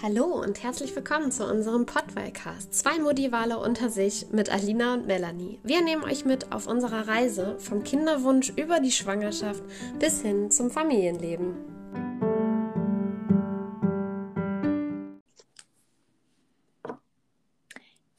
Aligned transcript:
Hallo 0.00 0.26
und 0.26 0.62
herzlich 0.62 0.94
willkommen 0.94 1.32
zu 1.32 1.44
unserem 1.44 1.84
Podwellcast. 1.84 2.72
Zwei 2.72 3.00
Modivale 3.00 3.58
unter 3.58 3.90
sich 3.90 4.30
mit 4.30 4.48
Alina 4.48 4.94
und 4.94 5.08
Melanie. 5.08 5.58
Wir 5.64 5.82
nehmen 5.82 6.04
euch 6.04 6.24
mit 6.24 6.52
auf 6.52 6.68
unserer 6.68 7.08
Reise 7.08 7.58
vom 7.58 7.82
Kinderwunsch 7.82 8.50
über 8.50 8.78
die 8.78 8.92
Schwangerschaft 8.92 9.60
bis 9.98 10.22
hin 10.22 10.52
zum 10.52 10.70
Familienleben. 10.70 11.56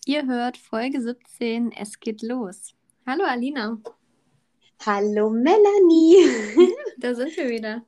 Ihr 0.06 0.26
hört 0.26 0.58
Folge 0.58 1.02
17, 1.02 1.72
es 1.72 2.02
geht 2.02 2.22
los. 2.22 2.74
Hallo 3.08 3.24
Alina. 3.24 3.80
Hallo 4.86 5.30
Melanie. 5.30 6.28
da 6.98 7.16
sind 7.16 7.38
wir 7.38 7.48
wieder. 7.48 7.86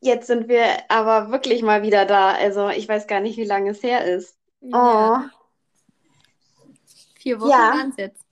Jetzt 0.00 0.26
sind 0.26 0.48
wir 0.48 0.90
aber 0.90 1.30
wirklich 1.30 1.62
mal 1.62 1.82
wieder 1.82 2.04
da. 2.04 2.32
Also 2.32 2.68
ich 2.68 2.88
weiß 2.88 3.06
gar 3.06 3.20
nicht, 3.20 3.36
wie 3.38 3.44
lange 3.44 3.70
es 3.70 3.82
her 3.82 4.04
ist. 4.04 4.36
Ja. 4.60 5.30
Oh. 5.30 5.36
Vier 7.18 7.40
Wochen 7.40 7.50
ja. 7.50 7.56
waren 7.56 7.90
es 7.90 7.96
jetzt. 7.96 8.24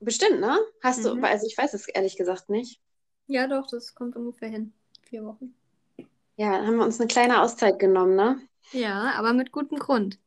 Bestimmt, 0.00 0.40
ne? 0.40 0.58
Hast 0.82 1.04
mhm. 1.04 1.20
du, 1.20 1.26
also 1.26 1.46
ich 1.46 1.56
weiß 1.56 1.74
es 1.74 1.88
ehrlich 1.88 2.16
gesagt 2.16 2.48
nicht. 2.48 2.80
Ja, 3.26 3.46
doch, 3.46 3.66
das 3.70 3.94
kommt 3.94 4.16
ungefähr 4.16 4.48
hin. 4.48 4.72
Vier 5.02 5.24
Wochen. 5.24 5.54
Ja, 6.36 6.58
dann 6.58 6.66
haben 6.66 6.76
wir 6.76 6.84
uns 6.84 6.98
eine 6.98 7.08
kleine 7.08 7.40
Auszeit 7.40 7.78
genommen, 7.78 8.16
ne? 8.16 8.40
Ja, 8.72 9.12
aber 9.16 9.32
mit 9.32 9.52
gutem 9.52 9.78
Grund. 9.78 10.18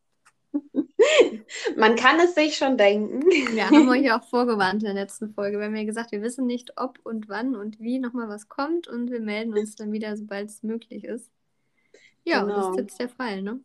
Man 1.75 1.95
kann 1.95 2.19
es 2.19 2.35
sich 2.35 2.57
schon 2.57 2.77
denken. 2.77 3.21
Wir 3.25 3.69
haben 3.69 3.89
euch 3.89 4.11
auch 4.11 4.23
vorgewarnt 4.23 4.83
in 4.83 4.85
der 4.85 4.93
letzten 4.93 5.33
Folge. 5.33 5.59
Wir 5.59 5.65
haben 5.65 5.75
ja 5.75 5.83
gesagt, 5.83 6.11
wir 6.11 6.21
wissen 6.21 6.45
nicht, 6.45 6.73
ob 6.77 6.99
und 7.03 7.29
wann 7.29 7.55
und 7.55 7.79
wie 7.79 7.99
nochmal 7.99 8.29
was 8.29 8.47
kommt 8.47 8.87
und 8.87 9.11
wir 9.11 9.19
melden 9.19 9.57
uns 9.57 9.75
dann 9.75 9.91
wieder, 9.91 10.15
sobald 10.17 10.49
es 10.49 10.63
möglich 10.63 11.03
ist. 11.03 11.31
Ja, 12.23 12.41
genau. 12.41 12.55
das 12.55 12.69
ist 12.69 12.77
jetzt 12.77 12.99
der 12.99 13.09
Fall, 13.09 13.41
ne? 13.41 13.59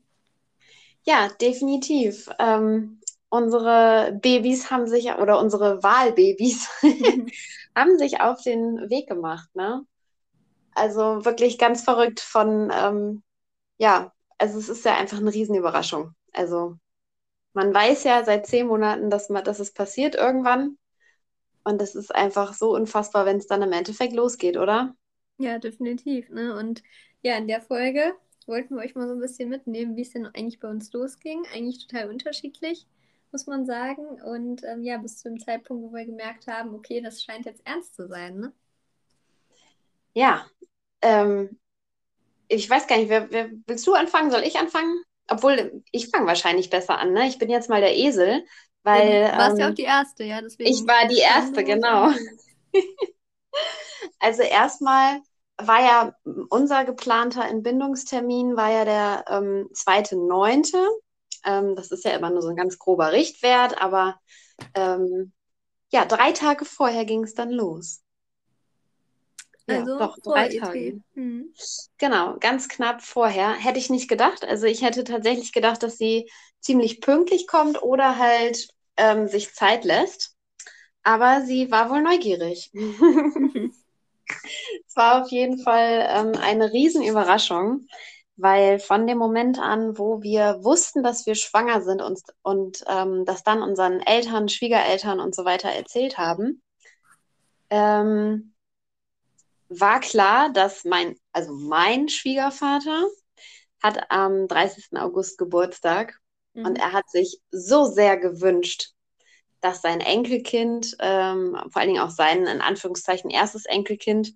Ja, 1.05 1.29
definitiv. 1.41 2.29
Ähm, 2.39 3.01
unsere 3.31 4.19
Babys 4.21 4.71
haben 4.71 4.87
sich, 4.87 5.11
oder 5.13 5.41
unsere 5.41 5.83
Wahlbabys, 5.83 6.69
haben 7.75 7.99
sich 7.99 8.21
auf 8.21 8.43
den 8.43 8.91
Weg 8.91 9.09
gemacht, 9.09 9.49
ne? 9.55 9.87
Also 10.75 11.25
wirklich 11.25 11.59
ganz 11.59 11.83
verrückt 11.83 12.21
von, 12.21 12.71
ähm, 12.73 13.23
ja, 13.79 14.13
also 14.39 14.59
es 14.59 14.69
ist 14.69 14.85
ja 14.85 14.97
einfach 14.97 15.19
eine 15.19 15.33
Riesenüberraschung. 15.33 16.15
Also 16.33 16.77
man 17.53 17.75
weiß 17.75 18.05
ja 18.05 18.25
seit 18.25 18.47
zehn 18.47 18.67
Monaten, 18.67 19.11
dass, 19.11 19.29
man, 19.29 19.45
dass 19.45 19.61
es 19.61 19.73
passiert 19.73 20.15
irgendwann. 20.15 20.79
Und 21.65 21.83
es 21.83 21.95
ist 21.95 22.15
einfach 22.15 22.55
so 22.55 22.75
unfassbar, 22.75 23.27
wenn 23.27 23.37
es 23.37 23.47
dann 23.47 23.63
im 23.63 23.73
Endeffekt 23.73 24.15
losgeht, 24.15 24.57
oder? 24.57 24.95
Ja, 25.39 25.59
definitiv. 25.59 26.29
Ne? 26.31 26.57
Und 26.57 26.83
ja, 27.23 27.37
in 27.37 27.49
der 27.49 27.61
Folge 27.61 28.15
wollten 28.47 28.77
wir 28.77 28.83
euch 28.83 28.95
mal 28.95 29.07
so 29.07 29.15
ein 29.15 29.21
bisschen 29.21 29.49
mitnehmen, 29.49 29.97
wie 29.97 30.03
es 30.03 30.11
denn 30.11 30.27
eigentlich 30.27 30.61
bei 30.61 30.69
uns 30.69 30.93
losging. 30.93 31.45
Eigentlich 31.55 31.87
total 31.87 32.09
unterschiedlich, 32.09 32.87
muss 33.31 33.47
man 33.47 33.67
sagen. 33.67 34.21
Und 34.23 34.63
ähm, 34.65 34.83
ja, 34.83 34.97
bis 34.99 35.19
zu 35.19 35.29
dem 35.29 35.39
Zeitpunkt, 35.39 35.83
wo 35.83 35.95
wir 35.95 36.07
gemerkt 36.07 36.47
haben, 36.47 36.75
okay, 36.75 37.01
das 37.01 37.23
scheint 37.23 37.47
jetzt 37.47 37.67
ernst 37.67 37.95
zu 37.95 38.09
sein, 38.09 38.39
ne? 38.39 38.53
Ja. 40.15 40.47
Ähm, 41.03 41.59
ich 42.49 42.69
weiß 42.69 42.87
gar 42.87 42.99
nicht, 42.99 43.09
wer, 43.09 43.31
wer, 43.31 43.51
willst 43.67 43.87
du 43.87 43.95
anfangen? 43.95 44.31
Soll 44.31 44.43
ich 44.43 44.59
anfangen? 44.59 45.03
Obwohl 45.31 45.83
ich 45.93 46.09
fange 46.09 46.27
wahrscheinlich 46.27 46.71
besser 46.71 46.99
an, 46.99 47.13
ne? 47.13 47.29
Ich 47.29 47.39
bin 47.39 47.49
jetzt 47.49 47.71
mal 47.71 47.81
der 47.81 47.97
Esel, 47.97 48.45
weil. 48.83 49.23
Ja, 49.23 49.33
du 49.33 49.39
warst 49.39 49.53
ähm, 49.53 49.59
ja 49.59 49.71
auch 49.71 49.75
die 49.75 49.83
Erste, 49.83 50.25
ja. 50.25 50.41
Deswegen 50.41 50.71
ich 50.71 50.87
war 50.87 51.09
die 51.09 51.19
Erste, 51.19 51.65
genau. 51.65 52.11
also 54.19 54.43
erstmal 54.43 55.21
war 55.57 55.81
ja 55.81 56.15
unser 56.49 56.85
geplanter 56.85 57.47
Entbindungstermin 57.47 58.57
war 58.57 58.71
ja 58.71 58.85
der 58.85 59.25
ähm, 59.29 59.69
zweite 59.73 60.15
ähm, 60.15 60.27
neunte. 60.27 60.87
Ähm, 61.45 61.75
das 61.77 61.91
ist 61.91 62.05
ja 62.05 62.13
immer 62.13 62.31
nur 62.31 62.43
so 62.43 62.49
ein 62.49 62.57
ganz 62.57 62.79
grober 62.79 63.13
Richtwert, 63.13 63.81
aber 63.81 64.19
ähm, 64.75 65.33
ja, 65.93 66.05
drei 66.05 66.33
Tage 66.33 66.65
vorher 66.65 67.05
ging 67.05 67.25
es 67.25 67.35
dann 67.35 67.51
los. 67.51 68.03
Also 69.71 69.93
ja, 69.93 69.99
doch, 69.99 70.19
drei 70.23 70.49
Tage. 70.49 71.01
Mhm. 71.15 71.53
Genau, 71.99 72.37
ganz 72.39 72.69
knapp 72.69 73.03
vorher. 73.03 73.53
Hätte 73.53 73.79
ich 73.79 73.91
nicht 73.91 74.09
gedacht. 74.09 74.45
Also 74.45 74.67
ich 74.67 74.83
hätte 74.83 75.05
tatsächlich 75.05 75.53
gedacht, 75.53 75.83
dass 75.83 75.99
sie 75.99 76.31
ziemlich 76.61 77.01
pünktlich 77.01 77.47
kommt 77.47 77.83
oder 77.83 78.19
halt 78.19 78.69
ähm, 78.97 79.29
sich 79.29 79.55
Zeit 79.55 79.85
lässt. 79.85 80.37
Aber 81.03 81.43
sie 81.43 81.71
war 81.71 81.91
wohl 81.91 82.03
neugierig. 82.03 82.71
es 84.87 84.97
war 84.97 85.23
auf 85.23 85.31
jeden 85.31 85.59
Fall 85.59 86.07
ähm, 86.09 86.33
eine 86.41 86.73
Riesenüberraschung, 86.73 87.87
weil 88.37 88.79
von 88.79 89.07
dem 89.07 89.19
Moment 89.19 89.59
an, 89.59 89.99
wo 89.99 90.23
wir 90.23 90.59
wussten, 90.63 91.03
dass 91.03 91.27
wir 91.27 91.35
schwanger 91.35 91.83
sind 91.83 92.03
und, 92.03 92.21
und 92.43 92.85
ähm, 92.89 93.25
das 93.25 93.43
dann 93.43 93.63
unseren 93.63 94.01
Eltern, 94.01 94.49
Schwiegereltern 94.49 95.21
und 95.21 95.35
so 95.35 95.45
weiter 95.45 95.69
erzählt 95.69 96.19
haben, 96.19 96.63
ähm, 97.71 98.50
war 99.71 100.01
klar, 100.01 100.53
dass 100.53 100.85
mein, 100.85 101.17
also 101.33 101.53
mein 101.53 102.09
Schwiegervater 102.09 103.07
hat 103.83 104.11
am 104.11 104.47
30. 104.47 104.99
August 104.99 105.39
Geburtstag 105.39 106.19
mhm. 106.53 106.67
und 106.67 106.79
er 106.79 106.93
hat 106.93 107.09
sich 107.09 107.39
so 107.51 107.87
sehr 107.87 108.19
gewünscht, 108.19 108.91
dass 109.61 109.81
sein 109.81 110.01
Enkelkind, 110.01 110.97
ähm, 111.01 111.57
vor 111.71 111.81
allen 111.81 111.91
Dingen 111.91 112.03
auch 112.03 112.11
sein, 112.11 112.47
in 112.47 112.61
Anführungszeichen, 112.61 113.31
erstes 113.31 113.65
Enkelkind, 113.65 114.35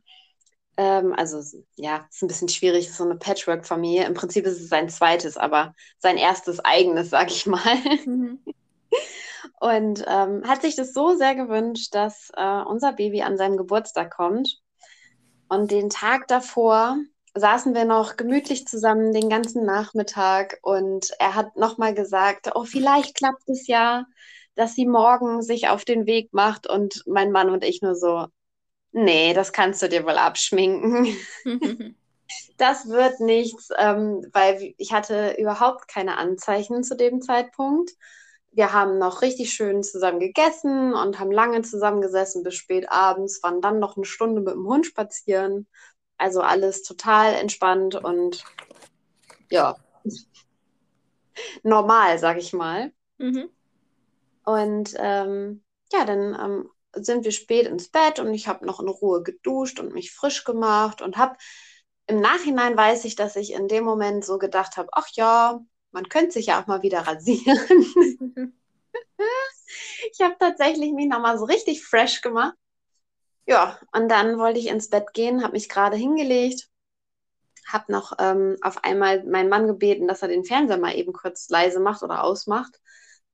ähm, 0.76 1.12
also 1.16 1.40
ja, 1.76 2.06
ist 2.10 2.22
ein 2.22 2.28
bisschen 2.28 2.48
schwierig, 2.48 2.86
ist 2.86 2.96
so 2.96 3.04
eine 3.04 3.16
Patchwork-Familie. 3.16 4.06
Im 4.06 4.14
Prinzip 4.14 4.44
ist 4.46 4.60
es 4.60 4.68
sein 4.68 4.88
zweites, 4.88 5.36
aber 5.36 5.74
sein 5.98 6.16
erstes 6.16 6.60
eigenes, 6.60 7.10
sag 7.10 7.30
ich 7.30 7.46
mal. 7.46 7.76
Mhm. 8.06 8.40
Und 9.60 10.04
ähm, 10.06 10.42
hat 10.46 10.62
sich 10.62 10.76
das 10.76 10.92
so 10.92 11.16
sehr 11.16 11.34
gewünscht, 11.34 11.94
dass 11.94 12.30
äh, 12.36 12.62
unser 12.62 12.92
Baby 12.92 13.22
an 13.22 13.36
seinem 13.36 13.56
Geburtstag 13.56 14.14
kommt. 14.14 14.60
Und 15.48 15.70
den 15.70 15.90
Tag 15.90 16.28
davor 16.28 16.96
saßen 17.34 17.74
wir 17.74 17.84
noch 17.84 18.16
gemütlich 18.16 18.66
zusammen 18.66 19.12
den 19.12 19.28
ganzen 19.28 19.64
Nachmittag 19.64 20.58
und 20.62 21.10
er 21.18 21.34
hat 21.34 21.56
nochmal 21.56 21.94
gesagt, 21.94 22.50
oh, 22.54 22.64
vielleicht 22.64 23.16
klappt 23.16 23.48
es 23.48 23.66
ja, 23.66 24.06
dass 24.54 24.74
sie 24.74 24.86
morgen 24.86 25.42
sich 25.42 25.68
auf 25.68 25.84
den 25.84 26.06
Weg 26.06 26.32
macht 26.32 26.68
und 26.68 27.02
mein 27.06 27.32
Mann 27.32 27.50
und 27.50 27.64
ich 27.64 27.82
nur 27.82 27.96
so, 27.96 28.26
nee, 28.92 29.34
das 29.34 29.52
kannst 29.52 29.82
du 29.82 29.88
dir 29.88 30.04
wohl 30.04 30.16
abschminken. 30.16 31.16
das 32.56 32.88
wird 32.88 33.18
nichts, 33.18 33.70
ähm, 33.76 34.24
weil 34.32 34.74
ich 34.78 34.92
hatte 34.92 35.34
überhaupt 35.38 35.88
keine 35.88 36.16
Anzeichen 36.16 36.84
zu 36.84 36.96
dem 36.96 37.20
Zeitpunkt 37.20 37.90
wir 38.54 38.72
haben 38.72 38.98
noch 38.98 39.22
richtig 39.22 39.52
schön 39.52 39.82
zusammen 39.82 40.20
gegessen 40.20 40.94
und 40.94 41.18
haben 41.18 41.32
lange 41.32 41.62
zusammengesessen 41.62 42.42
bis 42.42 42.54
spät 42.54 42.90
abends, 42.90 43.42
waren 43.42 43.60
dann 43.60 43.80
noch 43.80 43.96
eine 43.96 44.06
Stunde 44.06 44.40
mit 44.40 44.54
dem 44.54 44.66
Hund 44.66 44.86
spazieren. 44.86 45.66
Also 46.16 46.40
alles 46.40 46.82
total 46.82 47.34
entspannt 47.34 47.96
und 47.96 48.44
ja, 49.50 49.76
normal, 51.62 52.18
sag 52.18 52.38
ich 52.38 52.52
mal. 52.52 52.92
Mhm. 53.18 53.50
Und 54.44 54.94
ähm, 54.98 55.64
ja, 55.92 56.04
dann 56.04 56.38
ähm, 56.40 56.70
sind 56.92 57.24
wir 57.24 57.32
spät 57.32 57.66
ins 57.66 57.88
Bett 57.88 58.20
und 58.20 58.32
ich 58.34 58.46
habe 58.46 58.64
noch 58.64 58.78
in 58.78 58.88
Ruhe 58.88 59.22
geduscht 59.22 59.80
und 59.80 59.92
mich 59.92 60.12
frisch 60.12 60.44
gemacht 60.44 61.02
und 61.02 61.16
habe 61.16 61.36
im 62.06 62.20
Nachhinein 62.20 62.76
weiß 62.76 63.04
ich, 63.06 63.16
dass 63.16 63.34
ich 63.34 63.52
in 63.52 63.66
dem 63.66 63.84
Moment 63.84 64.24
so 64.24 64.38
gedacht 64.38 64.76
habe, 64.76 64.90
ach 64.92 65.08
ja, 65.12 65.60
man 65.94 66.08
könnte 66.08 66.32
sich 66.32 66.46
ja 66.46 66.60
auch 66.60 66.66
mal 66.66 66.82
wieder 66.82 67.06
rasieren. 67.06 67.56
ich 70.12 70.20
habe 70.20 70.36
tatsächlich 70.38 70.92
mich 70.92 71.06
nochmal 71.06 71.38
so 71.38 71.44
richtig 71.44 71.84
fresh 71.84 72.20
gemacht. 72.20 72.54
Ja, 73.46 73.78
und 73.92 74.08
dann 74.08 74.38
wollte 74.38 74.58
ich 74.58 74.66
ins 74.66 74.90
Bett 74.90 75.12
gehen, 75.12 75.42
habe 75.42 75.52
mich 75.52 75.68
gerade 75.68 75.96
hingelegt, 75.96 76.68
habe 77.68 77.92
noch 77.92 78.12
ähm, 78.18 78.56
auf 78.62 78.82
einmal 78.82 79.22
meinen 79.24 79.48
Mann 79.48 79.66
gebeten, 79.66 80.08
dass 80.08 80.22
er 80.22 80.28
den 80.28 80.44
Fernseher 80.44 80.78
mal 80.78 80.96
eben 80.96 81.12
kurz 81.12 81.48
leise 81.48 81.78
macht 81.78 82.02
oder 82.02 82.24
ausmacht, 82.24 82.80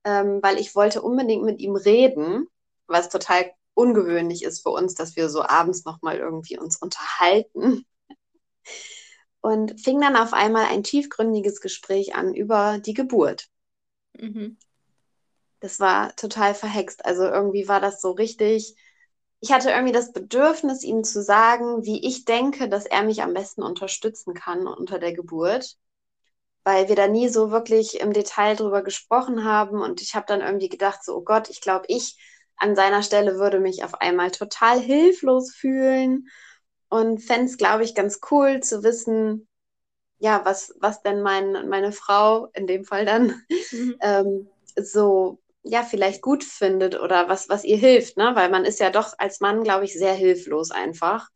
ähm, 0.04 0.40
weil 0.42 0.58
ich 0.58 0.74
wollte 0.74 1.00
unbedingt 1.00 1.44
mit 1.44 1.60
ihm 1.60 1.76
reden, 1.76 2.46
was 2.86 3.08
total 3.08 3.52
ungewöhnlich 3.74 4.42
ist 4.44 4.62
für 4.62 4.70
uns, 4.70 4.94
dass 4.94 5.16
wir 5.16 5.30
so 5.30 5.42
abends 5.42 5.84
nochmal 5.84 6.18
irgendwie 6.18 6.58
uns 6.58 6.76
unterhalten 6.76 7.86
und 9.40 9.80
fing 9.80 10.00
dann 10.00 10.16
auf 10.16 10.32
einmal 10.32 10.66
ein 10.66 10.82
tiefgründiges 10.82 11.60
Gespräch 11.60 12.14
an 12.14 12.34
über 12.34 12.78
die 12.78 12.94
Geburt. 12.94 13.48
Mhm. 14.18 14.58
Das 15.60 15.80
war 15.80 16.14
total 16.16 16.54
verhext. 16.54 17.04
Also 17.04 17.24
irgendwie 17.24 17.68
war 17.68 17.80
das 17.80 18.00
so 18.00 18.12
richtig. 18.12 18.74
Ich 19.40 19.52
hatte 19.52 19.70
irgendwie 19.70 19.92
das 19.92 20.12
Bedürfnis, 20.12 20.82
ihm 20.82 21.04
zu 21.04 21.22
sagen, 21.22 21.84
wie 21.84 22.06
ich 22.06 22.24
denke, 22.24 22.68
dass 22.68 22.86
er 22.86 23.02
mich 23.02 23.22
am 23.22 23.34
besten 23.34 23.62
unterstützen 23.62 24.34
kann 24.34 24.66
unter 24.66 24.98
der 24.98 25.14
Geburt, 25.14 25.76
weil 26.64 26.88
wir 26.88 26.96
da 26.96 27.08
nie 27.08 27.28
so 27.28 27.50
wirklich 27.50 28.00
im 28.00 28.12
Detail 28.12 28.56
drüber 28.56 28.82
gesprochen 28.82 29.44
haben. 29.44 29.80
Und 29.80 30.02
ich 30.02 30.14
habe 30.14 30.26
dann 30.28 30.40
irgendwie 30.42 30.68
gedacht, 30.68 31.02
so, 31.02 31.16
oh 31.16 31.22
Gott, 31.22 31.48
ich 31.48 31.60
glaube, 31.62 31.86
ich 31.88 32.16
an 32.56 32.76
seiner 32.76 33.02
Stelle 33.02 33.38
würde 33.38 33.60
mich 33.60 33.84
auf 33.84 33.94
einmal 33.94 34.30
total 34.30 34.78
hilflos 34.78 35.54
fühlen 35.54 36.28
und 36.90 37.20
fände 37.20 37.46
es, 37.46 37.56
glaube 37.56 37.84
ich, 37.84 37.94
ganz 37.94 38.20
cool 38.30 38.60
zu 38.60 38.82
wissen, 38.82 39.48
ja, 40.18 40.44
was, 40.44 40.74
was 40.80 41.02
denn 41.02 41.22
mein, 41.22 41.68
meine 41.68 41.92
Frau 41.92 42.48
in 42.52 42.66
dem 42.66 42.84
Fall 42.84 43.06
dann 43.06 43.42
mhm. 43.72 43.96
ähm, 44.02 44.50
so, 44.76 45.40
ja, 45.62 45.82
vielleicht 45.82 46.20
gut 46.20 46.44
findet 46.44 47.00
oder 47.00 47.28
was, 47.28 47.48
was 47.48 47.64
ihr 47.64 47.76
hilft, 47.78 48.16
ne? 48.16 48.32
Weil 48.34 48.50
man 48.50 48.64
ist 48.64 48.80
ja 48.80 48.90
doch 48.90 49.14
als 49.18 49.40
Mann, 49.40 49.62
glaube 49.62 49.84
ich, 49.84 49.94
sehr 49.94 50.14
hilflos 50.14 50.70
einfach. 50.70 51.28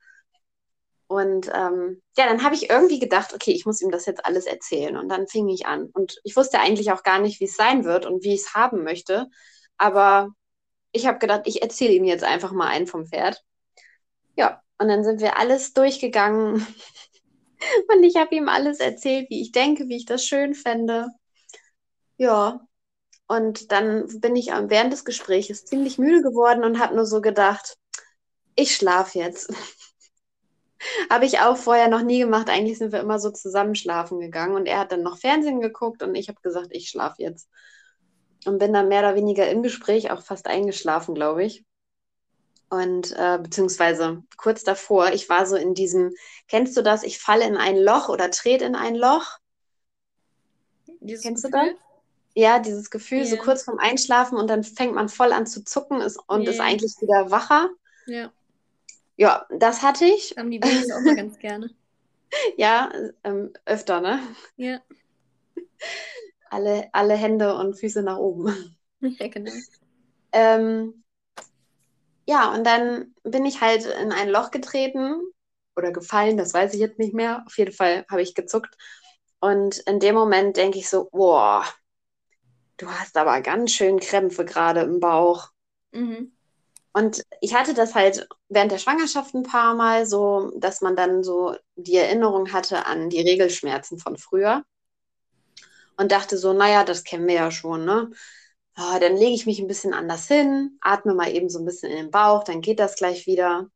Und 1.07 1.51
ähm, 1.55 2.03
ja, 2.17 2.27
dann 2.27 2.43
habe 2.43 2.55
ich 2.55 2.71
irgendwie 2.71 2.99
gedacht, 2.99 3.35
okay, 3.35 3.53
ich 3.53 3.67
muss 3.67 3.81
ihm 3.81 3.91
das 3.91 4.07
jetzt 4.07 4.25
alles 4.25 4.47
erzählen. 4.47 4.97
Und 4.97 5.09
dann 5.09 5.29
fing 5.29 5.49
ich 5.49 5.67
an. 5.67 5.91
Und 5.93 6.19
ich 6.25 6.35
wusste 6.37 6.59
eigentlich 6.61 6.93
auch 6.93 7.03
gar 7.03 7.21
nicht, 7.21 7.41
wie 7.41 7.45
es 7.45 7.57
sein 7.57 7.85
wird 7.85 8.07
und 8.07 8.25
wie 8.25 8.35
ich 8.35 8.41
es 8.41 8.55
haben 8.55 8.83
möchte. 8.83 9.29
Aber 9.77 10.31
ich 10.93 11.07
habe 11.07 11.19
gedacht, 11.19 11.43
ich 11.45 11.63
erzähle 11.63 11.93
ihm 11.93 12.05
jetzt 12.05 12.25
einfach 12.25 12.53
mal 12.53 12.69
einen 12.69 12.87
vom 12.87 13.07
Pferd. 13.07 13.43
Ja, 14.37 14.64
und 14.79 14.89
dann 14.89 15.05
sind 15.05 15.21
wir 15.21 15.39
alles 15.39 15.73
durchgegangen. 15.73 16.55
und 17.89 18.03
ich 18.03 18.17
habe 18.17 18.35
ihm 18.35 18.49
alles 18.49 18.81
erzählt, 18.81 19.31
wie 19.31 19.43
ich 19.43 19.53
denke, 19.53 19.89
wie 19.89 19.97
ich 19.97 20.07
das 20.07 20.25
schön 20.25 20.55
fände. 20.55 21.09
Ja, 22.17 22.67
und 23.27 23.73
dann 23.73 24.07
bin 24.21 24.37
ich 24.37 24.49
während 24.49 24.93
des 24.93 25.05
Gesprächs 25.05 25.65
ziemlich 25.65 25.99
müde 25.99 26.23
geworden 26.23 26.65
und 26.65 26.79
habe 26.79 26.95
nur 26.95 27.07
so 27.07 27.21
gedacht, 27.21 27.77
ich 28.55 28.75
schlafe 28.75 29.19
jetzt. 29.19 29.53
habe 31.11 31.25
ich 31.25 31.41
auch 31.41 31.57
vorher 31.57 31.89
noch 31.89 32.03
nie 32.03 32.19
gemacht. 32.19 32.51
Eigentlich 32.51 32.79
sind 32.79 32.93
wir 32.93 33.01
immer 33.01 33.19
so 33.19 33.31
zusammen 33.31 33.75
schlafen 33.75 34.21
gegangen 34.21 34.55
und 34.55 34.67
er 34.67 34.81
hat 34.81 34.93
dann 34.93 35.03
noch 35.03 35.19
Fernsehen 35.19 35.61
geguckt 35.61 36.03
und 36.03 36.15
ich 36.15 36.29
habe 36.29 36.41
gesagt, 36.43 36.69
ich 36.71 36.89
schlafe 36.89 37.23
jetzt. 37.23 37.49
Und 38.47 38.59
bin 38.59 38.73
dann 38.75 38.89
mehr 38.89 39.01
oder 39.01 39.15
weniger 39.15 39.49
im 39.51 39.63
Gespräch 39.63 40.11
auch 40.11 40.23
fast 40.23 40.47
eingeschlafen, 40.47 41.15
glaube 41.15 41.45
ich. 41.45 41.65
Und 42.75 43.13
äh, 43.17 43.39
beziehungsweise 43.41 44.25
kurz 44.37 44.65
davor, 44.65 45.13
ich 45.13 45.29
war 45.29 45.47
so 45.47 45.55
in 45.55 45.75
diesem, 45.75 46.13
kennst 46.49 46.77
du 46.77 46.83
das? 46.83 47.05
Ich 47.05 47.21
falle 47.21 47.47
in 47.47 47.57
ein 47.57 47.77
Loch 47.77 48.09
oder 48.09 48.33
trete 48.33 48.65
in 48.65 48.75
ein 48.75 48.97
Loch. 48.97 49.39
Dieses 51.01 51.23
kennst 51.23 51.45
Gefühl? 51.45 51.61
du 51.61 51.71
das? 51.75 51.81
Ja, 52.35 52.59
dieses 52.59 52.91
Gefühl, 52.91 53.19
yeah. 53.19 53.27
so 53.27 53.37
kurz 53.37 53.63
vorm 53.63 53.79
Einschlafen 53.79 54.37
und 54.37 54.49
dann 54.49 54.65
fängt 54.65 54.93
man 54.93 55.09
voll 55.09 55.33
an 55.33 55.47
zu 55.47 55.63
zucken 55.65 56.01
ist, 56.01 56.19
und 56.27 56.43
yeah. 56.43 56.51
ist 56.51 56.61
eigentlich 56.61 57.01
wieder 57.01 57.31
wacher. 57.31 57.71
Ja. 58.07 58.33
Ja, 59.17 59.47
das 59.57 59.83
hatte 59.83 60.05
ich. 60.05 60.35
Haben 60.37 60.51
die 60.51 60.59
Babys 60.59 60.91
auch 60.91 61.01
mal 61.03 61.15
ganz 61.15 61.39
gerne. 61.39 61.71
ja, 62.57 62.91
ähm, 63.23 63.53
öfter, 63.67 64.01
ne? 64.01 64.19
Ja. 64.57 64.81
Alle, 66.51 66.89
alle 66.93 67.15
Hände 67.15 67.55
und 67.55 67.79
Füße 67.79 68.03
nach 68.03 68.19
oben. 68.19 68.77
Ja, 69.19 69.29
genau. 69.29 69.53
Ähm, 70.33 71.04
ja, 72.27 72.53
und 72.53 72.65
dann 72.65 73.15
bin 73.23 73.45
ich 73.47 73.61
halt 73.61 73.85
in 73.85 74.13
ein 74.13 74.29
Loch 74.29 74.51
getreten 74.51 75.21
oder 75.77 75.93
gefallen, 75.93 76.37
das 76.37 76.55
weiß 76.55 76.75
ich 76.75 76.81
jetzt 76.81 76.99
nicht 76.99 77.15
mehr. 77.15 77.43
Auf 77.47 77.59
jeden 77.59 77.73
Fall 77.73 78.05
habe 78.11 78.23
ich 78.23 78.35
gezuckt. 78.35 78.77
Und 79.41 79.79
in 79.87 80.01
dem 80.01 80.15
Moment 80.15 80.57
denke 80.57 80.79
ich 80.79 80.89
so, 80.89 81.09
boah, 81.11 81.65
du 82.77 82.89
hast 82.89 83.17
aber 83.17 83.41
ganz 83.41 83.73
schön 83.73 84.01
Krämpfe 84.01 84.45
gerade 84.45 84.81
im 84.81 85.01
Bauch. 85.01 85.51
Mhm. 85.93 86.33
Und 86.93 87.25
ich 87.41 87.55
hatte 87.55 87.75
das 87.75 87.95
halt 87.95 88.29
während 88.49 88.71
der 88.71 88.79
Schwangerschaft 88.79 89.35
ein 89.35 89.43
paar 89.43 89.75
Mal 89.75 90.07
so, 90.07 90.53
dass 90.57 90.81
man 90.81 90.95
dann 90.95 91.25
so 91.25 91.57
die 91.75 91.97
Erinnerung 91.97 92.53
hatte 92.53 92.87
an 92.87 93.11
die 93.11 93.21
Regelschmerzen 93.21 93.99
von 93.99 94.17
früher. 94.17 94.65
Und 95.97 96.13
dachte 96.13 96.39
so, 96.39 96.53
naja, 96.53 96.85
das 96.85 97.05
kennen 97.05 97.27
wir 97.27 97.35
ja 97.35 97.51
schon, 97.51 97.85
ne? 97.85 98.11
Ja, 98.77 98.99
dann 98.99 99.17
lege 99.17 99.35
ich 99.35 99.47
mich 99.47 99.61
ein 99.61 99.69
bisschen 99.69 99.95
anders 99.95 100.27
hin, 100.27 100.79
atme 100.81 101.15
mal 101.15 101.31
eben 101.33 101.49
so 101.49 101.61
ein 101.61 101.65
bisschen 101.65 101.91
in 101.91 101.97
den 101.97 102.11
Bauch, 102.11 102.45
dann 102.45 102.61
geht 102.61 102.81
das 102.81 102.97
gleich 102.97 103.27
wieder. 103.27 103.69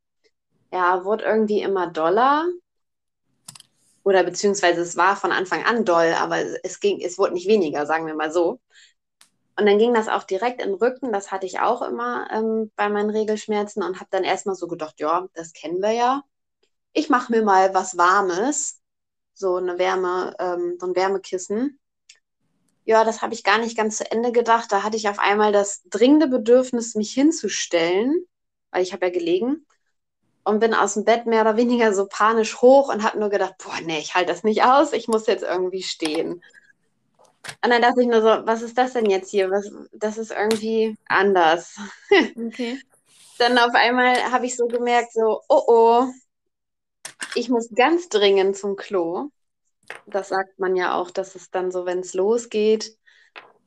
Ja, 0.72 1.04
wurde 1.04 1.24
irgendwie 1.24 1.62
immer 1.62 1.86
doller. 1.88 2.46
Oder 4.04 4.24
beziehungsweise 4.24 4.80
es 4.80 4.96
war 4.96 5.16
von 5.16 5.32
Anfang 5.32 5.64
an 5.64 5.84
doll, 5.84 6.14
aber 6.18 6.38
es 6.64 6.80
ging, 6.80 7.00
es 7.00 7.18
wurde 7.18 7.34
nicht 7.34 7.46
weniger, 7.48 7.86
sagen 7.86 8.06
wir 8.06 8.14
mal 8.14 8.32
so. 8.32 8.60
Und 9.58 9.66
dann 9.66 9.78
ging 9.78 9.92
das 9.92 10.08
auch 10.08 10.22
direkt 10.24 10.62
in 10.62 10.70
den 10.70 10.78
Rücken. 10.78 11.12
Das 11.12 11.32
hatte 11.32 11.46
ich 11.46 11.60
auch 11.60 11.82
immer 11.82 12.28
ähm, 12.30 12.70
bei 12.76 12.88
meinen 12.88 13.10
Regelschmerzen 13.10 13.82
und 13.82 13.96
habe 14.00 14.08
dann 14.10 14.24
erstmal 14.24 14.54
so 14.54 14.68
gedacht, 14.68 15.00
ja, 15.00 15.26
das 15.34 15.52
kennen 15.52 15.82
wir 15.82 15.92
ja. 15.92 16.22
Ich 16.92 17.10
mache 17.10 17.32
mir 17.32 17.42
mal 17.42 17.74
was 17.74 17.98
Warmes, 17.98 18.80
so 19.34 19.56
eine 19.56 19.78
Wärme, 19.78 20.34
ähm, 20.38 20.76
so 20.80 20.86
ein 20.86 20.96
Wärmekissen. 20.96 21.78
Ja, 22.88 23.04
das 23.04 23.20
habe 23.20 23.34
ich 23.34 23.44
gar 23.44 23.58
nicht 23.58 23.76
ganz 23.76 23.98
zu 23.98 24.10
Ende 24.10 24.32
gedacht. 24.32 24.72
Da 24.72 24.82
hatte 24.82 24.96
ich 24.96 25.10
auf 25.10 25.18
einmal 25.18 25.52
das 25.52 25.82
dringende 25.90 26.26
Bedürfnis, 26.26 26.94
mich 26.94 27.12
hinzustellen, 27.12 28.24
weil 28.70 28.82
ich 28.82 28.94
habe 28.94 29.04
ja 29.04 29.12
gelegen 29.12 29.66
und 30.42 30.58
bin 30.58 30.72
aus 30.72 30.94
dem 30.94 31.04
Bett 31.04 31.26
mehr 31.26 31.42
oder 31.42 31.58
weniger 31.58 31.92
so 31.92 32.06
panisch 32.06 32.62
hoch 32.62 32.88
und 32.88 33.02
habe 33.02 33.18
nur 33.18 33.28
gedacht, 33.28 33.56
boah, 33.62 33.78
nee, 33.84 33.98
ich 33.98 34.14
halte 34.14 34.32
das 34.32 34.42
nicht 34.42 34.62
aus, 34.64 34.94
ich 34.94 35.06
muss 35.06 35.26
jetzt 35.26 35.42
irgendwie 35.42 35.82
stehen. 35.82 36.42
Und 37.62 37.70
dann 37.70 37.82
dachte 37.82 38.00
ich 38.00 38.08
nur 38.08 38.22
so, 38.22 38.46
was 38.46 38.62
ist 38.62 38.78
das 38.78 38.94
denn 38.94 39.10
jetzt 39.10 39.30
hier? 39.30 39.50
Was, 39.50 39.70
das 39.92 40.16
ist 40.16 40.30
irgendwie 40.30 40.96
anders. 41.08 41.76
Okay. 42.38 42.80
dann 43.36 43.58
auf 43.58 43.74
einmal 43.74 44.32
habe 44.32 44.46
ich 44.46 44.56
so 44.56 44.66
gemerkt, 44.66 45.12
so, 45.12 45.42
oh 45.50 45.62
oh, 45.66 46.06
ich 47.34 47.50
muss 47.50 47.68
ganz 47.74 48.08
dringend 48.08 48.56
zum 48.56 48.76
Klo. 48.76 49.28
Das 50.06 50.28
sagt 50.28 50.58
man 50.58 50.76
ja 50.76 50.94
auch, 50.94 51.10
dass 51.10 51.34
es 51.34 51.50
dann 51.50 51.70
so, 51.70 51.86
wenn 51.86 52.00
es 52.00 52.14
losgeht, 52.14 52.96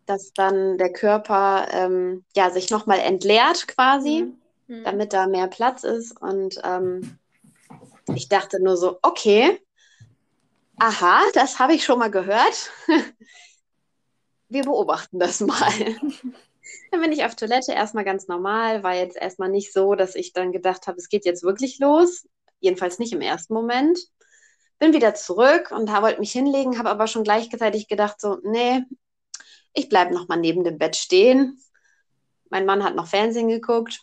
dass 0.05 0.33
dann 0.33 0.77
der 0.77 0.91
Körper 0.91 1.67
ähm, 1.71 2.25
ja, 2.35 2.49
sich 2.49 2.69
nochmal 2.69 2.99
entleert 2.99 3.67
quasi, 3.67 4.33
mhm. 4.67 4.77
mhm. 4.77 4.83
damit 4.83 5.13
da 5.13 5.27
mehr 5.27 5.47
Platz 5.47 5.83
ist. 5.83 6.19
Und 6.19 6.59
ähm, 6.63 7.17
ich 8.15 8.29
dachte 8.29 8.61
nur 8.61 8.77
so, 8.77 8.99
okay, 9.01 9.59
aha, 10.77 11.21
das 11.33 11.59
habe 11.59 11.73
ich 11.73 11.83
schon 11.83 11.99
mal 11.99 12.11
gehört 12.11 12.71
wir 14.51 14.63
beobachten 14.63 15.17
das 15.17 15.39
mal. 15.39 15.71
dann 16.91 17.01
bin 17.01 17.11
ich 17.11 17.23
auf 17.23 17.35
Toilette 17.35 17.71
erstmal 17.71 18.03
ganz 18.03 18.27
normal, 18.27 18.83
war 18.83 18.93
jetzt 18.93 19.17
erstmal 19.17 19.49
nicht 19.49 19.73
so, 19.73 19.95
dass 19.95 20.15
ich 20.15 20.33
dann 20.33 20.51
gedacht 20.51 20.87
habe, 20.87 20.97
es 20.97 21.09
geht 21.09 21.25
jetzt 21.25 21.43
wirklich 21.43 21.79
los. 21.79 22.27
Jedenfalls 22.59 22.99
nicht 22.99 23.13
im 23.13 23.21
ersten 23.21 23.53
Moment. 23.53 23.97
Bin 24.81 24.93
wieder 24.93 25.13
zurück 25.13 25.69
und 25.69 25.91
wollte 25.91 26.19
mich 26.19 26.31
hinlegen, 26.31 26.79
habe 26.79 26.89
aber 26.89 27.05
schon 27.05 27.23
gleichzeitig 27.23 27.87
gedacht, 27.87 28.19
so, 28.19 28.39
nee, 28.41 28.81
ich 29.73 29.89
bleibe 29.89 30.11
nochmal 30.11 30.39
neben 30.39 30.63
dem 30.63 30.79
Bett 30.79 30.95
stehen. 30.95 31.61
Mein 32.49 32.65
Mann 32.65 32.83
hat 32.83 32.95
noch 32.95 33.05
Fernsehen 33.05 33.47
geguckt. 33.47 34.01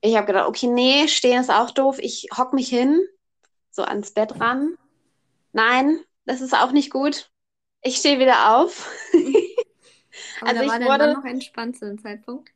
Ich 0.00 0.16
habe 0.16 0.26
gedacht, 0.26 0.48
okay, 0.48 0.68
nee, 0.68 1.06
stehen 1.06 1.38
ist 1.38 1.50
auch 1.50 1.70
doof. 1.70 1.98
Ich 1.98 2.28
hock 2.34 2.54
mich 2.54 2.70
hin, 2.70 2.98
so 3.70 3.82
ans 3.82 4.12
Bett 4.14 4.40
ran. 4.40 4.78
Nein, 5.52 6.00
das 6.24 6.40
ist 6.40 6.54
auch 6.54 6.72
nicht 6.72 6.90
gut. 6.90 7.30
Ich 7.82 7.96
stehe 7.96 8.18
wieder 8.18 8.56
auf. 8.56 8.90
Aber 10.40 10.48
also 10.48 10.62
da 10.62 10.66
war 10.66 10.80
ich 10.80 10.86
wurde, 10.86 11.12
noch 11.12 11.24
entspannt 11.24 11.76
zu 11.76 11.84
dem 11.84 11.98
Zeitpunkt. 12.00 12.48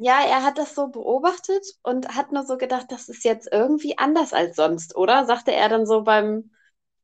Ja, 0.00 0.22
er 0.22 0.42
hat 0.42 0.58
das 0.58 0.74
so 0.74 0.88
beobachtet 0.88 1.64
und 1.82 2.16
hat 2.16 2.32
nur 2.32 2.44
so 2.44 2.56
gedacht, 2.56 2.86
das 2.88 3.08
ist 3.08 3.24
jetzt 3.24 3.48
irgendwie 3.52 3.98
anders 3.98 4.32
als 4.32 4.56
sonst, 4.56 4.96
oder? 4.96 5.26
Sagte 5.26 5.52
er 5.52 5.68
dann 5.68 5.86
so 5.86 6.02
beim 6.02 6.50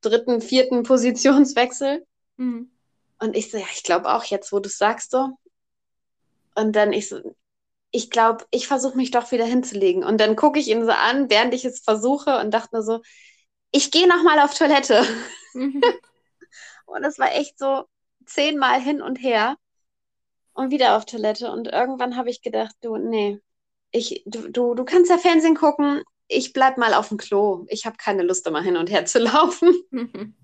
dritten, 0.00 0.40
vierten 0.40 0.82
Positionswechsel. 0.82 2.06
Mhm. 2.36 2.70
Und 3.18 3.36
ich 3.36 3.50
so, 3.50 3.58
ja, 3.58 3.66
ich 3.74 3.82
glaube 3.82 4.12
auch 4.14 4.24
jetzt, 4.24 4.50
wo 4.50 4.60
du 4.60 4.68
es 4.68 4.78
sagst 4.78 5.10
so. 5.10 5.28
Und 6.54 6.74
dann 6.74 6.92
ich 6.92 7.08
so, 7.08 7.36
ich 7.90 8.10
glaube, 8.10 8.46
ich 8.50 8.66
versuche 8.66 8.96
mich 8.96 9.10
doch 9.10 9.30
wieder 9.30 9.44
hinzulegen. 9.44 10.02
Und 10.04 10.18
dann 10.18 10.36
gucke 10.36 10.58
ich 10.58 10.68
ihn 10.68 10.84
so 10.84 10.92
an, 10.92 11.28
während 11.28 11.52
ich 11.52 11.64
es 11.64 11.80
versuche 11.80 12.38
und 12.38 12.52
dachte 12.52 12.76
nur 12.76 12.82
so, 12.82 13.02
ich 13.72 13.90
gehe 13.90 14.08
noch 14.08 14.22
mal 14.22 14.40
auf 14.40 14.56
Toilette. 14.56 15.04
Mhm. 15.54 15.82
Und 16.86 17.04
es 17.04 17.18
war 17.18 17.32
echt 17.34 17.56
so 17.58 17.84
zehnmal 18.26 18.80
hin 18.80 19.00
und 19.00 19.16
her 19.16 19.56
und 20.52 20.70
wieder 20.70 20.96
auf 20.96 21.04
Toilette. 21.04 21.50
Und 21.50 21.68
irgendwann 21.68 22.16
habe 22.16 22.30
ich 22.30 22.42
gedacht, 22.42 22.74
du, 22.82 22.96
nee, 22.96 23.40
ich, 23.90 24.22
du, 24.26 24.50
du, 24.50 24.74
du 24.74 24.84
kannst 24.84 25.10
ja 25.10 25.18
Fernsehen 25.18 25.56
gucken, 25.56 26.02
ich 26.28 26.52
bleib 26.52 26.78
mal 26.78 26.94
auf 26.94 27.08
dem 27.08 27.18
Klo. 27.18 27.66
Ich 27.68 27.86
habe 27.86 27.96
keine 27.96 28.22
Lust, 28.22 28.46
immer 28.46 28.62
hin 28.62 28.76
und 28.76 28.90
her 28.90 29.04
zu 29.06 29.18
laufen. 29.20 29.74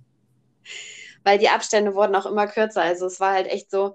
Weil 1.24 1.38
die 1.38 1.48
Abstände 1.48 1.94
wurden 1.94 2.14
auch 2.14 2.26
immer 2.26 2.46
kürzer. 2.46 2.82
Also 2.82 3.06
es 3.06 3.20
war 3.20 3.32
halt 3.32 3.46
echt 3.48 3.70
so, 3.70 3.94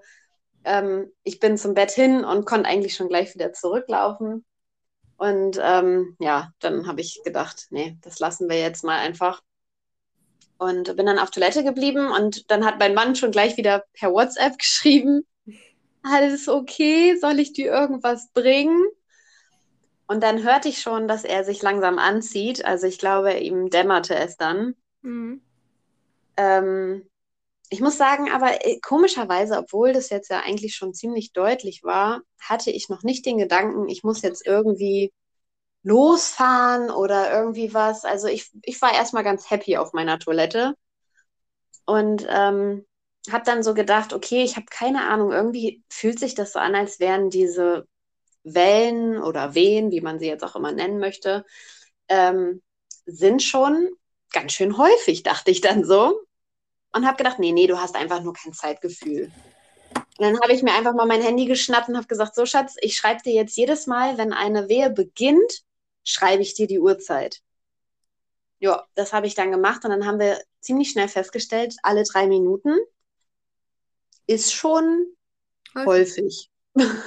ähm, 0.64 1.10
ich 1.22 1.40
bin 1.40 1.56
zum 1.56 1.74
Bett 1.74 1.90
hin 1.90 2.24
und 2.24 2.46
konnte 2.46 2.68
eigentlich 2.68 2.94
schon 2.94 3.08
gleich 3.08 3.34
wieder 3.34 3.52
zurücklaufen. 3.52 4.44
Und 5.16 5.58
ähm, 5.62 6.16
ja, 6.18 6.52
dann 6.58 6.86
habe 6.88 7.00
ich 7.00 7.20
gedacht, 7.24 7.66
nee, 7.70 7.96
das 8.02 8.18
lassen 8.18 8.48
wir 8.48 8.58
jetzt 8.58 8.82
mal 8.84 8.98
einfach 8.98 9.40
und 10.62 10.96
bin 10.96 11.06
dann 11.06 11.18
auf 11.18 11.30
Toilette 11.30 11.64
geblieben 11.64 12.10
und 12.10 12.50
dann 12.50 12.64
hat 12.64 12.78
mein 12.78 12.94
Mann 12.94 13.16
schon 13.16 13.32
gleich 13.32 13.56
wieder 13.56 13.84
per 13.94 14.12
WhatsApp 14.12 14.58
geschrieben, 14.58 15.26
alles 16.02 16.48
okay, 16.48 17.16
soll 17.20 17.38
ich 17.38 17.52
dir 17.52 17.72
irgendwas 17.72 18.30
bringen? 18.32 18.84
Und 20.06 20.22
dann 20.22 20.42
hörte 20.42 20.68
ich 20.68 20.80
schon, 20.80 21.08
dass 21.08 21.24
er 21.24 21.44
sich 21.44 21.62
langsam 21.62 21.98
anzieht. 21.98 22.64
Also 22.64 22.86
ich 22.86 22.98
glaube, 22.98 23.34
ihm 23.34 23.70
dämmerte 23.70 24.14
es 24.14 24.36
dann. 24.36 24.74
Mhm. 25.02 25.40
Ähm, 26.36 27.08
ich 27.70 27.80
muss 27.80 27.96
sagen, 27.96 28.30
aber 28.30 28.66
äh, 28.66 28.78
komischerweise, 28.80 29.56
obwohl 29.56 29.92
das 29.94 30.10
jetzt 30.10 30.28
ja 30.28 30.40
eigentlich 30.40 30.74
schon 30.74 30.92
ziemlich 30.92 31.32
deutlich 31.32 31.82
war, 31.82 32.20
hatte 32.40 32.70
ich 32.70 32.90
noch 32.90 33.02
nicht 33.02 33.24
den 33.24 33.38
Gedanken, 33.38 33.88
ich 33.88 34.02
muss 34.02 34.20
jetzt 34.22 34.46
irgendwie 34.46 35.12
losfahren 35.82 36.90
oder 36.90 37.32
irgendwie 37.32 37.74
was. 37.74 38.04
Also 38.04 38.28
ich, 38.28 38.50
ich 38.62 38.80
war 38.82 38.94
erstmal 38.94 39.24
ganz 39.24 39.50
happy 39.50 39.78
auf 39.78 39.92
meiner 39.94 40.18
Toilette 40.18 40.74
und 41.86 42.26
ähm, 42.28 42.84
habe 43.30 43.44
dann 43.44 43.62
so 43.62 43.74
gedacht, 43.74 44.12
okay, 44.12 44.42
ich 44.42 44.56
habe 44.56 44.66
keine 44.66 45.08
Ahnung, 45.08 45.32
irgendwie 45.32 45.82
fühlt 45.88 46.18
sich 46.18 46.34
das 46.34 46.52
so 46.52 46.58
an, 46.58 46.74
als 46.74 46.98
wären 46.98 47.30
diese 47.30 47.86
Wellen 48.42 49.22
oder 49.22 49.54
Wehen, 49.54 49.90
wie 49.90 50.00
man 50.00 50.18
sie 50.18 50.26
jetzt 50.26 50.42
auch 50.42 50.56
immer 50.56 50.72
nennen 50.72 50.98
möchte, 50.98 51.44
ähm, 52.08 52.62
sind 53.06 53.42
schon 53.42 53.90
ganz 54.32 54.52
schön 54.52 54.76
häufig, 54.78 55.22
dachte 55.22 55.50
ich 55.50 55.60
dann 55.60 55.84
so. 55.84 56.20
Und 56.94 57.06
habe 57.06 57.16
gedacht, 57.16 57.38
nee, 57.38 57.52
nee, 57.52 57.66
du 57.66 57.80
hast 57.80 57.96
einfach 57.96 58.22
nur 58.22 58.34
kein 58.34 58.52
Zeitgefühl. 58.52 59.30
Und 59.94 60.26
dann 60.26 60.40
habe 60.40 60.52
ich 60.52 60.62
mir 60.62 60.74
einfach 60.74 60.92
mal 60.94 61.06
mein 61.06 61.22
Handy 61.22 61.46
geschnappt 61.46 61.88
und 61.88 61.96
habe 61.96 62.06
gesagt, 62.06 62.34
so 62.34 62.44
Schatz, 62.44 62.76
ich 62.80 62.96
schreibe 62.96 63.22
dir 63.22 63.32
jetzt 63.32 63.56
jedes 63.56 63.86
Mal, 63.86 64.18
wenn 64.18 64.32
eine 64.32 64.68
Wehe 64.68 64.90
beginnt, 64.90 65.62
schreibe 66.04 66.42
ich 66.42 66.54
dir 66.54 66.66
die 66.66 66.80
Uhrzeit. 66.80 67.40
Ja, 68.58 68.86
das 68.94 69.12
habe 69.12 69.26
ich 69.26 69.34
dann 69.34 69.50
gemacht 69.50 69.84
und 69.84 69.90
dann 69.90 70.06
haben 70.06 70.18
wir 70.18 70.38
ziemlich 70.60 70.90
schnell 70.90 71.08
festgestellt, 71.08 71.74
alle 71.82 72.04
drei 72.04 72.26
Minuten 72.26 72.76
ist 74.26 74.52
schon 74.52 75.06
häufig. 75.74 76.50
häufig. 76.76 76.94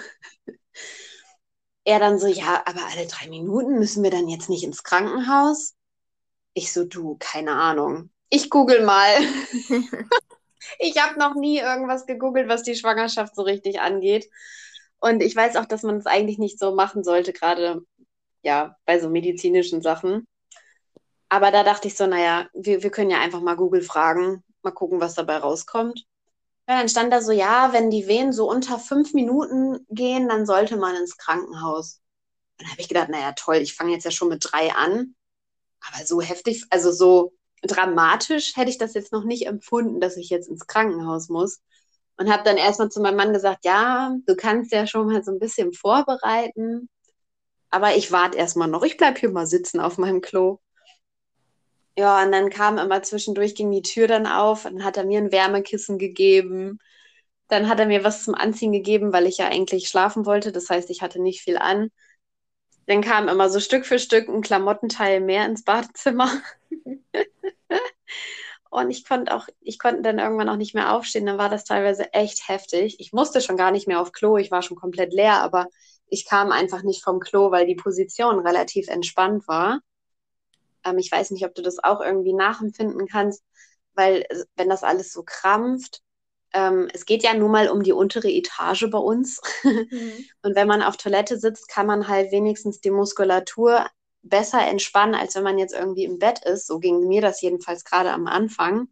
er 1.85 1.99
dann 1.99 2.19
so, 2.19 2.27
ja, 2.27 2.63
aber 2.65 2.81
alle 2.91 3.07
drei 3.07 3.29
Minuten 3.29 3.79
müssen 3.79 4.03
wir 4.03 4.11
dann 4.11 4.27
jetzt 4.27 4.49
nicht 4.49 4.63
ins 4.63 4.83
Krankenhaus? 4.83 5.75
Ich 6.53 6.73
so, 6.73 6.85
du, 6.85 7.17
keine 7.19 7.53
Ahnung. 7.53 8.09
Ich 8.29 8.49
google 8.49 8.83
mal. 8.85 9.09
ich 10.79 11.01
habe 11.01 11.19
noch 11.19 11.35
nie 11.35 11.59
irgendwas 11.59 12.05
gegoogelt, 12.05 12.47
was 12.47 12.63
die 12.63 12.75
Schwangerschaft 12.75 13.35
so 13.35 13.43
richtig 13.43 13.79
angeht. 13.81 14.29
Und 14.99 15.21
ich 15.21 15.35
weiß 15.35 15.55
auch, 15.57 15.65
dass 15.65 15.83
man 15.83 15.97
es 15.97 16.05
eigentlich 16.05 16.39
nicht 16.39 16.57
so 16.57 16.73
machen 16.73 17.03
sollte, 17.03 17.33
gerade 17.33 17.81
ja, 18.41 18.75
bei 18.85 18.99
so 18.99 19.09
medizinischen 19.09 19.81
Sachen. 19.81 20.27
Aber 21.29 21.51
da 21.51 21.63
dachte 21.63 21.87
ich 21.87 21.95
so, 21.95 22.07
naja, 22.07 22.47
wir, 22.53 22.83
wir 22.83 22.91
können 22.91 23.09
ja 23.09 23.19
einfach 23.19 23.41
mal 23.41 23.55
Google 23.55 23.81
fragen, 23.81 24.43
mal 24.61 24.71
gucken, 24.71 25.01
was 25.01 25.15
dabei 25.15 25.37
rauskommt. 25.37 26.05
Ja, 26.67 26.79
dann 26.79 26.89
stand 26.89 27.13
da 27.13 27.21
so, 27.21 27.31
ja, 27.31 27.73
wenn 27.73 27.91
die 27.91 28.07
Wehen 28.07 28.33
so 28.33 28.49
unter 28.49 28.79
fünf 28.79 29.13
Minuten 29.13 29.85
gehen, 29.89 30.27
dann 30.27 30.45
sollte 30.45 30.77
man 30.77 30.95
ins 30.95 31.17
Krankenhaus. 31.17 32.01
Und 32.59 32.63
dann 32.63 32.71
habe 32.71 32.81
ich 32.81 32.87
gedacht, 32.87 33.09
naja, 33.09 33.33
toll, 33.33 33.57
ich 33.57 33.75
fange 33.75 33.93
jetzt 33.93 34.05
ja 34.05 34.11
schon 34.11 34.29
mit 34.29 34.45
drei 34.51 34.73
an. 34.73 35.15
Aber 35.81 36.05
so 36.05 36.21
heftig, 36.21 36.65
also 36.71 36.91
so 36.91 37.33
dramatisch 37.63 38.55
hätte 38.57 38.69
ich 38.71 38.77
das 38.79 38.93
jetzt 38.95 39.13
noch 39.13 39.25
nicht 39.25 39.47
empfunden, 39.47 40.01
dass 40.01 40.17
ich 40.17 40.29
jetzt 40.29 40.49
ins 40.49 40.67
Krankenhaus 40.67 41.29
muss. 41.29 41.61
Und 42.17 42.31
habe 42.31 42.43
dann 42.43 42.57
erstmal 42.57 42.89
zu 42.89 43.01
meinem 43.01 43.17
Mann 43.17 43.33
gesagt, 43.33 43.65
ja, 43.65 44.15
du 44.27 44.35
kannst 44.35 44.71
ja 44.73 44.87
schon 44.87 45.07
mal 45.07 45.23
so 45.23 45.31
ein 45.31 45.39
bisschen 45.39 45.73
vorbereiten. 45.73 46.89
Aber 47.71 47.95
ich 47.97 48.11
warte 48.11 48.37
erstmal 48.37 48.69
noch. 48.69 48.83
Ich 48.83 48.97
bleibe 48.97 49.19
hier 49.19 49.31
mal 49.31 49.47
sitzen 49.47 49.79
auf 49.81 49.97
meinem 49.99 50.21
Klo. 50.21 50.59
Ja, 51.97 52.21
und 52.23 52.31
dann 52.31 52.49
kam 52.49 52.77
immer 52.77 53.03
zwischendurch, 53.03 53.55
ging 53.55 53.71
die 53.71 53.81
Tür 53.81 54.07
dann 54.07 54.27
auf, 54.27 54.63
dann 54.63 54.83
hat 54.83 54.97
er 54.97 55.05
mir 55.05 55.19
ein 55.19 55.31
Wärmekissen 55.31 55.97
gegeben. 55.97 56.79
Dann 57.47 57.69
hat 57.69 57.79
er 57.79 57.85
mir 57.85 58.03
was 58.03 58.23
zum 58.25 58.35
Anziehen 58.35 58.71
gegeben, 58.73 59.13
weil 59.13 59.27
ich 59.27 59.37
ja 59.37 59.47
eigentlich 59.47 59.87
schlafen 59.87 60.25
wollte. 60.25 60.51
Das 60.51 60.69
heißt, 60.69 60.89
ich 60.89 61.01
hatte 61.01 61.21
nicht 61.21 61.41
viel 61.41 61.57
an. 61.57 61.89
Dann 62.87 63.01
kam 63.01 63.27
immer 63.29 63.49
so 63.49 63.59
Stück 63.59 63.85
für 63.85 63.99
Stück 63.99 64.27
ein 64.29 64.41
Klamottenteil 64.41 65.21
mehr 65.21 65.45
ins 65.45 65.63
Badezimmer. 65.63 66.31
und 68.69 68.91
ich 68.91 69.05
konnte 69.07 69.33
auch, 69.33 69.47
ich 69.61 69.79
konnte 69.79 70.01
dann 70.01 70.19
irgendwann 70.19 70.49
auch 70.49 70.57
nicht 70.57 70.73
mehr 70.75 70.93
aufstehen. 70.93 71.25
Dann 71.25 71.37
war 71.37 71.49
das 71.49 71.63
teilweise 71.63 72.13
echt 72.13 72.47
heftig. 72.49 72.99
Ich 72.99 73.13
musste 73.13 73.41
schon 73.41 73.57
gar 73.57 73.71
nicht 73.71 73.87
mehr 73.87 74.01
auf 74.01 74.11
Klo. 74.11 74.37
Ich 74.37 74.51
war 74.51 74.61
schon 74.61 74.77
komplett 74.77 75.13
leer, 75.13 75.41
aber 75.41 75.67
ich 76.07 76.25
kam 76.25 76.51
einfach 76.51 76.83
nicht 76.83 77.03
vom 77.03 77.19
Klo, 77.19 77.51
weil 77.51 77.65
die 77.67 77.75
Position 77.75 78.39
relativ 78.39 78.87
entspannt 78.89 79.47
war. 79.47 79.79
Ähm, 80.85 80.97
ich 80.97 81.11
weiß 81.11 81.31
nicht, 81.31 81.45
ob 81.45 81.55
du 81.55 81.61
das 81.61 81.83
auch 81.83 82.01
irgendwie 82.01 82.33
nachempfinden 82.33 83.07
kannst, 83.07 83.43
weil 83.93 84.21
äh, 84.29 84.45
wenn 84.55 84.69
das 84.69 84.83
alles 84.83 85.11
so 85.11 85.23
krampft, 85.23 86.01
ähm, 86.53 86.87
es 86.93 87.05
geht 87.05 87.23
ja 87.23 87.33
nun 87.33 87.51
mal 87.51 87.69
um 87.69 87.83
die 87.83 87.91
untere 87.91 88.29
Etage 88.29 88.89
bei 88.89 88.97
uns. 88.97 89.41
Mhm. 89.63 90.25
Und 90.41 90.55
wenn 90.55 90.67
man 90.67 90.81
auf 90.81 90.97
Toilette 90.97 91.37
sitzt, 91.37 91.67
kann 91.67 91.85
man 91.85 92.07
halt 92.07 92.31
wenigstens 92.31 92.79
die 92.79 92.91
Muskulatur 92.91 93.87
besser 94.21 94.65
entspannen, 94.65 95.15
als 95.15 95.35
wenn 95.35 95.43
man 95.43 95.57
jetzt 95.57 95.73
irgendwie 95.73 96.05
im 96.05 96.17
Bett 96.17 96.43
ist. 96.45 96.67
So 96.67 96.79
ging 96.79 97.07
mir 97.07 97.21
das 97.21 97.41
jedenfalls 97.41 97.83
gerade 97.83 98.11
am 98.11 98.27
Anfang. 98.27 98.87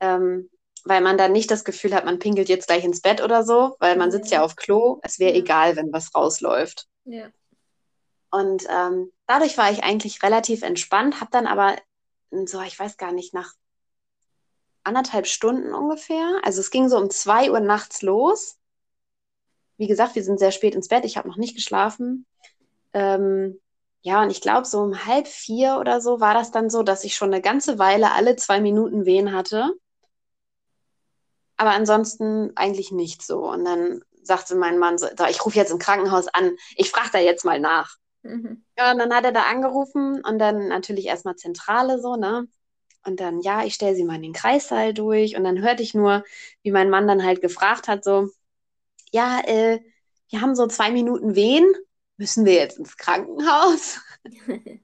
Ähm, 0.00 0.48
weil 0.84 1.02
man 1.02 1.18
dann 1.18 1.32
nicht 1.32 1.50
das 1.50 1.64
Gefühl 1.64 1.94
hat, 1.94 2.04
man 2.04 2.18
pinkelt 2.18 2.48
jetzt 2.48 2.66
gleich 2.66 2.84
ins 2.84 3.02
Bett 3.02 3.22
oder 3.22 3.44
so, 3.44 3.76
weil 3.80 3.96
man 3.96 4.10
sitzt 4.10 4.30
ja 4.30 4.42
auf 4.42 4.56
Klo. 4.56 4.98
Es 5.02 5.18
wäre 5.18 5.32
ja. 5.32 5.38
egal, 5.38 5.76
wenn 5.76 5.92
was 5.92 6.14
rausläuft. 6.14 6.86
Ja. 7.04 7.28
Und 8.30 8.64
ähm, 8.68 9.12
dadurch 9.30 9.56
war 9.56 9.70
ich 9.70 9.84
eigentlich 9.84 10.24
relativ 10.24 10.62
entspannt, 10.62 11.20
habe 11.20 11.30
dann 11.30 11.46
aber 11.46 11.76
so, 12.46 12.60
ich 12.62 12.76
weiß 12.76 12.96
gar 12.96 13.12
nicht, 13.12 13.32
nach 13.32 13.54
anderthalb 14.82 15.28
Stunden 15.28 15.72
ungefähr, 15.72 16.40
also 16.42 16.58
es 16.60 16.72
ging 16.72 16.88
so 16.88 16.96
um 16.96 17.10
zwei 17.10 17.48
Uhr 17.52 17.60
nachts 17.60 18.02
los. 18.02 18.58
Wie 19.76 19.86
gesagt, 19.86 20.16
wir 20.16 20.24
sind 20.24 20.40
sehr 20.40 20.50
spät 20.50 20.74
ins 20.74 20.88
Bett, 20.88 21.04
ich 21.04 21.16
habe 21.16 21.28
noch 21.28 21.36
nicht 21.36 21.54
geschlafen. 21.54 22.26
Ähm, 22.92 23.60
ja, 24.02 24.20
und 24.20 24.30
ich 24.30 24.40
glaube, 24.40 24.66
so 24.66 24.80
um 24.80 25.06
halb 25.06 25.28
vier 25.28 25.76
oder 25.78 26.00
so 26.00 26.20
war 26.20 26.34
das 26.34 26.50
dann 26.50 26.68
so, 26.68 26.82
dass 26.82 27.04
ich 27.04 27.14
schon 27.14 27.32
eine 27.32 27.40
ganze 27.40 27.78
Weile 27.78 28.10
alle 28.10 28.34
zwei 28.34 28.60
Minuten 28.60 29.04
Wehen 29.04 29.32
hatte. 29.32 29.74
Aber 31.56 31.70
ansonsten 31.70 32.50
eigentlich 32.56 32.90
nicht 32.90 33.22
so. 33.22 33.48
Und 33.48 33.64
dann 33.64 34.02
sagte 34.22 34.56
mein 34.56 34.78
Mann 34.78 34.98
so, 34.98 35.06
ich 35.28 35.44
rufe 35.44 35.56
jetzt 35.56 35.70
im 35.70 35.78
Krankenhaus 35.78 36.26
an, 36.26 36.56
ich 36.74 36.90
frage 36.90 37.10
da 37.12 37.18
jetzt 37.20 37.44
mal 37.44 37.60
nach. 37.60 37.99
Mhm. 38.22 38.64
Und 38.76 38.98
dann 38.98 39.14
hat 39.14 39.24
er 39.24 39.32
da 39.32 39.44
angerufen 39.44 40.22
und 40.24 40.38
dann 40.38 40.68
natürlich 40.68 41.06
erstmal 41.06 41.36
Zentrale 41.36 42.00
so, 42.00 42.16
ne? 42.16 42.46
Und 43.04 43.20
dann, 43.20 43.40
ja, 43.40 43.64
ich 43.64 43.74
stelle 43.74 43.94
sie 43.96 44.04
mal 44.04 44.16
in 44.16 44.22
den 44.22 44.32
Kreissaal 44.32 44.92
durch. 44.94 45.36
Und 45.36 45.44
dann 45.44 45.62
hörte 45.62 45.82
ich 45.82 45.94
nur, 45.94 46.24
wie 46.62 46.70
mein 46.70 46.90
Mann 46.90 47.08
dann 47.08 47.24
halt 47.24 47.40
gefragt 47.40 47.88
hat, 47.88 48.04
so, 48.04 48.28
ja, 49.12 49.40
äh, 49.46 49.80
wir 50.30 50.40
haben 50.40 50.54
so 50.54 50.66
zwei 50.66 50.90
Minuten 50.90 51.34
Wehen, 51.34 51.66
müssen 52.18 52.44
wir 52.44 52.54
jetzt 52.54 52.78
ins 52.78 52.96
Krankenhaus? 52.96 54.00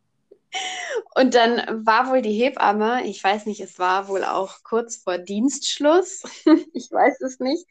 und 1.14 1.34
dann 1.34 1.86
war 1.86 2.10
wohl 2.10 2.22
die 2.22 2.32
Hebamme, 2.32 3.06
ich 3.06 3.22
weiß 3.22 3.46
nicht, 3.46 3.60
es 3.60 3.78
war 3.78 4.08
wohl 4.08 4.24
auch 4.24 4.62
kurz 4.62 4.96
vor 4.96 5.18
Dienstschluss, 5.18 6.22
ich 6.72 6.90
weiß 6.90 7.20
es 7.22 7.38
nicht, 7.40 7.66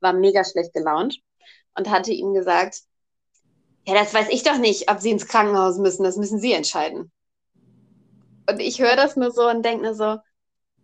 war 0.00 0.12
mega 0.12 0.44
schlecht 0.44 0.72
gelaunt 0.74 1.18
und 1.76 1.90
hatte 1.90 2.12
ihm 2.12 2.34
gesagt, 2.34 2.82
ja, 3.88 3.94
das 3.94 4.12
weiß 4.12 4.28
ich 4.28 4.42
doch 4.42 4.58
nicht, 4.58 4.90
ob 4.90 5.00
sie 5.00 5.10
ins 5.10 5.26
Krankenhaus 5.26 5.78
müssen. 5.78 6.04
Das 6.04 6.18
müssen 6.18 6.38
sie 6.38 6.52
entscheiden. 6.52 7.10
Und 8.46 8.60
ich 8.60 8.82
höre 8.82 8.96
das 8.96 9.16
nur 9.16 9.30
so 9.30 9.48
und 9.48 9.64
denke 9.64 9.80
mir 9.80 9.94
so, 9.94 10.18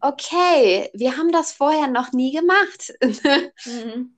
okay, 0.00 0.88
wir 0.94 1.18
haben 1.18 1.30
das 1.30 1.52
vorher 1.52 1.86
noch 1.86 2.12
nie 2.12 2.32
gemacht. 2.32 2.94
mhm. 3.66 4.16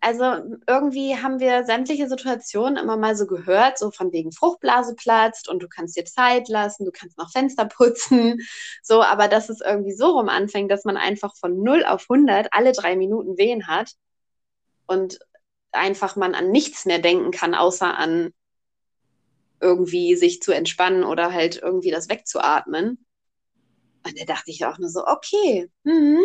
Also 0.00 0.24
irgendwie 0.66 1.18
haben 1.18 1.38
wir 1.38 1.64
sämtliche 1.64 2.08
Situationen 2.08 2.78
immer 2.78 2.96
mal 2.96 3.14
so 3.14 3.26
gehört, 3.26 3.76
so 3.76 3.90
von 3.90 4.10
wegen 4.10 4.32
Fruchtblase 4.32 4.94
platzt 4.94 5.46
und 5.46 5.62
du 5.62 5.68
kannst 5.68 5.98
dir 5.98 6.06
Zeit 6.06 6.48
lassen, 6.48 6.86
du 6.86 6.92
kannst 6.92 7.18
noch 7.18 7.30
Fenster 7.30 7.66
putzen, 7.66 8.40
so, 8.82 9.02
aber 9.02 9.28
dass 9.28 9.50
es 9.50 9.60
irgendwie 9.60 9.94
so 9.94 10.12
rum 10.12 10.30
anfängt, 10.30 10.70
dass 10.70 10.84
man 10.84 10.96
einfach 10.96 11.36
von 11.36 11.62
0 11.62 11.84
auf 11.84 12.06
100 12.08 12.48
alle 12.52 12.72
drei 12.72 12.96
Minuten 12.96 13.36
Wehen 13.36 13.66
hat 13.66 13.92
und 14.86 15.18
einfach 15.76 16.16
man 16.16 16.34
an 16.34 16.50
nichts 16.50 16.84
mehr 16.84 16.98
denken 16.98 17.30
kann, 17.30 17.54
außer 17.54 17.96
an 17.96 18.32
irgendwie 19.60 20.16
sich 20.16 20.42
zu 20.42 20.52
entspannen 20.52 21.04
oder 21.04 21.32
halt 21.32 21.60
irgendwie 21.62 21.90
das 21.90 22.08
wegzuatmen. 22.08 23.06
Und 24.04 24.20
da 24.20 24.24
dachte 24.24 24.50
ich 24.50 24.64
auch 24.64 24.78
nur 24.78 24.90
so, 24.90 25.06
okay, 25.06 25.70
mh, 25.84 26.20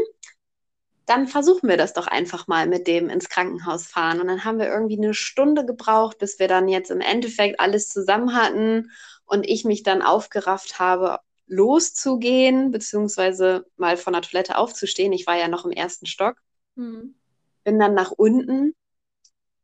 dann 1.05 1.27
versuchen 1.27 1.67
wir 1.67 1.77
das 1.77 1.93
doch 1.93 2.07
einfach 2.07 2.47
mal 2.47 2.67
mit 2.67 2.87
dem 2.87 3.09
ins 3.09 3.27
Krankenhaus 3.29 3.87
fahren. 3.87 4.21
Und 4.21 4.27
dann 4.27 4.45
haben 4.45 4.59
wir 4.59 4.67
irgendwie 4.67 4.97
eine 4.97 5.13
Stunde 5.13 5.65
gebraucht, 5.65 6.19
bis 6.19 6.39
wir 6.39 6.47
dann 6.47 6.67
jetzt 6.67 6.91
im 6.91 7.01
Endeffekt 7.01 7.59
alles 7.59 7.89
zusammen 7.89 8.35
hatten 8.35 8.91
und 9.25 9.47
ich 9.47 9.65
mich 9.65 9.83
dann 9.83 10.01
aufgerafft 10.01 10.79
habe, 10.79 11.19
loszugehen, 11.47 12.71
beziehungsweise 12.71 13.65
mal 13.75 13.97
von 13.97 14.13
der 14.13 14.21
Toilette 14.21 14.57
aufzustehen. 14.57 15.11
Ich 15.11 15.27
war 15.27 15.37
ja 15.37 15.47
noch 15.47 15.65
im 15.65 15.71
ersten 15.71 16.05
Stock. 16.05 16.37
Mhm. 16.75 17.15
Bin 17.63 17.77
dann 17.77 17.93
nach 17.93 18.11
unten 18.11 18.73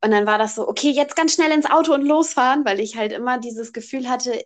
und 0.08 0.12
dann 0.12 0.26
war 0.26 0.38
das 0.38 0.56
so, 0.56 0.66
okay, 0.66 0.90
jetzt 0.90 1.18
ganz 1.18 1.34
schnell 1.34 1.52
ins 1.52 1.70
Auto 1.70 1.94
und 1.94 2.02
losfahren, 2.02 2.64
weil 2.64 2.80
ich 2.80 2.96
halt 2.96 3.12
immer 3.12 3.40
dieses 3.40 3.74
Gefühl 3.74 4.08
hatte, 4.08 4.42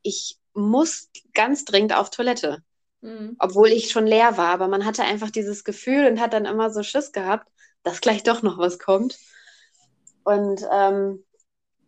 ich 0.00 0.38
muss 0.54 1.10
ganz 1.34 1.66
dringend 1.66 1.94
auf 1.94 2.08
Toilette. 2.08 2.62
Mhm. 3.02 3.36
Obwohl 3.38 3.68
ich 3.68 3.90
schon 3.90 4.06
leer 4.06 4.38
war. 4.38 4.48
Aber 4.48 4.68
man 4.68 4.86
hatte 4.86 5.02
einfach 5.02 5.28
dieses 5.28 5.64
Gefühl 5.64 6.06
und 6.06 6.18
hat 6.18 6.32
dann 6.32 6.46
immer 6.46 6.70
so 6.70 6.82
Schiss 6.82 7.12
gehabt, 7.12 7.52
dass 7.82 8.00
gleich 8.00 8.22
doch 8.22 8.40
noch 8.40 8.56
was 8.56 8.78
kommt. 8.78 9.18
Und 10.24 10.66
ähm, 10.72 11.26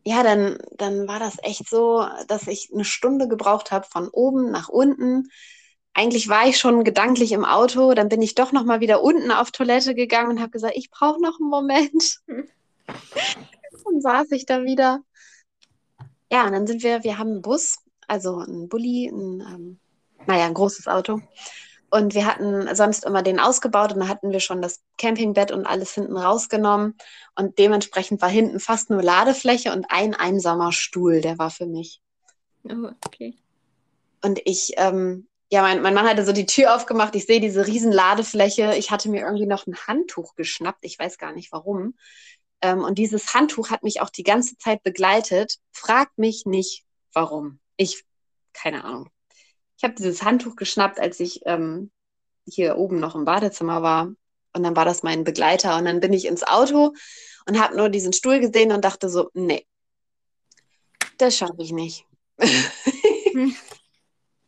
ja, 0.05 0.23
dann, 0.23 0.59
dann 0.73 1.09
war 1.09 1.19
das 1.19 1.39
echt 1.43 1.71
so, 1.71 2.07
dass 2.29 2.47
ich 2.47 2.73
eine 2.75 2.85
Stunde 2.85 3.27
gebraucht 3.27 3.71
habe 3.71 3.87
von 3.91 4.09
oben 4.09 4.51
nach 4.51 4.69
unten. 4.69 5.31
Eigentlich 5.95 6.29
war 6.29 6.47
ich 6.47 6.59
schon 6.59 6.85
gedanklich 6.85 7.33
im 7.33 7.47
Auto, 7.47 7.95
dann 7.95 8.11
bin 8.11 8.21
ich 8.21 8.35
doch 8.35 8.53
noch 8.53 8.65
mal 8.65 8.81
wieder 8.81 9.03
unten 9.03 9.31
auf 9.31 9.51
Toilette 9.51 9.95
gegangen 9.95 10.29
und 10.29 10.41
habe 10.43 10.51
gesagt, 10.51 10.77
ich 10.77 10.91
brauche 10.91 11.23
noch 11.23 11.41
einen 11.41 11.49
Moment. 11.49 12.21
Dann 12.87 14.01
saß 14.01 14.31
ich 14.33 14.47
da 14.47 14.65
wieder. 14.65 15.03
Ja, 16.31 16.47
und 16.47 16.53
dann 16.53 16.67
sind 16.67 16.83
wir, 16.83 17.05
wir 17.05 17.19
haben 17.19 17.31
einen 17.31 17.43
Bus, 17.43 17.79
also 18.09 18.39
einen 18.39 18.69
Bulli, 18.69 19.09
ein, 19.09 19.41
ähm, 19.41 19.81
naja, 20.27 20.47
ein 20.47 20.55
großes 20.55 20.89
Auto. 20.89 21.21
Und 21.91 22.15
wir 22.15 22.25
hatten 22.25 22.75
sonst 22.75 23.05
immer 23.05 23.23
den 23.23 23.39
ausgebaut 23.39 23.93
und 23.93 24.01
da 24.01 24.09
hatten 24.09 24.31
wir 24.31 24.41
schon 24.41 24.63
das 24.63 24.81
Campingbett 24.97 25.53
und 25.53 25.67
alles 25.67 25.93
hinten 25.93 26.17
rausgenommen. 26.17 26.97
Und 27.37 27.59
dementsprechend 27.59 28.23
war 28.23 28.31
hinten 28.31 28.61
fast 28.61 28.89
nur 28.89 29.03
Ladefläche 29.03 29.73
und 29.73 29.85
ein 29.91 30.15
einsamer 30.15 30.73
Stuhl, 30.73 31.21
der 31.21 31.39
war 31.39 31.51
für 31.51 31.67
mich. 31.67 32.01
Oh, 32.65 32.93
okay. 33.05 33.37
Und 34.23 34.41
ich, 34.47 34.73
ähm, 34.79 35.29
ja, 35.51 35.61
mein, 35.61 35.83
mein 35.83 35.93
Mann 35.93 36.09
hatte 36.09 36.25
so 36.25 36.33
die 36.33 36.47
Tür 36.47 36.75
aufgemacht. 36.75 37.15
Ich 37.15 37.27
sehe 37.27 37.41
diese 37.41 37.67
riesen 37.67 37.93
Ladefläche. 37.93 38.75
Ich 38.77 38.91
hatte 38.91 39.11
mir 39.11 39.21
irgendwie 39.21 39.45
noch 39.45 39.67
ein 39.67 39.77
Handtuch 39.87 40.35
geschnappt. 40.35 40.87
Ich 40.87 40.99
weiß 40.99 41.19
gar 41.19 41.33
nicht 41.33 41.53
warum. 41.53 41.95
Ähm, 42.63 42.83
und 42.85 42.97
dieses 42.99 43.35
Handtuch 43.35 43.71
hat 43.71 43.83
mich 43.83 44.01
auch 44.01 44.11
die 44.11 44.23
ganze 44.23 44.57
Zeit 44.57 44.83
begleitet. 44.83 45.59
Frag 45.73 46.11
mich 46.17 46.47
nicht, 46.47 46.85
warum. 47.13 47.59
Ich, 47.77 48.05
keine 48.53 48.85
Ahnung. 48.85 49.11
Ich 49.77 49.85
habe 49.85 49.95
dieses 49.95 50.23
Handtuch 50.23 50.57
geschnappt, 50.57 51.01
als 51.01 51.19
ich 51.21 51.41
ähm, 51.45 51.91
hier 52.47 52.77
oben 52.77 53.01
noch 53.01 53.15
im 53.15 53.25
Badezimmer 53.25 53.83
war. 53.83 54.15
Und 54.55 54.63
dann 54.63 54.77
war 54.77 54.85
das 54.85 55.03
mein 55.03 55.25
Begleiter. 55.25 55.77
Und 55.77 55.87
dann 55.87 56.01
bin 56.01 56.13
ich 56.13 56.27
ins 56.27 56.45
Auto 56.45 56.95
und 57.47 57.61
habe 57.61 57.77
nur 57.77 57.89
diesen 57.89 58.13
Stuhl 58.13 58.39
gesehen 58.39 58.73
und 58.73 58.85
dachte 58.85 59.09
so, 59.09 59.31
nee, 59.35 59.67
das 61.19 61.37
schaffe 61.37 61.57
ich 61.59 61.73
nicht. 61.73 62.07
Hm. 62.39 63.55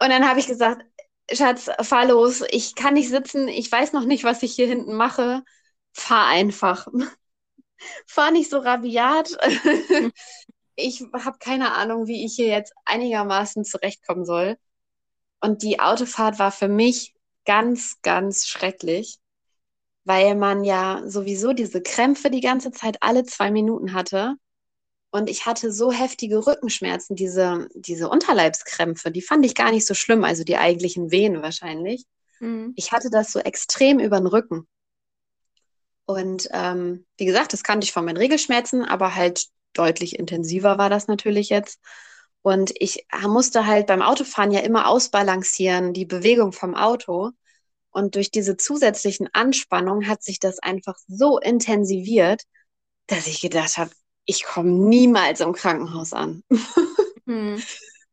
Und 0.00 0.10
dann 0.10 0.28
habe 0.28 0.40
ich 0.40 0.46
gesagt, 0.46 0.84
Schatz, 1.32 1.70
fahr 1.80 2.06
los. 2.06 2.42
Ich 2.50 2.74
kann 2.74 2.94
nicht 2.94 3.08
sitzen. 3.08 3.48
Ich 3.48 3.70
weiß 3.70 3.92
noch 3.92 4.04
nicht, 4.04 4.24
was 4.24 4.42
ich 4.42 4.54
hier 4.54 4.66
hinten 4.66 4.94
mache. 4.94 5.42
Fahr 5.92 6.26
einfach. 6.26 6.88
Fahr 8.06 8.30
nicht 8.30 8.50
so 8.50 8.58
rabiat. 8.58 9.36
ich 10.76 11.04
habe 11.12 11.38
keine 11.38 11.72
Ahnung, 11.74 12.06
wie 12.06 12.24
ich 12.24 12.34
hier 12.34 12.48
jetzt 12.48 12.72
einigermaßen 12.84 13.64
zurechtkommen 13.64 14.24
soll. 14.24 14.56
Und 15.40 15.62
die 15.62 15.80
Autofahrt 15.80 16.38
war 16.38 16.50
für 16.52 16.68
mich 16.68 17.14
ganz, 17.44 18.00
ganz 18.02 18.46
schrecklich, 18.46 19.18
weil 20.04 20.34
man 20.34 20.64
ja 20.64 21.02
sowieso 21.06 21.52
diese 21.52 21.82
Krämpfe 21.82 22.30
die 22.30 22.40
ganze 22.40 22.72
Zeit 22.72 22.98
alle 23.00 23.24
zwei 23.24 23.50
Minuten 23.50 23.92
hatte. 23.92 24.36
Und 25.10 25.30
ich 25.30 25.46
hatte 25.46 25.70
so 25.70 25.92
heftige 25.92 26.44
Rückenschmerzen, 26.46 27.14
diese, 27.14 27.68
diese 27.74 28.08
Unterleibskrämpfe, 28.08 29.12
die 29.12 29.22
fand 29.22 29.46
ich 29.46 29.54
gar 29.54 29.70
nicht 29.70 29.86
so 29.86 29.94
schlimm, 29.94 30.24
also 30.24 30.42
die 30.42 30.56
eigentlichen 30.56 31.12
Wehen 31.12 31.40
wahrscheinlich. 31.40 32.04
Mhm. 32.40 32.72
Ich 32.74 32.90
hatte 32.90 33.10
das 33.10 33.30
so 33.30 33.38
extrem 33.38 34.00
über 34.00 34.18
den 34.18 34.26
Rücken. 34.26 34.66
Und 36.06 36.48
ähm, 36.52 37.06
wie 37.16 37.24
gesagt, 37.24 37.52
das 37.52 37.62
kannte 37.62 37.84
ich 37.84 37.92
von 37.92 38.04
meinen 38.04 38.16
Regelschmerzen, 38.16 38.84
aber 38.84 39.14
halt 39.14 39.46
deutlich 39.72 40.18
intensiver 40.18 40.78
war 40.78 40.90
das 40.90 41.08
natürlich 41.08 41.48
jetzt. 41.48 41.80
Und 42.42 42.72
ich 42.78 43.06
musste 43.26 43.66
halt 43.66 43.86
beim 43.86 44.02
Autofahren 44.02 44.50
ja 44.50 44.60
immer 44.60 44.88
ausbalancieren, 44.88 45.94
die 45.94 46.04
Bewegung 46.04 46.52
vom 46.52 46.74
Auto. 46.74 47.30
Und 47.90 48.16
durch 48.16 48.30
diese 48.30 48.56
zusätzlichen 48.56 49.28
Anspannungen 49.32 50.08
hat 50.08 50.22
sich 50.22 50.40
das 50.40 50.58
einfach 50.58 50.96
so 51.06 51.38
intensiviert, 51.38 52.42
dass 53.06 53.26
ich 53.26 53.40
gedacht 53.40 53.78
habe, 53.78 53.90
ich 54.26 54.44
komme 54.44 54.70
niemals 54.70 55.40
im 55.40 55.52
Krankenhaus 55.52 56.12
an. 56.12 56.42
Hm. 57.26 57.62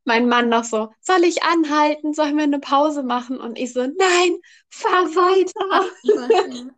Mein 0.05 0.29
Mann 0.29 0.47
noch 0.47 0.63
so, 0.63 0.89
soll 1.01 1.25
ich 1.25 1.43
anhalten? 1.43 2.13
Sollen 2.13 2.37
wir 2.37 2.45
eine 2.45 2.59
Pause 2.59 3.03
machen? 3.03 3.41
Und 3.41 3.59
ich 3.59 3.73
so, 3.73 3.81
nein, 3.81 4.37
fahr 4.69 5.03
weiter. 5.13 6.71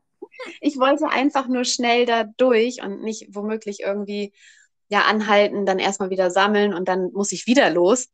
Ich 0.61 0.77
wollte 0.77 1.07
einfach 1.07 1.47
nur 1.47 1.65
schnell 1.65 2.05
da 2.05 2.23
durch 2.37 2.81
und 2.81 3.01
nicht 3.01 3.27
womöglich 3.35 3.79
irgendwie 3.81 4.33
ja 4.89 5.01
anhalten, 5.01 5.65
dann 5.65 5.79
erstmal 5.79 6.09
wieder 6.09 6.31
sammeln 6.31 6.73
und 6.73 6.87
dann 6.87 7.11
muss 7.13 7.31
ich 7.31 7.47
wieder 7.47 7.69
los. 7.69 8.09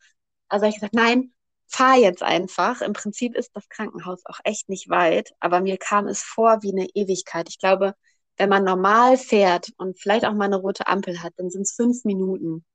Also 0.47 0.63
habe 0.65 0.69
ich 0.69 0.75
gesagt, 0.75 0.93
nein, 0.93 1.33
fahr 1.67 1.97
jetzt 1.97 2.23
einfach. 2.23 2.81
Im 2.81 2.93
Prinzip 2.93 3.35
ist 3.35 3.51
das 3.55 3.69
Krankenhaus 3.69 4.21
auch 4.25 4.39
echt 4.43 4.69
nicht 4.69 4.89
weit, 4.89 5.33
aber 5.39 5.61
mir 5.61 5.77
kam 5.77 6.07
es 6.07 6.21
vor 6.21 6.61
wie 6.63 6.71
eine 6.71 6.87
Ewigkeit. 6.93 7.49
Ich 7.49 7.59
glaube, 7.59 7.95
wenn 8.37 8.49
man 8.49 8.63
normal 8.63 9.17
fährt 9.17 9.71
und 9.77 9.99
vielleicht 9.99 10.25
auch 10.25 10.33
mal 10.33 10.45
eine 10.45 10.57
rote 10.57 10.87
Ampel 10.87 11.21
hat, 11.21 11.33
dann 11.37 11.49
sind 11.49 11.63
es 11.63 11.73
fünf 11.73 12.05
Minuten. 12.05 12.65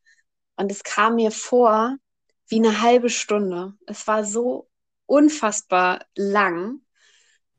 Und 0.57 0.71
es 0.71 0.85
kam 0.85 1.17
mir 1.17 1.31
vor 1.31 1.97
wie 2.49 2.59
eine 2.59 2.83
halbe 2.83 3.11
Stunde. 3.11 3.75
Es 3.87 4.07
war 4.07 4.25
so 4.25 4.69
unfassbar 5.07 6.05
lang. 6.15 6.81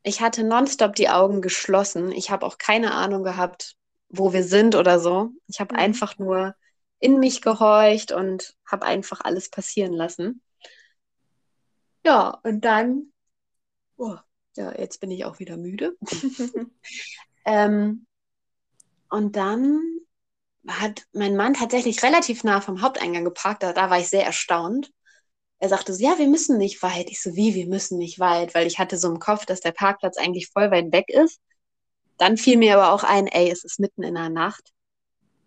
Ich 0.08 0.22
hatte 0.22 0.44
nonstop 0.44 0.96
die 0.96 1.10
Augen 1.10 1.42
geschlossen. 1.42 2.12
Ich 2.12 2.30
habe 2.30 2.46
auch 2.46 2.60
keine 2.60 2.94
Ahnung 2.94 3.24
gehabt, 3.24 3.76
wo 4.08 4.34
wir 4.34 4.44
sind 4.44 4.76
oder 4.76 5.00
so. 5.00 5.32
Ich 5.48 5.60
habe 5.60 5.74
mhm. 5.74 5.80
einfach 5.80 6.20
nur 6.20 6.56
in 7.00 7.18
mich 7.18 7.42
gehorcht 7.42 8.12
und 8.12 8.56
habe 8.68 8.86
einfach 8.86 9.22
alles 9.22 9.50
passieren 9.50 9.94
lassen. 9.94 10.44
Ja, 12.06 12.40
und 12.44 12.62
dann, 12.66 13.12
oh, 13.98 14.16
ja, 14.56 14.78
jetzt 14.78 15.00
bin 15.00 15.10
ich 15.10 15.26
auch 15.26 15.40
wieder 15.40 15.58
müde. 15.58 15.98
ähm, 17.46 18.06
und 19.10 19.36
dann 19.36 19.82
hat 20.68 21.08
mein 21.14 21.36
Mann 21.36 21.56
tatsächlich 21.56 22.04
relativ 22.04 22.44
nah 22.44 22.62
vom 22.62 22.84
Haupteingang 22.84 23.26
geparkt. 23.26 23.64
Da, 23.64 23.74
da 23.74 23.90
war 23.90 24.00
ich 24.00 24.10
sehr 24.10 24.26
erstaunt. 24.26 24.92
Er 25.60 25.70
sagte 25.70 25.94
so, 25.94 26.04
ja, 26.04 26.18
wir 26.18 26.28
müssen 26.28 26.58
nicht 26.58 26.82
weit. 26.84 27.10
Ich 27.10 27.22
so, 27.22 27.36
wie, 27.36 27.56
wir 27.56 27.68
müssen 27.68 27.98
nicht 27.98 28.20
weit? 28.20 28.54
Weil 28.54 28.68
ich 28.68 28.78
hatte 28.78 28.98
so 28.98 29.10
im 29.10 29.20
Kopf, 29.20 29.46
dass 29.46 29.62
der 29.62 29.72
Parkplatz 29.72 30.18
eigentlich 30.18 30.50
voll 30.50 30.72
weit 30.72 30.92
weg 30.92 31.10
ist. 31.10 31.40
Dann 32.18 32.38
fiel 32.38 32.58
mir 32.58 32.78
aber 32.78 32.94
auch 32.94 33.04
ein, 33.04 33.28
ey, 33.28 33.50
es 33.50 33.64
ist 33.64 33.80
mitten 33.80 34.04
in 34.04 34.16
der 34.16 34.30
Nacht. 34.30 34.72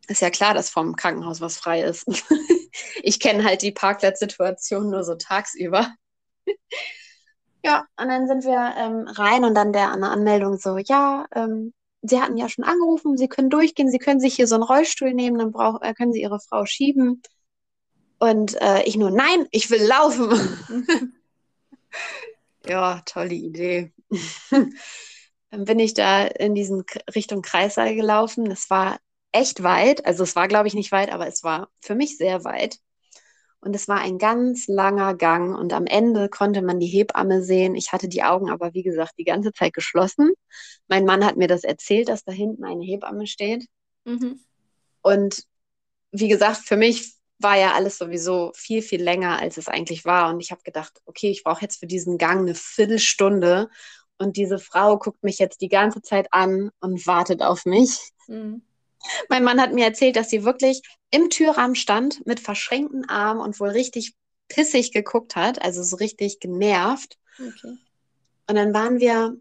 Ist 0.08 0.22
ja 0.22 0.30
klar, 0.30 0.54
dass 0.54 0.70
vom 0.70 0.96
Krankenhaus 0.96 1.40
was 1.40 1.58
frei 1.58 1.82
ist. 1.82 2.06
ich 3.02 3.20
kenne 3.20 3.44
halt 3.44 3.62
die 3.62 3.72
Parkplatzsituation 3.72 4.90
nur 4.90 5.04
so 5.04 5.14
tagsüber. 5.14 5.94
ja, 7.64 7.84
und 7.98 8.08
dann 8.08 8.26
sind 8.26 8.44
wir 8.44 8.74
ähm, 8.78 9.06
rein 9.08 9.44
und 9.44 9.54
dann 9.54 9.72
der 9.72 9.90
an 9.92 10.00
der 10.00 10.10
Anmeldung 10.10 10.58
so, 10.58 10.78
ja, 10.78 11.26
ähm, 11.34 11.72
Sie 12.02 12.20
hatten 12.20 12.36
ja 12.36 12.48
schon 12.48 12.64
angerufen, 12.64 13.16
Sie 13.16 13.28
können 13.28 13.50
durchgehen, 13.50 13.90
Sie 13.90 13.98
können 13.98 14.20
sich 14.20 14.34
hier 14.36 14.46
so 14.46 14.54
einen 14.54 14.64
Rollstuhl 14.64 15.12
nehmen, 15.14 15.38
dann 15.38 15.52
brauch, 15.52 15.82
äh, 15.82 15.94
können 15.94 16.12
Sie 16.12 16.22
Ihre 16.22 16.40
Frau 16.40 16.64
schieben. 16.64 17.22
Und 18.18 18.60
äh, 18.60 18.82
ich 18.82 18.96
nur, 18.96 19.10
nein, 19.10 19.46
ich 19.50 19.70
will 19.70 19.82
laufen. 19.82 20.32
ja, 22.66 23.00
tolle 23.06 23.34
Idee. 23.34 23.92
Dann 25.50 25.64
bin 25.64 25.78
ich 25.78 25.94
da 25.94 26.26
in 26.26 26.54
diesen 26.54 26.84
Richtung 27.14 27.42
Kreissaal 27.42 27.94
gelaufen. 27.94 28.50
Es 28.50 28.68
war 28.70 28.98
echt 29.32 29.62
weit. 29.62 30.04
Also 30.04 30.24
es 30.24 30.36
war, 30.36 30.48
glaube 30.48 30.68
ich, 30.68 30.74
nicht 30.74 30.92
weit, 30.92 31.12
aber 31.12 31.26
es 31.26 31.42
war 31.44 31.70
für 31.80 31.94
mich 31.94 32.18
sehr 32.18 32.44
weit. 32.44 32.78
Und 33.60 33.74
es 33.74 33.88
war 33.88 34.00
ein 34.00 34.18
ganz 34.18 34.68
langer 34.68 35.14
Gang 35.14 35.58
und 35.58 35.72
am 35.72 35.86
Ende 35.86 36.28
konnte 36.28 36.62
man 36.62 36.78
die 36.78 36.86
Hebamme 36.86 37.42
sehen. 37.42 37.74
Ich 37.74 37.92
hatte 37.92 38.08
die 38.08 38.22
Augen 38.22 38.50
aber, 38.50 38.72
wie 38.72 38.84
gesagt, 38.84 39.14
die 39.18 39.24
ganze 39.24 39.52
Zeit 39.52 39.74
geschlossen. 39.74 40.32
Mein 40.86 41.04
Mann 41.04 41.24
hat 41.24 41.36
mir 41.36 41.48
das 41.48 41.64
erzählt, 41.64 42.08
dass 42.08 42.24
da 42.24 42.30
hinten 42.30 42.64
eine 42.64 42.84
Hebamme 42.84 43.26
steht. 43.26 43.66
Mhm. 44.04 44.40
Und 45.02 45.44
wie 46.12 46.28
gesagt, 46.28 46.58
für 46.58 46.76
mich 46.76 47.17
war 47.38 47.56
ja 47.56 47.72
alles 47.72 47.98
sowieso 47.98 48.52
viel, 48.54 48.82
viel 48.82 49.02
länger, 49.02 49.40
als 49.40 49.56
es 49.56 49.68
eigentlich 49.68 50.04
war. 50.04 50.32
Und 50.32 50.40
ich 50.40 50.50
habe 50.50 50.62
gedacht, 50.62 51.00
okay, 51.04 51.30
ich 51.30 51.44
brauche 51.44 51.62
jetzt 51.62 51.78
für 51.78 51.86
diesen 51.86 52.18
Gang 52.18 52.40
eine 52.40 52.54
Viertelstunde. 52.54 53.70
Und 54.18 54.36
diese 54.36 54.58
Frau 54.58 54.98
guckt 54.98 55.22
mich 55.22 55.38
jetzt 55.38 55.60
die 55.60 55.68
ganze 55.68 56.02
Zeit 56.02 56.28
an 56.32 56.70
und 56.80 57.06
wartet 57.06 57.42
auf 57.42 57.64
mich. 57.64 58.10
Mhm. 58.26 58.62
Mein 59.28 59.44
Mann 59.44 59.60
hat 59.60 59.72
mir 59.72 59.84
erzählt, 59.84 60.16
dass 60.16 60.28
sie 60.28 60.44
wirklich 60.44 60.82
im 61.10 61.30
Türrahmen 61.30 61.76
stand 61.76 62.26
mit 62.26 62.40
verschränkten 62.40 63.08
Armen 63.08 63.40
und 63.40 63.60
wohl 63.60 63.70
richtig 63.70 64.14
pissig 64.48 64.92
geguckt 64.92 65.36
hat, 65.36 65.62
also 65.62 65.82
so 65.82 65.96
richtig 65.96 66.40
genervt. 66.40 67.16
Okay. 67.38 67.76
Und 68.48 68.56
dann 68.56 68.74
waren 68.74 68.98
wir, 68.98 69.36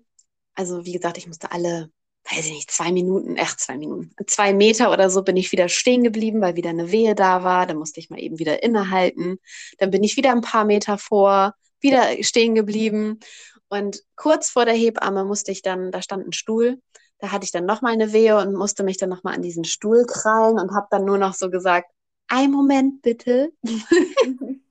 also 0.53 0.86
wie 0.86 0.91
gesagt, 0.91 1.17
ich 1.17 1.27
musste 1.27 1.51
alle, 1.51 1.89
weiß 2.29 2.45
ich 2.45 2.51
nicht, 2.53 2.71
zwei 2.71 2.91
Minuten, 2.91 3.37
ach, 3.39 3.55
zwei 3.55 3.77
Minuten, 3.77 4.11
zwei 4.27 4.53
Meter 4.53 4.91
oder 4.91 5.09
so 5.09 5.23
bin 5.23 5.37
ich 5.37 5.51
wieder 5.51 5.69
stehen 5.69 6.03
geblieben, 6.03 6.41
weil 6.41 6.55
wieder 6.55 6.69
eine 6.69 6.91
Wehe 6.91 7.15
da 7.15 7.43
war. 7.43 7.65
Dann 7.65 7.77
musste 7.77 7.99
ich 7.99 8.09
mal 8.09 8.19
eben 8.19 8.39
wieder 8.39 8.63
innehalten. 8.63 9.39
Dann 9.77 9.91
bin 9.91 10.03
ich 10.03 10.17
wieder 10.17 10.31
ein 10.31 10.41
paar 10.41 10.65
Meter 10.65 10.97
vor, 10.97 11.53
wieder 11.79 12.21
stehen 12.23 12.55
geblieben. 12.55 13.19
Und 13.69 14.03
kurz 14.15 14.49
vor 14.49 14.65
der 14.65 14.73
Hebamme 14.73 15.23
musste 15.25 15.51
ich 15.51 15.61
dann, 15.61 15.91
da 15.91 16.01
stand 16.01 16.27
ein 16.27 16.33
Stuhl, 16.33 16.81
da 17.19 17.31
hatte 17.31 17.45
ich 17.45 17.51
dann 17.51 17.65
nochmal 17.65 17.93
eine 17.93 18.13
Wehe 18.13 18.37
und 18.37 18.53
musste 18.53 18.83
mich 18.83 18.97
dann 18.97 19.09
nochmal 19.09 19.35
an 19.35 19.41
diesen 19.41 19.63
Stuhl 19.63 20.05
krallen 20.05 20.59
und 20.59 20.73
habe 20.73 20.87
dann 20.91 21.05
nur 21.05 21.17
noch 21.17 21.33
so 21.33 21.49
gesagt, 21.49 21.91
ein 22.27 22.51
Moment 22.51 23.01
bitte. 23.01 23.51
und 23.63 24.61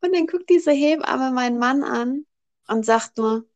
dann 0.00 0.26
guckt 0.26 0.48
diese 0.48 0.72
Hebamme 0.72 1.32
meinen 1.32 1.58
Mann 1.58 1.82
an 1.82 2.24
und 2.68 2.86
sagt 2.86 3.18
nur, 3.18 3.46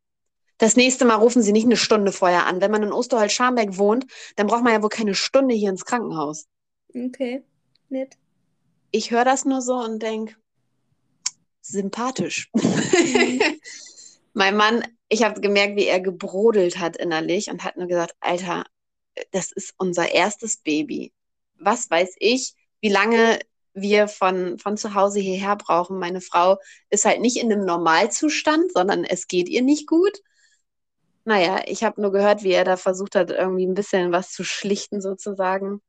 das 0.59 0.77
nächste 0.77 1.05
Mal 1.05 1.15
rufen 1.15 1.43
Sie 1.43 1.53
nicht 1.53 1.65
eine 1.65 1.77
Stunde 1.77 2.13
vorher 2.13 2.47
an. 2.47 2.61
Wenn 2.61 2.71
man 2.71 2.83
in 2.83 2.93
Osterholz-Scharmbeck 2.93 3.79
wohnt, 3.79 4.07
dann 4.37 4.47
braucht 4.47 4.63
man 4.63 4.73
ja 4.73 4.83
wohl 4.83 4.89
keine 4.89 5.15
Stunde 5.15 5.55
hier 5.55 5.71
ins 5.71 5.85
Krankenhaus. 5.85 6.47
Okay, 6.95 7.43
nett. 7.89 8.17
Ich 8.91 9.11
höre 9.11 9.25
das 9.25 9.45
nur 9.45 9.63
so 9.63 9.75
und 9.75 10.03
denke, 10.03 10.35
sympathisch. 11.61 12.51
Mhm. 12.55 13.41
mein 14.33 14.57
Mann, 14.57 14.83
ich 15.09 15.23
habe 15.23 15.41
gemerkt, 15.41 15.77
wie 15.77 15.87
er 15.87 16.01
gebrodelt 16.01 16.79
hat 16.79 16.97
innerlich 16.97 17.51
und 17.51 17.65
hat 17.65 17.77
nur 17.77 17.87
gesagt, 17.87 18.15
Alter, 18.21 18.65
das 19.31 19.53
ist 19.53 19.75
unser 19.79 20.13
erstes 20.13 20.59
Baby. 20.59 21.13
Was 21.59 21.91
weiß 21.91 22.17
ich, 22.19 22.55
wie 22.81 22.89
lange 22.89 23.39
wir 23.75 24.09
von, 24.09 24.59
von 24.59 24.77
zu 24.77 24.95
Hause 24.95 25.21
hierher 25.21 25.57
brauchen. 25.57 25.99
Meine 25.99 26.21
Frau 26.21 26.59
ist 26.91 27.05
halt 27.05 27.21
nicht 27.21 27.37
in 27.37 27.53
einem 27.53 27.65
Normalzustand, 27.65 28.73
sondern 28.73 29.05
es 29.05 29.29
geht 29.29 29.49
ihr 29.49 29.63
nicht 29.63 29.87
gut. 29.87 30.21
Naja, 31.29 31.61
ich 31.67 31.85
habe 31.85 32.01
nur 32.01 32.11
gehört, 32.11 32.43
wie 32.43 32.53
er 32.53 32.65
da 32.65 32.79
versucht 32.79 33.15
hat, 33.15 33.31
irgendwie 33.31 33.67
ein 33.67 33.75
bisschen 33.75 34.13
was 34.13 34.33
zu 34.33 34.45
schlichten 34.45 35.03
sozusagen. 35.03 35.83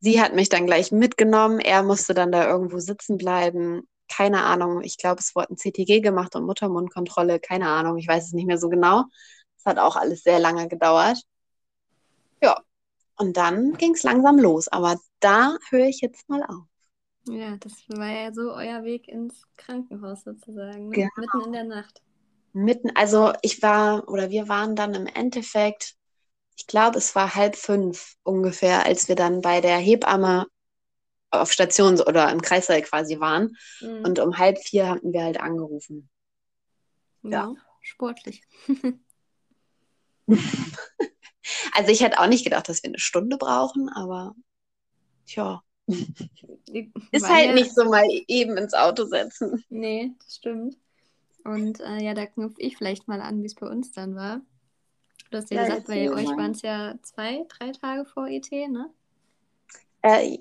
Sie 0.00 0.20
hat 0.20 0.34
mich 0.34 0.48
dann 0.48 0.66
gleich 0.66 0.90
mitgenommen. 0.90 1.60
Er 1.60 1.84
musste 1.84 2.12
dann 2.12 2.32
da 2.32 2.48
irgendwo 2.48 2.80
sitzen 2.80 3.16
bleiben. 3.16 3.82
Keine 4.08 4.42
Ahnung. 4.42 4.82
Ich 4.82 4.98
glaube, 4.98 5.20
es 5.20 5.36
wurde 5.36 5.54
ein 5.54 5.58
CTG 5.58 6.00
gemacht 6.00 6.34
und 6.34 6.44
Muttermundkontrolle. 6.44 7.38
Keine 7.38 7.68
Ahnung. 7.68 7.98
Ich 7.98 8.08
weiß 8.08 8.24
es 8.24 8.32
nicht 8.32 8.48
mehr 8.48 8.58
so 8.58 8.68
genau. 8.68 9.04
Es 9.56 9.64
hat 9.64 9.78
auch 9.78 9.94
alles 9.94 10.24
sehr 10.24 10.40
lange 10.40 10.66
gedauert. 10.66 11.22
Ja. 12.42 12.60
Und 13.16 13.36
dann 13.36 13.74
ging 13.74 13.94
es 13.94 14.02
langsam 14.02 14.40
los. 14.40 14.66
Aber 14.66 14.96
da 15.20 15.56
höre 15.68 15.86
ich 15.86 16.00
jetzt 16.00 16.28
mal 16.28 16.42
auf. 16.42 16.64
Ja, 17.28 17.56
das 17.58 17.74
war 17.86 18.10
ja 18.10 18.32
so 18.32 18.52
euer 18.54 18.82
Weg 18.82 19.06
ins 19.06 19.44
Krankenhaus 19.56 20.24
sozusagen. 20.24 20.88
Ne? 20.88 20.96
Genau. 20.96 21.10
Mitten 21.16 21.46
in 21.46 21.52
der 21.52 21.64
Nacht. 21.64 22.02
Mitten, 22.52 22.90
also 22.96 23.32
ich 23.42 23.62
war 23.62 24.08
oder 24.08 24.30
wir 24.30 24.48
waren 24.48 24.76
dann 24.76 24.94
im 24.94 25.06
Endeffekt, 25.06 25.94
ich 26.56 26.66
glaube, 26.66 26.98
es 26.98 27.14
war 27.14 27.34
halb 27.34 27.56
fünf 27.56 28.16
ungefähr, 28.22 28.84
als 28.84 29.08
wir 29.08 29.14
dann 29.14 29.40
bei 29.40 29.60
der 29.60 29.78
Hebamme 29.78 30.46
auf 31.30 31.52
Station 31.52 32.00
oder 32.00 32.30
im 32.30 32.42
Kreißsaal 32.42 32.82
quasi 32.82 33.20
waren. 33.20 33.56
Mhm. 33.80 34.04
Und 34.04 34.18
um 34.18 34.38
halb 34.38 34.58
vier 34.58 34.88
hatten 34.88 35.12
wir 35.12 35.22
halt 35.22 35.40
angerufen. 35.40 36.08
ja. 37.22 37.54
sportlich. 37.82 38.42
Also 41.72 41.90
ich 41.90 42.00
hätte 42.00 42.20
auch 42.20 42.28
nicht 42.28 42.44
gedacht, 42.44 42.68
dass 42.68 42.82
wir 42.82 42.90
eine 42.90 42.98
Stunde 42.98 43.36
brauchen, 43.36 43.88
aber 43.88 44.34
tja, 45.26 45.62
ist 47.12 47.28
halt 47.28 47.46
ja- 47.46 47.52
nicht 47.52 47.74
so 47.74 47.84
mal 47.84 48.06
eben 48.28 48.56
ins 48.56 48.74
Auto 48.74 49.06
setzen. 49.06 49.64
Nee, 49.68 50.12
das 50.20 50.36
stimmt. 50.36 50.76
Und 51.44 51.80
äh, 51.80 52.02
ja, 52.02 52.14
da 52.14 52.26
knüpfe 52.26 52.60
ich 52.60 52.76
vielleicht 52.76 53.08
mal 53.08 53.20
an, 53.20 53.42
wie 53.42 53.46
es 53.46 53.54
bei 53.54 53.66
uns 53.66 53.92
dann 53.92 54.14
war. 54.14 54.40
Du 55.30 55.38
hast 55.38 55.50
ja, 55.50 55.56
Ja, 55.56 55.62
gesagt, 55.62 55.86
bei 55.86 56.10
euch 56.10 56.28
waren 56.36 56.52
es 56.52 56.62
ja 56.62 56.94
zwei, 57.02 57.46
drei 57.48 57.72
Tage 57.72 58.04
vor 58.04 58.26
ET, 58.28 58.50
ne? 58.50 58.90
Äh, 60.02 60.38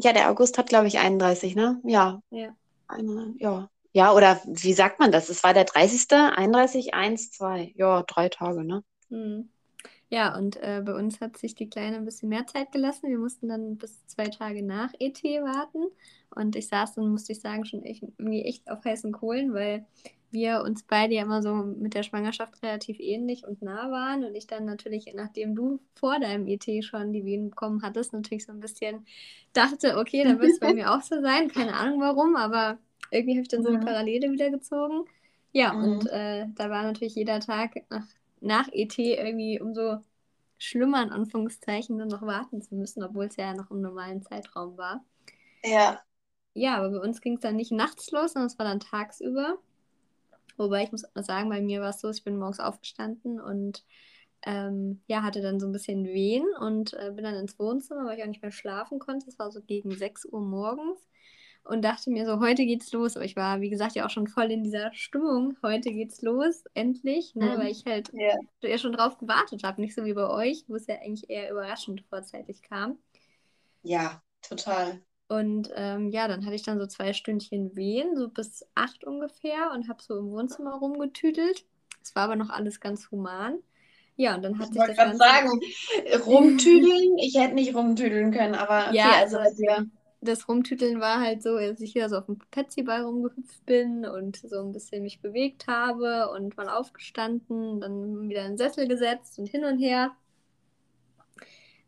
ja, 0.00 0.12
der 0.12 0.30
August 0.30 0.58
hat, 0.58 0.68
glaube 0.68 0.86
ich, 0.86 0.98
31, 0.98 1.54
ne? 1.56 1.80
Ja. 1.84 2.22
Ja. 2.30 2.54
Eine, 2.86 3.34
ja. 3.38 3.68
Ja, 3.92 4.12
oder 4.14 4.40
wie 4.46 4.72
sagt 4.72 5.00
man 5.00 5.10
das? 5.10 5.28
Es 5.30 5.42
war 5.42 5.52
der 5.52 5.64
30., 5.64 6.06
31, 6.12 6.94
1, 6.94 7.32
2. 7.32 7.72
Ja, 7.76 8.02
drei 8.04 8.28
Tage, 8.28 8.64
ne? 8.64 8.84
Hm. 9.08 9.48
Ja, 10.10 10.36
und 10.36 10.56
äh, 10.56 10.82
bei 10.84 10.94
uns 10.94 11.20
hat 11.20 11.36
sich 11.38 11.54
die 11.54 11.68
Kleine 11.70 11.96
ein 11.96 12.04
bisschen 12.04 12.28
mehr 12.28 12.46
Zeit 12.46 12.72
gelassen. 12.72 13.08
Wir 13.08 13.18
mussten 13.18 13.48
dann 13.48 13.78
bis 13.78 14.06
zwei 14.06 14.26
Tage 14.26 14.62
nach 14.62 14.92
ET 14.98 15.22
warten. 15.22 15.84
Und 16.34 16.56
ich 16.56 16.68
saß 16.68 16.94
dann, 16.94 17.08
musste 17.08 17.32
ich 17.32 17.40
sagen, 17.40 17.64
schon 17.64 17.82
echt, 17.84 18.02
irgendwie 18.02 18.42
echt 18.42 18.68
auf 18.70 18.84
heißen 18.84 19.12
Kohlen, 19.12 19.54
weil 19.54 19.86
wir 20.32 20.62
uns 20.62 20.82
beide 20.84 21.14
ja 21.14 21.22
immer 21.22 21.42
so 21.42 21.54
mit 21.54 21.94
der 21.94 22.02
Schwangerschaft 22.02 22.62
relativ 22.62 22.98
ähnlich 23.00 23.46
und 23.46 23.62
nah 23.62 23.90
waren. 23.90 24.24
Und 24.24 24.34
ich 24.34 24.46
dann 24.46 24.64
natürlich, 24.64 25.12
nachdem 25.14 25.54
du 25.54 25.80
vor 25.94 26.18
deinem 26.20 26.46
ET 26.48 26.82
schon 26.82 27.12
die 27.12 27.24
Wehen 27.24 27.50
bekommen 27.50 27.82
hattest, 27.82 28.12
natürlich 28.12 28.46
so 28.46 28.52
ein 28.52 28.60
bisschen 28.60 29.06
dachte, 29.52 29.98
okay, 29.98 30.24
dann 30.24 30.38
wird 30.38 30.52
es 30.52 30.58
bei 30.60 30.72
mir 30.74 30.92
auch 30.92 31.02
so 31.02 31.20
sein. 31.20 31.48
Keine 31.48 31.74
Ahnung 31.74 32.00
warum, 32.00 32.36
aber 32.36 32.78
irgendwie 33.10 33.32
habe 33.34 33.42
ich 33.42 33.48
dann 33.48 33.62
so 33.62 33.68
eine 33.68 33.78
Mhm. 33.78 33.80
Parallele 33.80 34.30
wieder 34.32 34.50
gezogen. 34.50 35.04
Ja, 35.52 35.72
Mhm. 35.72 35.80
und 35.80 36.06
äh, 36.06 36.46
da 36.54 36.70
war 36.70 36.82
natürlich 36.84 37.14
jeder 37.16 37.40
Tag 37.40 37.74
nach, 37.90 38.06
nach 38.40 38.68
ET 38.72 39.16
irgendwie 39.16 39.60
umso 39.60 39.98
schlimmer, 40.58 41.02
in 41.02 41.10
Anführungszeichen, 41.10 41.98
dann 41.98 42.08
noch 42.08 42.22
warten 42.22 42.62
zu 42.62 42.74
müssen, 42.76 43.02
obwohl 43.02 43.26
es 43.26 43.36
ja 43.36 43.54
noch 43.54 43.70
im 43.70 43.80
normalen 43.80 44.22
Zeitraum 44.22 44.76
war. 44.76 45.04
Ja. 45.64 46.04
Ja, 46.54 46.76
aber 46.78 46.90
bei 46.90 46.98
uns 47.06 47.20
ging 47.20 47.34
es 47.34 47.40
dann 47.40 47.56
nicht 47.56 47.72
nachts 47.72 48.10
los, 48.12 48.32
sondern 48.32 48.46
es 48.48 48.58
war 48.58 48.66
dann 48.66 48.80
tagsüber. 48.80 49.58
Wobei 50.60 50.84
ich 50.84 50.92
muss 50.92 51.04
sagen, 51.14 51.48
bei 51.48 51.60
mir 51.60 51.80
war 51.80 51.90
es 51.90 52.00
so, 52.00 52.10
ich 52.10 52.22
bin 52.22 52.38
morgens 52.38 52.60
aufgestanden 52.60 53.40
und 53.40 53.84
ähm, 54.42 55.02
ja, 55.06 55.22
hatte 55.22 55.42
dann 55.42 55.60
so 55.60 55.66
ein 55.66 55.72
bisschen 55.72 56.04
Wehen 56.04 56.46
und 56.60 56.94
äh, 56.94 57.12
bin 57.14 57.24
dann 57.24 57.34
ins 57.34 57.58
Wohnzimmer, 57.58 58.04
weil 58.04 58.18
ich 58.18 58.22
auch 58.24 58.28
nicht 58.28 58.42
mehr 58.42 58.52
schlafen 58.52 58.98
konnte. 58.98 59.28
Es 59.28 59.38
war 59.38 59.50
so 59.50 59.60
gegen 59.62 59.90
6 59.90 60.24
Uhr 60.26 60.40
morgens 60.40 60.98
und 61.64 61.82
dachte 61.82 62.10
mir 62.10 62.26
so, 62.26 62.40
heute 62.40 62.64
geht's 62.64 62.92
los. 62.92 63.16
Aber 63.16 63.24
ich 63.24 63.36
war, 63.36 63.60
wie 63.60 63.70
gesagt, 63.70 63.94
ja 63.96 64.06
auch 64.06 64.10
schon 64.10 64.26
voll 64.26 64.50
in 64.50 64.64
dieser 64.64 64.92
Stimmung. 64.92 65.56
Heute 65.62 65.90
geht's 65.90 66.22
los, 66.22 66.64
endlich, 66.74 67.34
ne? 67.34 67.54
Mhm. 67.56 67.58
weil 67.60 67.70
ich 67.70 67.84
halt 67.86 68.10
Ja. 68.12 68.34
ja 68.62 68.78
schon 68.78 68.92
drauf 68.92 69.18
gewartet 69.18 69.62
habe. 69.62 69.80
Nicht 69.80 69.94
so 69.94 70.04
wie 70.04 70.14
bei 70.14 70.28
euch, 70.28 70.64
wo 70.68 70.76
es 70.76 70.86
ja 70.86 70.96
eigentlich 70.96 71.28
eher 71.30 71.50
überraschend 71.50 72.02
vorzeitig 72.08 72.62
kam. 72.62 72.98
Ja, 73.82 74.22
total. 74.42 75.00
Und 75.30 75.70
ähm, 75.76 76.10
ja, 76.10 76.28
dann 76.28 76.44
hatte 76.44 76.56
ich 76.56 76.64
dann 76.64 76.80
so 76.80 76.86
zwei 76.88 77.14
Stündchen 77.14 77.76
Wehen, 77.76 78.16
so 78.16 78.28
bis 78.28 78.66
acht 78.74 79.04
ungefähr, 79.04 79.72
und 79.74 79.88
habe 79.88 80.02
so 80.02 80.18
im 80.18 80.30
Wohnzimmer 80.32 80.74
rumgetüdelt. 80.74 81.66
Es 82.02 82.16
war 82.16 82.24
aber 82.24 82.36
noch 82.36 82.50
alles 82.50 82.80
ganz 82.80 83.10
human. 83.12 83.60
Ja, 84.16 84.34
und 84.36 84.42
dann 84.42 84.58
hat 84.58 84.70
Ich 84.70 84.74
sich 84.74 84.84
das 84.84 84.96
Ganze. 84.96 85.18
sagen, 85.18 85.60
rumtüdeln, 86.26 87.18
ich 87.18 87.36
hätte 87.36 87.54
nicht 87.54 87.74
rumtüdeln 87.74 88.32
können, 88.32 88.54
aber 88.56 88.90
okay, 88.92 88.96
Ja, 88.96 89.12
also 89.18 89.38
bei 89.38 89.50
dir. 89.52 89.88
Das 90.22 90.48
Rumtüteln 90.48 91.00
war 91.00 91.20
halt 91.20 91.42
so, 91.42 91.58
dass 91.58 91.80
ich 91.80 91.94
wieder 91.94 92.08
so 92.10 92.18
auf 92.18 92.26
dem 92.26 92.38
Petsyball 92.50 93.02
rumgehüpft 93.04 93.64
bin 93.66 94.04
und 94.06 94.36
so 94.36 94.60
ein 94.60 94.72
bisschen 94.72 95.02
mich 95.02 95.20
bewegt 95.22 95.66
habe 95.66 96.30
und 96.30 96.56
mal 96.58 96.68
aufgestanden, 96.68 97.80
dann 97.80 98.28
wieder 98.28 98.42
in 98.44 98.52
den 98.52 98.58
Sessel 98.58 98.86
gesetzt 98.88 99.38
und 99.38 99.46
hin 99.48 99.64
und 99.64 99.78
her. 99.78 100.12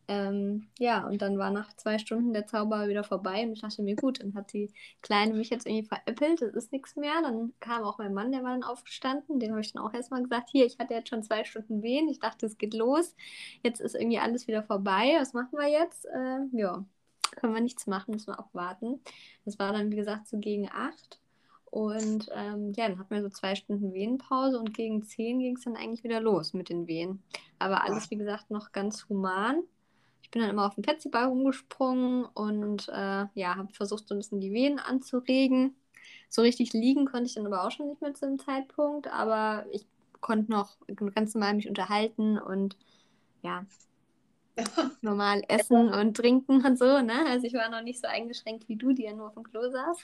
Ähm, 0.08 0.66
ja, 0.78 1.06
und 1.06 1.22
dann 1.22 1.38
war 1.38 1.50
nach 1.50 1.72
zwei 1.76 1.98
Stunden 1.98 2.32
der 2.32 2.46
Zauber 2.46 2.88
wieder 2.88 3.04
vorbei 3.04 3.42
und 3.44 3.52
ich 3.52 3.60
dachte 3.60 3.82
mir, 3.82 3.94
gut, 3.94 4.20
dann 4.20 4.34
hat 4.34 4.52
die 4.52 4.70
Kleine 5.00 5.34
mich 5.34 5.50
jetzt 5.50 5.66
irgendwie 5.66 5.86
veräppelt, 5.86 6.42
das 6.42 6.54
ist 6.54 6.72
nichts 6.72 6.96
mehr. 6.96 7.22
Dann 7.22 7.52
kam 7.60 7.84
auch 7.84 7.98
mein 7.98 8.12
Mann, 8.12 8.32
der 8.32 8.42
war 8.42 8.50
dann 8.50 8.64
aufgestanden, 8.64 9.38
dem 9.38 9.52
habe 9.52 9.60
ich 9.60 9.72
dann 9.72 9.82
auch 9.82 9.94
erstmal 9.94 10.22
gesagt, 10.22 10.50
hier, 10.50 10.66
ich 10.66 10.78
hatte 10.78 10.94
jetzt 10.94 11.08
schon 11.08 11.22
zwei 11.22 11.44
Stunden 11.44 11.82
Wehen, 11.82 12.08
ich 12.08 12.18
dachte, 12.18 12.46
es 12.46 12.58
geht 12.58 12.74
los, 12.74 13.14
jetzt 13.62 13.80
ist 13.80 13.94
irgendwie 13.94 14.18
alles 14.18 14.48
wieder 14.48 14.62
vorbei, 14.62 15.16
was 15.18 15.34
machen 15.34 15.58
wir 15.58 15.68
jetzt? 15.68 16.04
Äh, 16.06 16.40
ja, 16.52 16.84
können 17.36 17.54
wir 17.54 17.60
nichts 17.62 17.86
machen, 17.86 18.12
müssen 18.12 18.32
wir 18.32 18.40
auch 18.40 18.52
warten. 18.52 19.00
Das 19.44 19.58
war 19.58 19.72
dann, 19.72 19.90
wie 19.90 19.96
gesagt, 19.96 20.28
so 20.28 20.38
gegen 20.38 20.68
acht. 20.70 21.20
Und 21.72 22.28
ähm, 22.34 22.72
ja, 22.76 22.86
dann 22.86 22.98
hatten 22.98 23.14
wir 23.14 23.22
so 23.22 23.30
zwei 23.30 23.54
Stunden 23.54 23.94
Wehenpause 23.94 24.58
und 24.58 24.74
gegen 24.74 25.04
zehn 25.04 25.38
ging 25.38 25.56
es 25.56 25.64
dann 25.64 25.74
eigentlich 25.74 26.04
wieder 26.04 26.20
los 26.20 26.52
mit 26.52 26.68
den 26.68 26.86
Wehen. 26.86 27.22
Aber 27.58 27.82
alles, 27.82 28.10
wie 28.10 28.16
gesagt, 28.16 28.50
noch 28.50 28.72
ganz 28.72 29.08
human. 29.08 29.62
Ich 30.32 30.34
bin 30.34 30.40
dann 30.40 30.50
immer 30.50 30.66
auf 30.66 30.76
den 30.76 30.82
Petsyball 30.82 31.26
rumgesprungen 31.26 32.24
und 32.24 32.88
äh, 32.88 33.26
ja, 33.34 33.54
habe 33.54 33.70
versucht, 33.74 34.08
so 34.08 34.14
ein 34.14 34.18
bisschen 34.18 34.40
die 34.40 34.54
Wehen 34.54 34.78
anzuregen. 34.78 35.76
So 36.30 36.40
richtig 36.40 36.72
liegen 36.72 37.04
konnte 37.04 37.26
ich 37.26 37.34
dann 37.34 37.44
aber 37.44 37.66
auch 37.66 37.70
schon 37.70 37.90
nicht 37.90 38.00
mehr 38.00 38.14
zu 38.14 38.24
dem 38.24 38.38
Zeitpunkt, 38.38 39.08
aber 39.08 39.66
ich 39.72 39.84
konnte 40.22 40.50
noch 40.50 40.78
ganz 41.14 41.34
normal 41.34 41.52
mich 41.52 41.68
unterhalten 41.68 42.38
und 42.38 42.78
ja, 43.42 43.66
normal 45.02 45.42
essen 45.48 45.92
und 45.92 46.16
trinken 46.16 46.64
und 46.64 46.78
so, 46.78 47.02
ne? 47.02 47.26
Also 47.28 47.46
ich 47.46 47.52
war 47.52 47.68
noch 47.68 47.82
nicht 47.82 48.00
so 48.00 48.06
eingeschränkt 48.08 48.66
wie 48.70 48.76
du, 48.76 48.94
die 48.94 49.02
ja 49.02 49.12
nur 49.12 49.26
auf 49.26 49.34
dem 49.34 49.42
Klo 49.42 49.70
saß. 49.70 49.98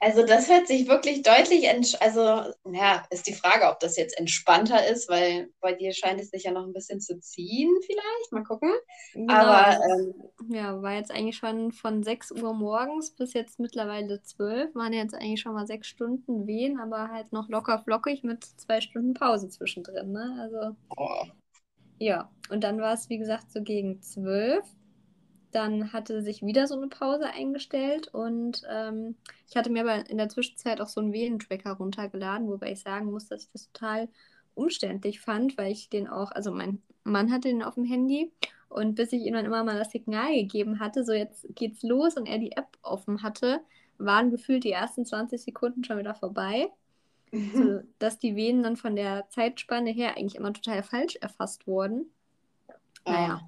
Also 0.00 0.24
das 0.24 0.48
hört 0.48 0.66
sich 0.66 0.88
wirklich 0.88 1.22
deutlich, 1.22 1.68
entsch- 1.70 1.98
also 2.00 2.52
ja, 2.72 3.04
ist 3.10 3.26
die 3.26 3.34
Frage, 3.34 3.68
ob 3.68 3.80
das 3.80 3.96
jetzt 3.96 4.16
entspannter 4.18 4.86
ist, 4.86 5.08
weil 5.10 5.50
bei 5.60 5.74
dir 5.74 5.92
scheint 5.92 6.20
es 6.20 6.30
sich 6.30 6.44
ja 6.44 6.52
noch 6.52 6.64
ein 6.64 6.72
bisschen 6.72 7.00
zu 7.00 7.20
ziehen 7.20 7.70
vielleicht, 7.84 8.32
mal 8.32 8.42
gucken. 8.44 8.72
Genau, 9.14 9.66
Aber 9.66 9.78
ähm, 9.84 10.14
ja, 10.48 10.82
war 10.82 10.94
jetzt 10.94 11.10
eigentlich 11.12 11.36
schon 11.38 11.72
von 11.72 12.02
6 12.02 12.32
Uhr 12.32 12.54
morgens 12.54 13.12
bis 13.16 13.34
jetzt 13.34 13.60
mittlerweile 13.60 14.22
12. 14.22 14.74
Waren 14.74 14.92
jetzt 14.94 15.14
eigentlich 15.14 15.40
schon 15.42 15.54
mal 15.54 15.66
sechs 15.66 15.88
Stunden 15.88 16.46
Wehen, 16.46 16.78
aber 16.80 17.10
halt 17.10 17.32
noch 17.32 17.48
locker 17.48 17.80
flockig 17.80 18.24
mit 18.24 18.44
zwei 18.44 18.80
Stunden 18.80 19.14
Pause 19.14 19.48
zwischendrin, 19.50 20.12
ne? 20.12 20.36
Also 20.40 20.76
oh, 20.96 21.26
ja, 21.98 22.30
und 22.48 22.64
dann 22.64 22.80
war 22.80 22.94
es, 22.94 23.08
wie 23.10 23.18
gesagt, 23.18 23.52
so 23.52 23.62
gegen 23.62 24.02
12. 24.02 24.64
Dann 25.52 25.92
hatte 25.92 26.22
sich 26.22 26.42
wieder 26.42 26.66
so 26.66 26.76
eine 26.76 26.88
Pause 26.88 27.26
eingestellt 27.26 28.08
und 28.08 28.62
ähm, 28.70 29.16
ich 29.48 29.56
hatte 29.56 29.70
mir 29.70 29.82
aber 29.82 30.08
in 30.08 30.18
der 30.18 30.28
Zwischenzeit 30.28 30.80
auch 30.80 30.88
so 30.88 31.00
einen 31.00 31.12
Wehentracker 31.12 31.72
runtergeladen, 31.72 32.48
wobei 32.48 32.72
ich 32.72 32.80
sagen 32.80 33.10
muss, 33.10 33.26
dass 33.26 33.44
ich 33.44 33.52
das 33.52 33.70
total 33.72 34.08
umständlich 34.54 35.20
fand, 35.20 35.58
weil 35.58 35.72
ich 35.72 35.88
den 35.88 36.08
auch, 36.08 36.30
also 36.32 36.52
mein 36.52 36.80
Mann 37.04 37.32
hatte 37.32 37.48
den 37.48 37.62
auf 37.62 37.74
dem 37.74 37.84
Handy 37.84 38.30
und 38.68 38.94
bis 38.94 39.12
ich 39.12 39.22
ihm 39.22 39.34
dann 39.34 39.44
immer 39.44 39.64
mal 39.64 39.78
das 39.78 39.90
Signal 39.90 40.32
gegeben 40.34 40.78
hatte, 40.78 41.04
so 41.04 41.12
jetzt 41.12 41.46
geht's 41.54 41.82
los 41.82 42.16
und 42.16 42.26
er 42.26 42.38
die 42.38 42.52
App 42.52 42.78
offen 42.82 43.22
hatte, 43.22 43.60
waren 43.98 44.30
gefühlt 44.30 44.64
die 44.64 44.72
ersten 44.72 45.04
20 45.04 45.42
Sekunden 45.42 45.84
schon 45.84 45.98
wieder 45.98 46.14
vorbei, 46.14 46.68
so, 47.32 47.80
dass 47.98 48.18
die 48.18 48.36
Venen 48.36 48.62
dann 48.62 48.76
von 48.76 48.94
der 48.96 49.28
Zeitspanne 49.30 49.90
her 49.90 50.16
eigentlich 50.16 50.36
immer 50.36 50.52
total 50.52 50.82
falsch 50.82 51.16
erfasst 51.16 51.66
wurden. 51.66 52.10
Naja, 53.04 53.40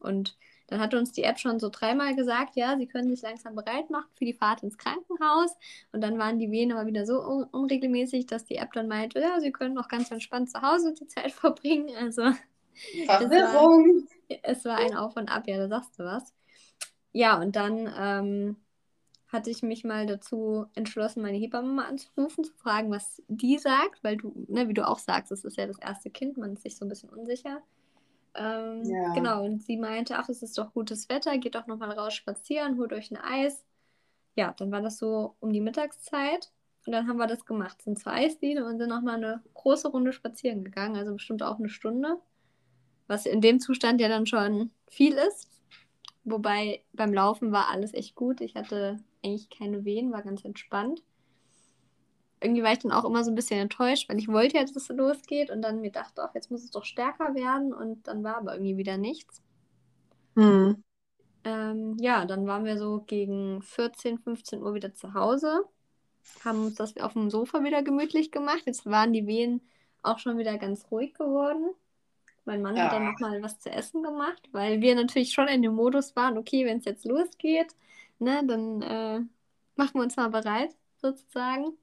und 0.00 0.36
dann 0.66 0.80
hatte 0.80 0.98
uns 0.98 1.12
die 1.12 1.24
App 1.24 1.38
schon 1.38 1.60
so 1.60 1.68
dreimal 1.68 2.14
gesagt, 2.14 2.56
ja, 2.56 2.76
sie 2.78 2.86
können 2.86 3.10
sich 3.10 3.22
langsam 3.22 3.54
bereit 3.54 3.90
machen 3.90 4.08
für 4.14 4.24
die 4.24 4.32
Fahrt 4.32 4.62
ins 4.62 4.78
Krankenhaus. 4.78 5.56
Und 5.92 6.00
dann 6.00 6.18
waren 6.18 6.38
die 6.38 6.50
Wehen 6.50 6.72
aber 6.72 6.86
wieder 6.86 7.04
so 7.06 7.20
un 7.22 7.44
unregelmäßig, 7.44 8.26
dass 8.26 8.44
die 8.44 8.56
App 8.56 8.72
dann 8.72 8.88
meinte, 8.88 9.20
ja, 9.20 9.40
sie 9.40 9.52
können 9.52 9.74
noch 9.74 9.88
ganz 9.88 10.10
entspannt 10.10 10.50
zu 10.50 10.62
Hause 10.62 10.94
die 10.94 11.06
Zeit 11.06 11.32
verbringen. 11.32 11.94
Also 11.96 12.32
Verwirrung. 13.06 14.06
es 14.42 14.64
war 14.64 14.78
ein 14.78 14.96
Auf 14.96 15.16
und 15.16 15.28
Ab, 15.28 15.44
ja, 15.46 15.58
da 15.58 15.68
sagst 15.68 15.98
du 15.98 16.04
was. 16.04 16.32
Ja, 17.12 17.40
und 17.40 17.54
dann 17.56 17.92
ähm, 17.96 18.56
hatte 19.28 19.50
ich 19.50 19.62
mich 19.62 19.84
mal 19.84 20.06
dazu 20.06 20.66
entschlossen, 20.74 21.22
meine 21.22 21.36
Hebamme 21.36 21.68
mal 21.68 21.86
anzurufen, 21.86 22.44
zu 22.44 22.54
fragen, 22.54 22.90
was 22.90 23.22
die 23.28 23.58
sagt, 23.58 24.02
weil 24.02 24.16
du, 24.16 24.32
ne, 24.48 24.68
wie 24.68 24.74
du 24.74 24.86
auch 24.86 24.98
sagst, 24.98 25.30
es 25.30 25.44
ist 25.44 25.56
ja 25.56 25.66
das 25.66 25.78
erste 25.78 26.10
Kind, 26.10 26.36
man 26.38 26.54
ist 26.54 26.62
sich 26.62 26.76
so 26.76 26.84
ein 26.84 26.88
bisschen 26.88 27.10
unsicher. 27.10 27.62
Ähm, 28.34 28.82
Ja. 28.84 29.12
Genau, 29.14 29.44
und 29.44 29.62
sie 29.62 29.76
meinte, 29.76 30.16
ach, 30.18 30.28
es 30.28 30.42
ist 30.42 30.58
doch 30.58 30.72
gutes 30.72 31.08
Wetter, 31.08 31.38
geht 31.38 31.54
doch 31.54 31.66
nochmal 31.66 31.92
raus 31.92 32.14
spazieren, 32.14 32.78
holt 32.78 32.92
euch 32.92 33.10
ein 33.10 33.16
Eis. 33.16 33.64
Ja, 34.36 34.52
dann 34.56 34.72
war 34.72 34.82
das 34.82 34.98
so 34.98 35.36
um 35.40 35.52
die 35.52 35.60
Mittagszeit 35.60 36.50
und 36.86 36.92
dann 36.92 37.06
haben 37.08 37.18
wir 37.18 37.26
das 37.28 37.44
gemacht, 37.46 37.80
sind 37.82 37.98
zur 37.98 38.12
Eisdiele 38.12 38.64
und 38.66 38.78
sind 38.78 38.88
nochmal 38.88 39.16
eine 39.16 39.42
große 39.54 39.88
Runde 39.88 40.12
spazieren 40.12 40.64
gegangen, 40.64 40.96
also 40.96 41.12
bestimmt 41.12 41.42
auch 41.42 41.58
eine 41.58 41.68
Stunde, 41.68 42.18
was 43.06 43.26
in 43.26 43.40
dem 43.40 43.60
Zustand 43.60 44.00
ja 44.00 44.08
dann 44.08 44.26
schon 44.26 44.70
viel 44.88 45.14
ist. 45.14 45.48
Wobei 46.24 46.82
beim 46.92 47.12
Laufen 47.12 47.52
war 47.52 47.70
alles 47.70 47.92
echt 47.94 48.14
gut. 48.14 48.40
Ich 48.40 48.54
hatte 48.56 48.98
eigentlich 49.24 49.50
keine 49.50 49.84
Wehen, 49.84 50.10
war 50.10 50.22
ganz 50.22 50.44
entspannt. 50.44 51.02
Irgendwie 52.44 52.62
war 52.62 52.72
ich 52.72 52.80
dann 52.80 52.92
auch 52.92 53.04
immer 53.04 53.24
so 53.24 53.30
ein 53.32 53.34
bisschen 53.36 53.60
enttäuscht, 53.60 54.08
weil 54.08 54.18
ich 54.18 54.28
wollte 54.28 54.56
ja, 54.58 54.62
dass 54.64 54.76
es 54.76 54.88
losgeht 54.90 55.50
und 55.50 55.62
dann 55.62 55.80
mir 55.80 55.92
dachte, 55.92 56.22
ach, 56.24 56.34
jetzt 56.34 56.50
muss 56.50 56.64
es 56.64 56.70
doch 56.70 56.84
stärker 56.84 57.34
werden 57.34 57.72
und 57.74 58.06
dann 58.08 58.24
war 58.24 58.36
aber 58.38 58.54
irgendwie 58.54 58.76
wieder 58.78 58.98
nichts. 58.98 59.42
Hm. 60.36 60.82
Ähm, 61.44 61.96
ja, 62.00 62.24
dann 62.24 62.46
waren 62.46 62.64
wir 62.64 62.78
so 62.78 63.02
gegen 63.06 63.62
14, 63.62 64.18
15 64.18 64.62
Uhr 64.62 64.74
wieder 64.74 64.94
zu 64.94 65.12
Hause, 65.14 65.64
haben 66.44 66.66
uns 66.66 66.76
das 66.76 66.96
auf 66.98 67.14
dem 67.14 67.30
Sofa 67.30 67.64
wieder 67.64 67.82
gemütlich 67.82 68.32
gemacht. 68.32 68.62
Jetzt 68.66 68.86
waren 68.86 69.12
die 69.12 69.26
Wehen 69.26 69.62
auch 70.02 70.18
schon 70.20 70.38
wieder 70.38 70.58
ganz 70.58 70.86
ruhig 70.90 71.14
geworden. 71.14 71.74
Mein 72.46 72.62
Mann 72.62 72.80
hat 72.82 72.92
dann 72.92 73.04
Ja. 73.04 73.06
nochmal 73.06 73.42
was 73.42 73.60
zu 73.60 73.70
essen 73.70 74.02
gemacht, 74.02 74.48
weil 74.52 74.80
wir 74.82 74.94
natürlich 74.96 75.32
schon 75.34 75.48
in 75.48 75.62
dem 75.62 75.74
Modus 75.74 76.16
waren, 76.16 76.38
okay, 76.38 76.66
wenn 76.66 76.78
es 76.78 76.86
jetzt 76.86 77.04
losgeht, 77.06 77.74
ne, 78.20 78.44
dann 78.46 78.82
äh, 78.82 79.20
machen 79.76 79.94
wir 79.94 80.02
uns 80.02 80.16
mal 80.16 80.30
bereit, 80.30 80.76
sozusagen. 81.02 81.76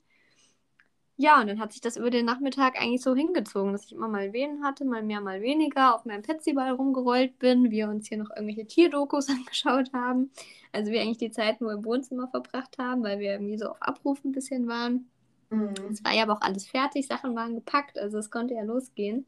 Ja, 1.18 1.40
und 1.40 1.48
dann 1.48 1.60
hat 1.60 1.72
sich 1.72 1.82
das 1.82 1.98
über 1.98 2.10
den 2.10 2.26
Nachmittag 2.26 2.82
eigentlich 2.82 3.02
so 3.02 3.16
hingezogen, 3.16 3.74
dass 3.74 3.86
ich 3.86 3.92
immer 3.92 4.08
mal 4.08 4.34
Wehen 4.34 4.64
hatte, 4.64 4.86
mal 4.86 5.04
mehr, 5.04 5.22
mal 5.22 5.42
weniger, 5.42 5.96
auf 5.96 6.06
meinem 6.06 6.24
Petsyball 6.24 6.72
rumgerollt 6.72 7.38
bin, 7.38 7.70
wir 7.70 7.90
uns 7.90 8.08
hier 8.08 8.18
noch 8.18 8.32
irgendwelche 8.32 8.66
Tierdokus 8.66 9.30
angeschaut 9.30 9.94
haben. 9.94 10.32
Also 10.72 10.92
wir 10.92 11.02
eigentlich 11.02 11.18
die 11.20 11.32
Zeit 11.32 11.62
nur 11.62 11.74
im 11.74 11.86
Wohnzimmer 11.86 12.28
verbracht 12.28 12.78
haben, 12.78 13.04
weil 13.04 13.20
wir 13.20 13.34
irgendwie 13.34 13.58
so 13.58 13.68
auf 13.68 13.82
Abruf 13.82 14.24
ein 14.24 14.32
bisschen 14.32 14.68
waren. 14.68 15.10
Hm. 15.52 15.74
Es 15.92 16.04
war 16.04 16.14
ja 16.14 16.24
aber 16.24 16.34
auch 16.34 16.42
alles 16.42 16.66
fertig, 16.68 17.06
Sachen 17.08 17.36
waren 17.36 17.56
gepackt, 17.56 18.00
also 18.00 18.18
es 18.18 18.32
konnte 18.32 18.56
ja 18.56 18.64
losgehen. 18.64 19.26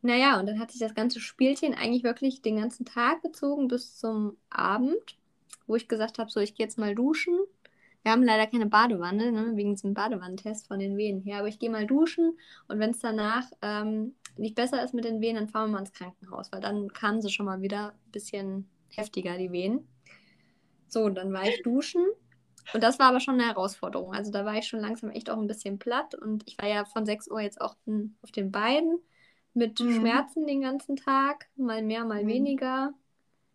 Naja, 0.00 0.38
und 0.38 0.46
dann 0.46 0.58
hatte 0.60 0.74
ich 0.74 0.80
das 0.80 0.94
ganze 0.94 1.18
Spielchen 1.18 1.74
eigentlich 1.74 2.04
wirklich 2.04 2.42
den 2.42 2.56
ganzen 2.56 2.84
Tag 2.84 3.22
gezogen 3.22 3.68
bis 3.68 3.96
zum 3.96 4.36
Abend, 4.50 5.16
wo 5.66 5.76
ich 5.76 5.88
gesagt 5.88 6.18
habe, 6.18 6.30
so, 6.30 6.40
ich 6.40 6.54
gehe 6.54 6.66
jetzt 6.66 6.78
mal 6.78 6.94
duschen. 6.94 7.38
Wir 8.04 8.12
haben 8.12 8.24
leider 8.24 8.46
keine 8.48 8.66
Badewanne, 8.68 9.32
ne, 9.32 9.52
wegen 9.56 9.72
diesem 9.74 9.94
Badewannentest 9.94 10.68
von 10.68 10.80
den 10.80 10.96
Wehen 10.98 11.22
her, 11.22 11.40
aber 11.40 11.48
ich 11.48 11.60
gehe 11.60 11.70
mal 11.70 11.86
duschen 11.86 12.38
und 12.68 12.80
wenn 12.80 12.92
es 12.92 13.00
danach 13.00 13.50
ähm, 13.62 14.16
nicht 14.38 14.56
besser 14.56 14.84
ist 14.84 14.94
mit 14.94 15.04
den 15.06 15.22
Wehen, 15.22 15.36
dann 15.36 15.48
fahren 15.50 15.70
wir 15.70 15.74
mal 15.74 15.80
ins 15.80 15.92
Krankenhaus, 15.94 16.52
weil 16.52 16.62
dann 16.62 16.92
kamen 16.92 17.22
sie 17.22 17.30
schon 17.30 17.46
mal 17.46 17.62
wieder 17.62 17.92
ein 17.92 18.12
bisschen 18.12 18.70
heftiger, 18.90 19.38
die 19.38 19.52
Wehen. 19.52 19.88
So, 20.88 21.04
und 21.04 21.16
dann 21.16 21.32
war 21.32 21.48
ich 21.48 21.62
duschen 21.62 22.04
und 22.72 22.82
das 22.82 22.98
war 22.98 23.08
aber 23.08 23.20
schon 23.20 23.34
eine 23.34 23.46
Herausforderung. 23.48 24.14
Also 24.14 24.30
da 24.32 24.44
war 24.44 24.56
ich 24.56 24.66
schon 24.68 24.80
langsam 24.80 25.10
echt 25.10 25.30
auch 25.30 25.38
ein 25.38 25.46
bisschen 25.46 25.78
platt 25.78 26.14
und 26.14 26.44
ich 26.48 26.58
war 26.58 26.68
ja 26.68 26.84
von 26.84 27.06
6 27.06 27.28
Uhr 27.30 27.40
jetzt 27.40 27.60
auch 27.60 27.76
in, 27.86 28.16
auf 28.22 28.32
den 28.32 28.50
Beinen 28.52 28.98
mit 29.54 29.80
Mhm. 29.80 29.88
Schmerzen 29.88 30.46
den 30.46 30.62
ganzen 30.62 30.96
Tag, 30.96 31.46
mal 31.56 31.82
mehr, 31.82 32.04
mal 32.04 32.22
Mhm. 32.22 32.26
weniger. 32.26 32.94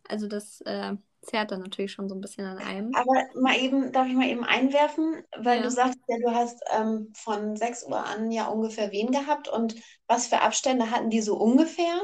Also 0.09 0.27
das 0.27 0.61
äh, 0.61 0.95
zerrt 1.21 1.51
dann 1.51 1.61
natürlich 1.61 1.91
schon 1.91 2.09
so 2.09 2.15
ein 2.15 2.21
bisschen 2.21 2.45
an 2.45 2.57
einem. 2.59 2.99
Aber 2.99 3.23
mal 3.35 3.55
eben, 3.57 3.91
darf 3.91 4.07
ich 4.07 4.13
mal 4.15 4.27
eben 4.27 4.43
einwerfen, 4.43 5.23
weil 5.37 5.61
Ja. 5.61 5.61
du 5.61 5.69
sagst 5.71 5.99
ja, 6.07 6.17
du 6.19 6.33
hast 6.35 6.61
ähm, 6.75 7.11
von 7.15 7.55
6 7.55 7.83
Uhr 7.85 8.03
an 8.05 8.31
ja 8.31 8.47
ungefähr 8.47 8.91
Wehen 8.91 9.11
gehabt 9.11 9.47
und 9.47 9.75
was 10.07 10.27
für 10.27 10.41
Abstände 10.41 10.89
hatten 10.91 11.09
die 11.09 11.21
so 11.21 11.37
ungefähr? 11.37 11.99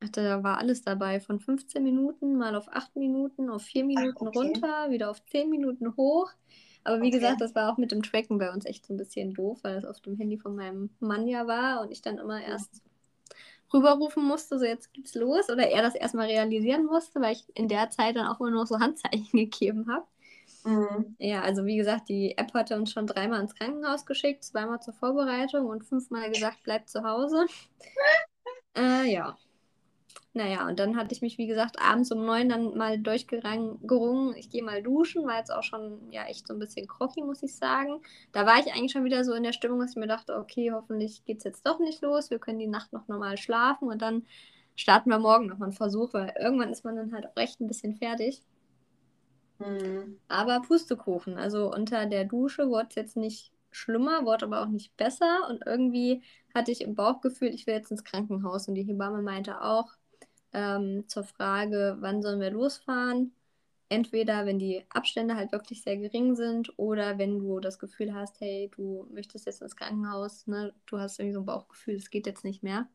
Ach, 0.00 0.08
da 0.10 0.42
war 0.42 0.58
alles 0.58 0.82
dabei, 0.82 1.20
von 1.20 1.40
15 1.40 1.82
Minuten 1.82 2.36
mal 2.36 2.54
auf 2.54 2.68
8 2.68 2.94
Minuten, 2.96 3.48
auf 3.50 3.62
4 3.62 3.84
Minuten 3.84 4.26
okay. 4.26 4.26
runter, 4.26 4.90
wieder 4.90 5.10
auf 5.10 5.24
10 5.24 5.48
Minuten 5.50 5.96
hoch. 5.96 6.30
Aber 6.84 7.00
wie 7.02 7.10
Okay. 7.10 7.10
gesagt, 7.10 7.40
das 7.40 7.54
war 7.54 7.72
auch 7.72 7.78
mit 7.78 7.92
dem 7.92 8.02
Tracken 8.02 8.38
bei 8.38 8.52
uns 8.52 8.64
echt 8.66 8.86
so 8.86 8.92
ein 8.94 8.96
bisschen 8.98 9.32
doof, 9.34 9.58
weil 9.62 9.74
das 9.74 9.84
auf 9.84 10.00
dem 10.00 10.16
Handy 10.16 10.38
von 10.38 10.54
meinem 10.54 10.90
Mann 11.00 11.26
ja 11.26 11.46
war 11.46 11.80
und 11.80 11.90
ich 11.90 12.02
dann 12.02 12.18
immer 12.18 12.42
erst 12.42 12.82
rüberrufen 13.72 14.24
musste, 14.24 14.58
so 14.58 14.64
jetzt 14.64 14.92
geht's 14.92 15.14
los, 15.14 15.50
oder 15.50 15.68
er 15.68 15.82
das 15.82 15.94
erstmal 15.94 16.26
realisieren 16.26 16.86
musste, 16.86 17.20
weil 17.20 17.32
ich 17.32 17.44
in 17.54 17.68
der 17.68 17.90
Zeit 17.90 18.16
dann 18.16 18.26
auch 18.26 18.40
immer 18.40 18.50
nur 18.50 18.66
so 18.66 18.78
Handzeichen 18.78 19.30
gegeben 19.32 19.86
habe. 19.90 20.06
Mhm. 20.64 21.14
Ja, 21.18 21.42
also 21.42 21.64
wie 21.64 21.76
gesagt, 21.76 22.08
die 22.08 22.36
App 22.36 22.52
hatte 22.52 22.76
uns 22.76 22.90
schon 22.92 23.06
dreimal 23.06 23.40
ins 23.40 23.54
Krankenhaus 23.54 24.04
geschickt, 24.04 24.44
zweimal 24.44 24.80
zur 24.80 24.94
Vorbereitung 24.94 25.66
und 25.66 25.84
fünfmal 25.84 26.30
gesagt, 26.30 26.62
bleibt 26.64 26.88
zu 26.88 27.04
Hause. 27.04 27.46
äh, 28.76 29.12
ja. 29.12 29.36
Naja, 30.36 30.68
und 30.68 30.78
dann 30.78 30.98
hatte 30.98 31.14
ich 31.14 31.22
mich, 31.22 31.38
wie 31.38 31.46
gesagt, 31.46 31.80
abends 31.80 32.12
um 32.12 32.26
neun 32.26 32.50
dann 32.50 32.76
mal 32.76 32.98
durchgerungen. 32.98 34.36
Ich 34.36 34.50
gehe 34.50 34.62
mal 34.62 34.82
duschen, 34.82 35.26
war 35.26 35.38
jetzt 35.38 35.50
auch 35.50 35.62
schon 35.62 35.98
ja 36.10 36.26
echt 36.26 36.46
so 36.46 36.52
ein 36.52 36.58
bisschen 36.58 36.86
groggy, 36.86 37.22
muss 37.22 37.42
ich 37.42 37.56
sagen. 37.56 38.02
Da 38.32 38.44
war 38.44 38.58
ich 38.58 38.70
eigentlich 38.74 38.92
schon 38.92 39.04
wieder 39.04 39.24
so 39.24 39.32
in 39.32 39.44
der 39.44 39.54
Stimmung, 39.54 39.80
dass 39.80 39.92
ich 39.92 39.96
mir 39.96 40.06
dachte, 40.06 40.36
okay, 40.36 40.72
hoffentlich 40.72 41.24
geht 41.24 41.38
es 41.38 41.44
jetzt 41.44 41.64
doch 41.64 41.78
nicht 41.78 42.02
los. 42.02 42.28
Wir 42.28 42.38
können 42.38 42.58
die 42.58 42.66
Nacht 42.66 42.92
noch 42.92 43.08
normal 43.08 43.38
schlafen 43.38 43.88
und 43.88 44.02
dann 44.02 44.26
starten 44.74 45.08
wir 45.08 45.18
morgen 45.18 45.46
noch 45.46 45.56
mal 45.56 45.66
einen 45.66 45.72
Versuch, 45.72 46.12
weil 46.12 46.34
irgendwann 46.38 46.70
ist 46.70 46.84
man 46.84 46.96
dann 46.96 47.14
halt 47.14 47.24
auch 47.28 47.36
echt 47.40 47.62
ein 47.62 47.66
bisschen 47.66 47.94
fertig. 47.94 48.42
Mhm. 49.58 50.18
Aber 50.28 50.60
Pustekuchen, 50.60 51.38
also 51.38 51.72
unter 51.72 52.04
der 52.04 52.26
Dusche 52.26 52.68
wurde 52.68 52.88
es 52.90 52.94
jetzt 52.94 53.16
nicht 53.16 53.52
schlimmer, 53.70 54.26
wurde 54.26 54.44
aber 54.44 54.60
auch 54.60 54.68
nicht 54.68 54.94
besser. 54.98 55.48
Und 55.48 55.64
irgendwie 55.64 56.20
hatte 56.54 56.72
ich 56.72 56.82
im 56.82 56.94
Bauchgefühl, 56.94 57.48
ich 57.48 57.66
will 57.66 57.72
jetzt 57.72 57.90
ins 57.90 58.04
Krankenhaus. 58.04 58.68
Und 58.68 58.74
die 58.74 58.84
Hebamme 58.84 59.22
meinte 59.22 59.62
auch 59.62 59.96
ähm, 60.52 61.04
zur 61.08 61.24
Frage, 61.24 61.96
wann 62.00 62.22
sollen 62.22 62.40
wir 62.40 62.50
losfahren? 62.50 63.32
Entweder 63.88 64.46
wenn 64.46 64.58
die 64.58 64.84
Abstände 64.88 65.36
halt 65.36 65.52
wirklich 65.52 65.82
sehr 65.82 65.96
gering 65.96 66.34
sind 66.34 66.76
oder 66.76 67.18
wenn 67.18 67.38
du 67.38 67.60
das 67.60 67.78
Gefühl 67.78 68.14
hast, 68.14 68.40
hey, 68.40 68.70
du 68.74 69.06
möchtest 69.12 69.46
jetzt 69.46 69.62
ins 69.62 69.76
Krankenhaus, 69.76 70.46
ne? 70.48 70.74
Du 70.86 70.98
hast 70.98 71.20
irgendwie 71.20 71.34
so 71.34 71.40
ein 71.40 71.46
Bauchgefühl, 71.46 71.94
es 71.94 72.10
geht 72.10 72.26
jetzt 72.26 72.44
nicht 72.44 72.64
mehr. 72.64 72.88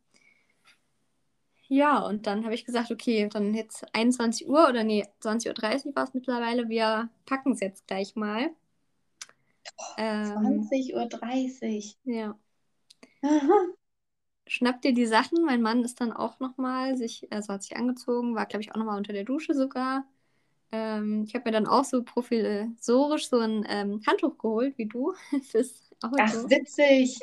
Ja, 1.70 2.00
und 2.00 2.28
dann 2.28 2.44
habe 2.44 2.54
ich 2.54 2.66
gesagt, 2.66 2.92
okay, 2.92 3.30
dann 3.32 3.54
jetzt 3.54 3.86
21 3.96 4.50
Uhr 4.50 4.68
oder 4.68 4.84
nee, 4.84 5.06
20.30 5.22 5.86
Uhr 5.86 5.96
war 5.96 6.04
es 6.04 6.14
mittlerweile. 6.14 6.68
Wir 6.68 7.10
packen 7.26 7.54
es 7.54 7.62
jetzt 7.62 7.88
gleich 7.88 8.18
mal. 8.18 8.50
Ähm, 9.98 10.68
20.30 10.70 11.96
ja. 12.04 12.38
Uhr. 13.22 13.76
Schnapp 14.52 14.82
dir 14.82 14.94
die 14.94 15.06
Sachen. 15.06 15.46
Mein 15.46 15.62
Mann 15.62 15.82
ist 15.86 16.02
dann 16.02 16.12
auch 16.12 16.42
nochmal 16.42 16.98
sich, 16.98 17.26
also 17.32 17.54
hat 17.54 17.64
sich 17.64 17.78
angezogen, 17.78 18.36
war, 18.36 18.46
glaube 18.46 18.62
ich, 18.62 18.74
auch 18.74 18.76
nochmal 18.76 18.98
unter 18.98 19.14
der 19.14 19.24
Dusche 19.24 19.54
sogar. 19.54 20.04
Ähm, 20.74 21.24
ich 21.26 21.34
habe 21.36 21.46
mir 21.46 21.54
dann 21.54 21.68
auch 21.68 21.86
so 21.86 22.04
provisorisch 22.04 23.30
so 23.30 23.40
ein 23.40 23.66
ähm, 23.70 24.02
Handtuch 24.06 24.38
geholt, 24.38 24.78
wie 24.78 24.88
du. 24.88 25.14
Ach, 26.02 26.34
witzig. 26.50 27.18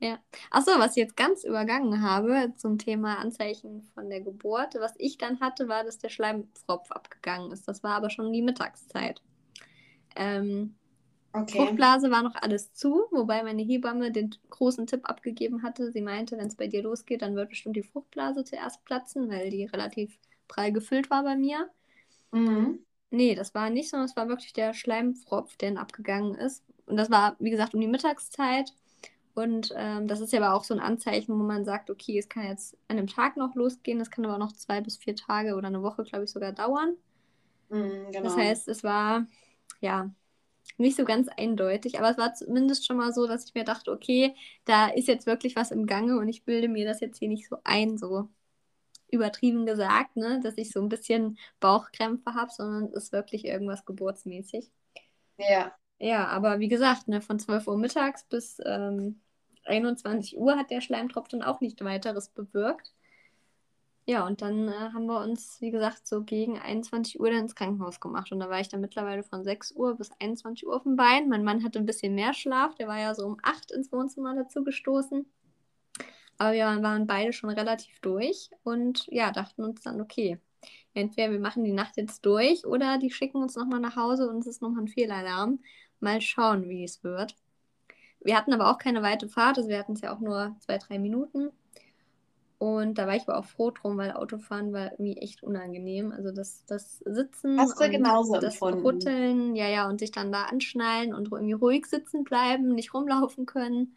Achso, 0.52 0.70
was 0.78 0.92
ich 0.92 0.98
jetzt 0.98 1.16
ganz 1.16 1.42
übergangen 1.42 2.00
habe 2.00 2.52
zum 2.56 2.78
Thema 2.78 3.18
Anzeichen 3.18 3.82
von 3.92 4.08
der 4.08 4.20
Geburt. 4.20 4.76
Was 4.76 4.94
ich 4.98 5.18
dann 5.18 5.40
hatte, 5.40 5.66
war, 5.66 5.82
dass 5.82 5.98
der 5.98 6.10
Schleimfropf 6.10 6.92
abgegangen 6.92 7.50
ist. 7.50 7.66
Das 7.66 7.82
war 7.82 7.96
aber 7.96 8.08
schon 8.08 8.32
die 8.32 8.42
Mittagszeit. 8.42 9.20
Ähm, 10.14 10.76
Okay. 11.32 11.58
Fruchtblase 11.58 12.10
war 12.10 12.22
noch 12.22 12.34
alles 12.36 12.72
zu, 12.72 13.06
wobei 13.10 13.42
meine 13.42 13.62
Hebamme 13.62 14.12
den 14.12 14.34
großen 14.50 14.86
Tipp 14.86 15.08
abgegeben 15.08 15.62
hatte. 15.62 15.92
Sie 15.92 16.00
meinte, 16.00 16.36
wenn 16.38 16.46
es 16.46 16.56
bei 16.56 16.66
dir 16.68 16.82
losgeht, 16.82 17.22
dann 17.22 17.36
wird 17.36 17.50
bestimmt 17.50 17.76
die 17.76 17.82
Fruchtblase 17.82 18.44
zuerst 18.44 18.84
platzen, 18.84 19.28
weil 19.30 19.50
die 19.50 19.64
relativ 19.64 20.18
prall 20.48 20.72
gefüllt 20.72 21.10
war 21.10 21.22
bei 21.24 21.36
mir. 21.36 21.68
Mhm. 22.32 22.84
Nee, 23.10 23.34
das 23.34 23.54
war 23.54 23.70
nicht, 23.70 23.90
sondern 23.90 24.08
es 24.08 24.16
war 24.16 24.28
wirklich 24.28 24.52
der 24.52 24.72
Schleimfropf, 24.74 25.56
der 25.56 25.76
abgegangen 25.78 26.34
ist. 26.34 26.64
Und 26.86 26.96
das 26.96 27.10
war, 27.10 27.36
wie 27.40 27.50
gesagt, 27.50 27.74
um 27.74 27.80
die 27.80 27.88
Mittagszeit. 27.88 28.72
Und 29.34 29.72
ähm, 29.76 30.08
das 30.08 30.20
ist 30.20 30.32
ja 30.32 30.40
aber 30.40 30.54
auch 30.56 30.64
so 30.64 30.74
ein 30.74 30.80
Anzeichen, 30.80 31.38
wo 31.38 31.42
man 31.42 31.64
sagt, 31.64 31.90
okay, 31.90 32.18
es 32.18 32.28
kann 32.28 32.44
jetzt 32.46 32.76
an 32.88 32.98
einem 32.98 33.06
Tag 33.06 33.36
noch 33.36 33.54
losgehen, 33.54 34.00
es 34.00 34.10
kann 34.10 34.26
aber 34.26 34.38
noch 34.38 34.52
zwei 34.52 34.80
bis 34.80 34.96
vier 34.98 35.16
Tage 35.16 35.54
oder 35.56 35.68
eine 35.68 35.82
Woche, 35.82 36.04
glaube 36.04 36.24
ich, 36.24 36.30
sogar 36.30 36.52
dauern. 36.52 36.96
Mhm, 37.70 38.10
genau. 38.12 38.24
Das 38.24 38.36
heißt, 38.36 38.68
es 38.68 38.84
war 38.84 39.26
ja 39.80 40.10
nicht 40.80 40.96
so 40.96 41.04
ganz 41.04 41.28
eindeutig, 41.28 41.98
aber 41.98 42.10
es 42.10 42.18
war 42.18 42.34
zumindest 42.34 42.86
schon 42.86 42.96
mal 42.96 43.12
so, 43.12 43.26
dass 43.26 43.46
ich 43.46 43.54
mir 43.54 43.64
dachte, 43.64 43.92
okay, 43.92 44.34
da 44.64 44.88
ist 44.88 45.08
jetzt 45.08 45.26
wirklich 45.26 45.56
was 45.56 45.70
im 45.70 45.86
Gange 45.86 46.18
und 46.18 46.28
ich 46.28 46.44
bilde 46.44 46.68
mir 46.68 46.86
das 46.86 47.00
jetzt 47.00 47.18
hier 47.18 47.28
nicht 47.28 47.48
so 47.48 47.56
ein, 47.64 47.98
so 47.98 48.28
übertrieben 49.10 49.66
gesagt, 49.66 50.16
ne, 50.16 50.40
dass 50.42 50.56
ich 50.58 50.70
so 50.72 50.80
ein 50.80 50.88
bisschen 50.88 51.38
Bauchkrämpfe 51.60 52.34
habe, 52.34 52.50
sondern 52.52 52.84
es 52.86 53.04
ist 53.04 53.12
wirklich 53.12 53.44
irgendwas 53.44 53.84
geburtsmäßig. 53.84 54.70
ja. 55.38 55.72
Ja, 55.98 56.28
aber 56.28 56.60
wie 56.60 56.68
gesagt, 56.68 57.08
ne, 57.08 57.20
von 57.20 57.38
12 57.38 57.66
Uhr 57.66 57.76
mittags 57.76 58.24
bis 58.24 58.58
ähm, 58.64 59.20
21 59.64 60.36
Uhr 60.38 60.56
hat 60.56 60.70
der 60.70 60.80
Schleimtropf 60.80 61.28
dann 61.28 61.42
auch 61.42 61.60
nicht 61.60 61.82
weiteres 61.84 62.30
bewirkt. 62.30 62.94
Ja, 64.06 64.26
und 64.26 64.42
dann 64.42 64.68
äh, 64.68 64.72
haben 64.72 65.06
wir 65.06 65.20
uns, 65.20 65.60
wie 65.60 65.70
gesagt, 65.70 66.06
so 66.06 66.22
gegen 66.24 66.58
21 66.58 67.20
Uhr 67.20 67.30
dann 67.30 67.40
ins 67.40 67.54
Krankenhaus 67.54 68.00
gemacht. 68.00 68.32
Und 68.32 68.40
da 68.40 68.50
war 68.50 68.60
ich 68.60 68.68
dann 68.68 68.80
mittlerweile 68.80 69.22
von 69.22 69.44
6 69.44 69.72
Uhr 69.72 69.96
bis 69.96 70.10
21 70.18 70.66
Uhr 70.66 70.74
auf 70.74 70.82
dem 70.82 70.96
Bein. 70.96 71.28
Mein 71.28 71.44
Mann 71.44 71.62
hatte 71.62 71.78
ein 71.78 71.86
bisschen 71.86 72.14
mehr 72.14 72.34
Schlaf, 72.34 72.74
der 72.74 72.88
war 72.88 72.98
ja 72.98 73.14
so 73.14 73.26
um 73.26 73.36
8 73.42 73.70
ins 73.72 73.92
Wohnzimmer 73.92 74.34
dazu 74.34 74.64
gestoßen. 74.64 75.26
Aber 76.38 76.52
wir 76.54 76.64
waren 76.64 77.06
beide 77.06 77.32
schon 77.32 77.50
relativ 77.50 78.00
durch 78.00 78.50
und 78.62 79.06
ja, 79.08 79.30
dachten 79.30 79.62
uns 79.62 79.82
dann, 79.82 80.00
okay, 80.00 80.38
entweder 80.94 81.30
wir 81.32 81.38
machen 81.38 81.64
die 81.64 81.72
Nacht 81.72 81.96
jetzt 81.98 82.24
durch 82.24 82.64
oder 82.66 82.98
die 82.98 83.10
schicken 83.10 83.42
uns 83.42 83.56
nochmal 83.56 83.80
nach 83.80 83.96
Hause 83.96 84.28
und 84.28 84.38
es 84.38 84.46
ist 84.46 84.62
nochmal 84.62 84.84
ein 84.84 84.88
Fehlalarm. 84.88 85.60
Mal 86.00 86.20
schauen, 86.22 86.68
wie 86.68 86.82
es 86.82 87.04
wird. 87.04 87.36
Wir 88.20 88.36
hatten 88.36 88.54
aber 88.54 88.70
auch 88.70 88.78
keine 88.78 89.02
weite 89.02 89.28
Fahrt, 89.28 89.58
also 89.58 89.68
wir 89.68 89.78
hatten 89.78 89.92
es 89.92 90.00
ja 90.00 90.14
auch 90.14 90.20
nur 90.20 90.56
zwei, 90.60 90.78
drei 90.78 90.98
Minuten. 90.98 91.50
Und 92.60 92.98
da 92.98 93.06
war 93.06 93.16
ich 93.16 93.26
aber 93.26 93.38
auch 93.38 93.46
froh 93.46 93.70
drum, 93.70 93.96
weil 93.96 94.12
Autofahren 94.12 94.74
war 94.74 94.92
irgendwie 94.92 95.16
echt 95.16 95.42
unangenehm. 95.42 96.12
Also 96.12 96.30
das, 96.30 96.66
das 96.66 96.98
Sitzen 96.98 97.58
Hast 97.58 97.80
du 97.80 97.84
und 97.84 97.90
genauso 97.90 98.34
das 98.34 98.56
empfunden? 98.56 98.86
Rütteln, 98.86 99.56
ja, 99.56 99.66
ja, 99.66 99.88
und 99.88 99.98
sich 99.98 100.10
dann 100.10 100.30
da 100.30 100.44
anschnallen 100.44 101.14
und 101.14 101.32
irgendwie 101.32 101.54
ruhig 101.54 101.86
sitzen 101.86 102.22
bleiben, 102.22 102.74
nicht 102.74 102.92
rumlaufen 102.92 103.46
können. 103.46 103.96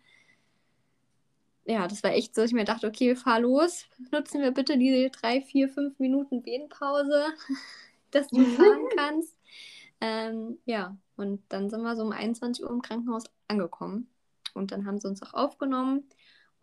Ja, 1.65 1.89
das 1.89 2.03
war 2.03 2.11
echt 2.11 2.35
so, 2.35 2.41
ich 2.41 2.53
mir 2.53 2.63
dachte, 2.63 2.87
okay, 2.87 3.17
fahr 3.17 3.41
los. 3.41 3.85
Nutzen 4.13 4.41
wir 4.41 4.51
bitte 4.51 4.77
diese 4.77 5.09
drei, 5.09 5.41
vier, 5.41 5.67
fünf 5.67 5.99
Minuten 5.99 6.45
Wehenpause, 6.45 7.25
dass 8.11 8.29
du 8.29 8.45
fahren 8.45 8.87
kannst. 8.95 9.37
Ähm, 9.99 10.57
ja, 10.63 10.95
und 11.17 11.41
dann 11.49 11.69
sind 11.69 11.81
wir 11.81 11.97
so 11.97 12.03
um 12.03 12.13
21 12.13 12.63
Uhr 12.63 12.71
im 12.71 12.81
Krankenhaus 12.81 13.25
angekommen. 13.49 14.07
Und 14.53 14.71
dann 14.71 14.85
haben 14.85 15.01
sie 15.01 15.09
uns 15.09 15.21
auch 15.21 15.33
aufgenommen. 15.33 16.07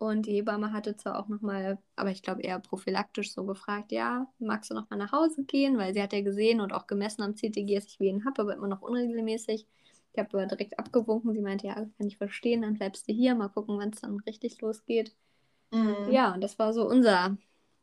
Und 0.01 0.25
die 0.25 0.31
Hebamme 0.33 0.73
hatte 0.73 0.97
zwar 0.97 1.19
auch 1.19 1.27
nochmal, 1.27 1.77
aber 1.95 2.09
ich 2.09 2.23
glaube 2.23 2.41
eher 2.41 2.57
prophylaktisch 2.57 3.33
so 3.33 3.45
gefragt, 3.45 3.91
ja, 3.91 4.25
magst 4.39 4.71
du 4.71 4.73
nochmal 4.73 4.97
nach 4.97 5.11
Hause 5.11 5.43
gehen? 5.43 5.77
Weil 5.77 5.93
sie 5.93 6.01
hat 6.01 6.11
ja 6.11 6.21
gesehen 6.21 6.59
und 6.59 6.73
auch 6.73 6.87
gemessen 6.87 7.21
am 7.21 7.35
CTG, 7.35 7.75
dass 7.75 7.85
ich 7.85 7.99
Wehen 7.99 8.25
habe, 8.25 8.41
aber 8.41 8.55
immer 8.55 8.67
noch 8.67 8.81
unregelmäßig. 8.81 9.67
Ich 10.11 10.19
habe 10.19 10.29
aber 10.39 10.47
direkt 10.47 10.79
abgewunken. 10.79 11.35
Sie 11.35 11.41
meinte, 11.41 11.67
ja, 11.67 11.75
kann 11.75 12.07
ich 12.07 12.17
verstehen, 12.17 12.63
dann 12.63 12.73
bleibst 12.73 13.07
du 13.07 13.13
hier, 13.13 13.35
mal 13.35 13.49
gucken, 13.49 13.77
wann 13.77 13.91
es 13.91 14.01
dann 14.01 14.19
richtig 14.21 14.59
losgeht. 14.59 15.13
Mhm. 15.69 16.11
Ja, 16.11 16.33
und 16.33 16.41
das 16.41 16.57
war 16.57 16.73
so 16.73 16.89
unser 16.89 17.37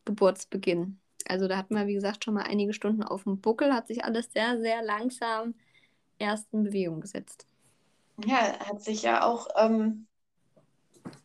Geburtsbeginn. 0.04 0.98
Also 1.28 1.46
da 1.46 1.56
hatten 1.56 1.76
wir, 1.76 1.86
wie 1.86 1.94
gesagt, 1.94 2.24
schon 2.24 2.34
mal 2.34 2.42
einige 2.42 2.72
Stunden 2.72 3.04
auf 3.04 3.22
dem 3.22 3.40
Buckel, 3.40 3.72
hat 3.72 3.86
sich 3.86 4.04
alles 4.04 4.32
sehr, 4.32 4.58
sehr 4.58 4.82
langsam 4.82 5.54
erst 6.18 6.52
in 6.52 6.64
Bewegung 6.64 7.00
gesetzt. 7.00 7.46
Ja, 8.24 8.58
hat 8.58 8.82
sich 8.82 9.02
ja 9.02 9.24
auch 9.24 9.46
ähm, 9.56 10.07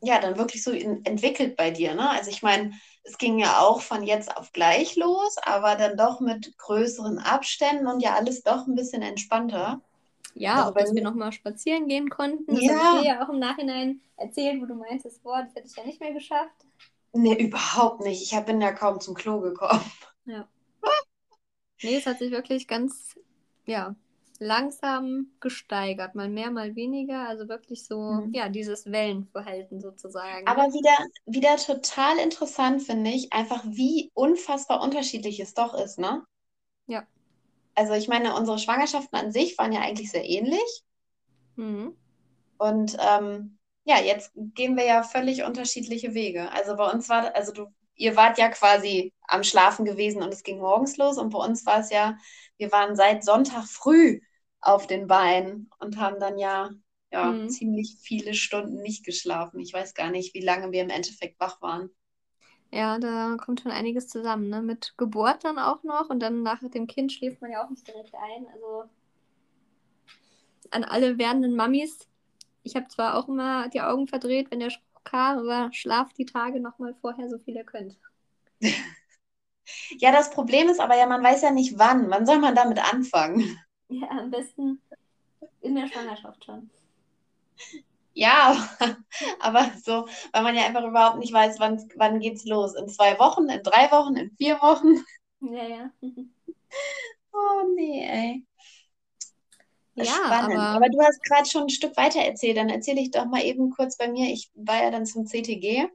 ja 0.02 0.20
dann 0.20 0.38
wirklich 0.38 0.64
so 0.64 0.72
in, 0.72 1.04
entwickelt 1.06 1.56
bei 1.56 1.72
dir, 1.72 1.96
ne? 1.96 2.10
Also 2.10 2.30
ich 2.30 2.42
meine, 2.42 2.72
es 3.04 3.18
ging 3.18 3.40
ja 3.40 3.60
auch 3.60 3.82
von 3.82 4.04
jetzt 4.04 4.36
auf 4.38 4.52
gleich 4.52 4.96
los, 4.96 5.38
aber 5.44 5.76
dann 5.76 5.98
doch 5.98 6.20
mit 6.20 6.58
größeren 6.58 7.20
Abständen 7.20 7.88
und 7.88 8.02
ja 8.02 8.16
alles 8.16 8.44
doch 8.44 8.68
ein 8.68 8.76
bisschen 8.76 9.02
entspannter. 9.02 9.82
Ja, 10.36 10.58
Also 10.58 10.72
auch 10.72 10.76
dass 10.76 10.94
wir 10.94 11.04
nochmal 11.04 11.32
spazieren 11.32 11.88
gehen 11.88 12.10
konnten. 12.10 12.54
Das 12.56 12.64
Ja. 12.64 12.74
habe 12.76 12.84
ich 12.84 12.90
dir 12.92 13.04
ja 13.04 13.26
auch 13.26 13.30
im 13.30 13.40
Nachhinein 13.40 14.02
erzählt, 14.18 14.62
wo 14.62 14.66
du 14.66 14.76
meintest, 14.76 15.24
boah, 15.24 15.44
das 15.44 15.56
hätte 15.56 15.68
ich 15.68 15.76
ja 15.76 15.84
nicht 15.86 16.00
mehr 16.00 16.14
geschafft. 16.14 16.66
Nee, 17.14 17.36
überhaupt 17.44 18.02
nicht. 18.02 18.32
Ich 18.32 18.46
bin 18.46 18.62
ja 18.62 18.72
kaum 18.72 19.00
zum 19.00 19.14
Klo 19.16 19.40
gekommen. 19.40 19.82
Nee, 21.82 21.98
es 21.98 22.06
hat 22.08 22.18
sich 22.20 22.32
wirklich 22.32 22.68
ganz, 22.68 23.16
ja, 23.66 23.96
langsam 24.44 25.32
gesteigert. 25.40 26.16
Mal 26.16 26.30
mehr, 26.30 26.52
mal 26.52 26.76
weniger. 26.76 27.28
Also 27.28 27.48
wirklich 27.50 27.86
so, 27.86 27.98
Mhm. 28.00 28.34
ja, 28.34 28.50
dieses 28.50 28.92
Wellenverhalten 28.92 29.82
sozusagen. 29.82 30.46
Aber 30.46 30.72
wieder, 30.72 30.96
wieder 31.26 31.58
total 31.58 32.18
interessant 32.18 32.82
finde 32.84 33.10
ich, 33.12 33.34
einfach 33.34 33.62
wie 33.66 34.10
unfassbar 34.14 34.82
unterschiedlich 34.82 35.40
es 35.42 35.54
doch 35.54 35.74
ist, 35.74 36.00
ne? 36.00 36.24
Ja. 36.88 37.08
Also 37.76 37.94
ich 37.94 38.08
meine, 38.08 38.36
unsere 38.36 38.58
Schwangerschaften 38.58 39.16
an 39.16 39.32
sich 39.32 39.56
waren 39.60 39.72
ja 39.72 39.82
eigentlich 39.82 40.10
sehr 40.12 40.26
ähnlich. 40.28 40.84
Mhm. 41.58 41.94
Und 42.58 42.96
ähm, 43.00 43.58
ja, 43.86 44.00
jetzt 44.00 44.32
gehen 44.36 44.78
wir 44.78 44.86
ja 44.86 45.04
völlig 45.04 45.44
unterschiedliche 45.44 46.14
Wege. 46.14 46.52
Also 46.52 46.76
bei 46.76 46.90
uns 46.90 47.10
war, 47.10 47.36
also 47.36 47.52
du, 47.52 47.68
ihr 47.96 48.16
wart 48.16 48.38
ja 48.38 48.50
quasi 48.50 49.14
am 49.28 49.44
Schlafen 49.44 49.86
gewesen 49.86 50.22
und 50.24 50.34
es 50.34 50.44
ging 50.44 50.60
morgens 50.60 50.98
los. 50.98 51.18
Und 51.18 51.32
bei 51.32 51.40
uns 51.40 51.66
war 51.66 51.80
es 51.80 51.90
ja, 51.90 52.18
wir 52.58 52.72
waren 52.72 52.96
seit 52.96 53.24
Sonntag 53.24 53.66
früh 53.66 54.22
auf 54.64 54.88
den 54.88 55.08
Beinen 55.08 55.70
und 55.80 55.98
haben 55.98 56.20
dann 56.20 56.38
ja, 56.40 56.72
ja 57.12 57.40
Mhm. 57.40 57.48
ziemlich 57.48 57.98
viele 58.02 58.34
Stunden 58.34 58.82
nicht 58.82 59.06
geschlafen. 59.06 59.60
Ich 59.60 59.74
weiß 59.74 59.94
gar 59.94 60.12
nicht, 60.12 60.34
wie 60.36 60.42
lange 60.42 60.72
wir 60.72 60.82
im 60.84 60.90
Endeffekt 60.90 61.40
wach 61.40 61.62
waren. 61.62 61.90
Ja, 62.72 63.00
da 63.00 63.38
kommt 63.38 63.62
schon 63.62 63.72
einiges 63.72 64.08
zusammen, 64.10 64.50
ne? 64.50 64.62
Mit 64.62 64.96
Geburt 64.98 65.44
dann 65.46 65.58
auch 65.60 65.84
noch 65.84 66.10
und 66.10 66.20
dann 66.20 66.44
nach 66.44 66.60
dem 66.62 66.88
Kind 66.88 67.12
schläft 67.14 67.42
man 67.42 67.52
ja 67.52 67.64
auch 67.64 67.70
nicht 67.70 67.88
direkt 67.88 68.14
ein. 68.16 68.48
Also 68.54 68.90
an 70.72 70.84
alle 70.84 71.18
werdenden 71.18 71.56
Mamis, 71.56 72.00
ich 72.64 72.76
habe 72.76 72.88
zwar 72.90 73.16
auch 73.18 73.30
immer 73.30 73.70
die 73.70 73.82
Augen 73.82 74.08
verdreht, 74.08 74.52
wenn 74.52 74.60
der 74.62 74.72
Spruch 74.72 75.04
kam, 75.06 75.40
aber 75.40 75.72
schlaft 75.74 76.18
die 76.18 76.26
Tage 76.26 76.60
nochmal 76.62 76.96
vorher, 77.02 77.30
so 77.30 77.40
viel 77.40 77.56
ihr 77.56 77.66
könnt. 77.66 77.98
Ja, 80.00 80.12
das 80.12 80.30
Problem 80.32 80.70
ist 80.70 80.80
aber 80.80 80.96
ja, 80.98 81.06
man 81.08 81.24
weiß 81.24 81.42
ja 81.42 81.52
nicht 81.52 81.78
wann. 81.80 82.10
Wann 82.10 82.26
soll 82.26 82.40
man 82.40 82.56
damit 82.56 82.80
anfangen? 82.94 83.58
Ja, 83.94 84.10
am 84.10 84.32
besten 84.32 84.82
in 85.62 85.76
der 85.76 85.88
Schwangerschaft 85.88 86.44
schon. 86.46 86.70
Ja, 88.16 88.68
aber 89.40 89.72
so, 89.84 90.08
weil 90.32 90.44
man 90.44 90.56
ja 90.56 90.66
einfach 90.66 90.84
überhaupt 90.84 91.20
nicht 91.20 91.34
weiß, 91.34 91.60
wann, 91.60 91.90
wann 91.96 92.20
geht's 92.20 92.46
los. 92.46 92.76
In 92.76 92.88
zwei 92.88 93.18
Wochen, 93.20 93.50
in 93.50 93.62
drei 93.64 93.92
Wochen, 93.92 94.16
in 94.16 94.32
vier 94.38 94.56
Wochen. 94.62 95.04
Ja, 95.42 95.68
ja. 95.68 95.92
Oh 97.36 97.74
nee, 97.76 98.06
ey. 98.06 98.46
Ja, 99.96 100.06
Spannend. 100.06 100.54
aber 100.54 100.86
Aber 100.86 100.90
du 100.90 101.02
hast 101.02 101.24
gerade 101.24 101.50
schon 101.50 101.64
ein 101.64 101.70
Stück 101.70 101.98
weiter 101.98 102.20
erzählt. 102.20 102.58
Dann 102.58 102.70
erzähle 102.70 103.02
ich 103.02 103.12
doch 103.12 103.26
mal 103.26 103.44
eben 103.44 103.72
kurz 103.72 103.98
bei 103.98 104.08
mir. 104.08 104.32
Ich 104.32 104.52
war 104.56 104.84
ja 104.84 104.92
dann 104.92 105.06
zum 105.06 105.26
CTG 105.26 105.88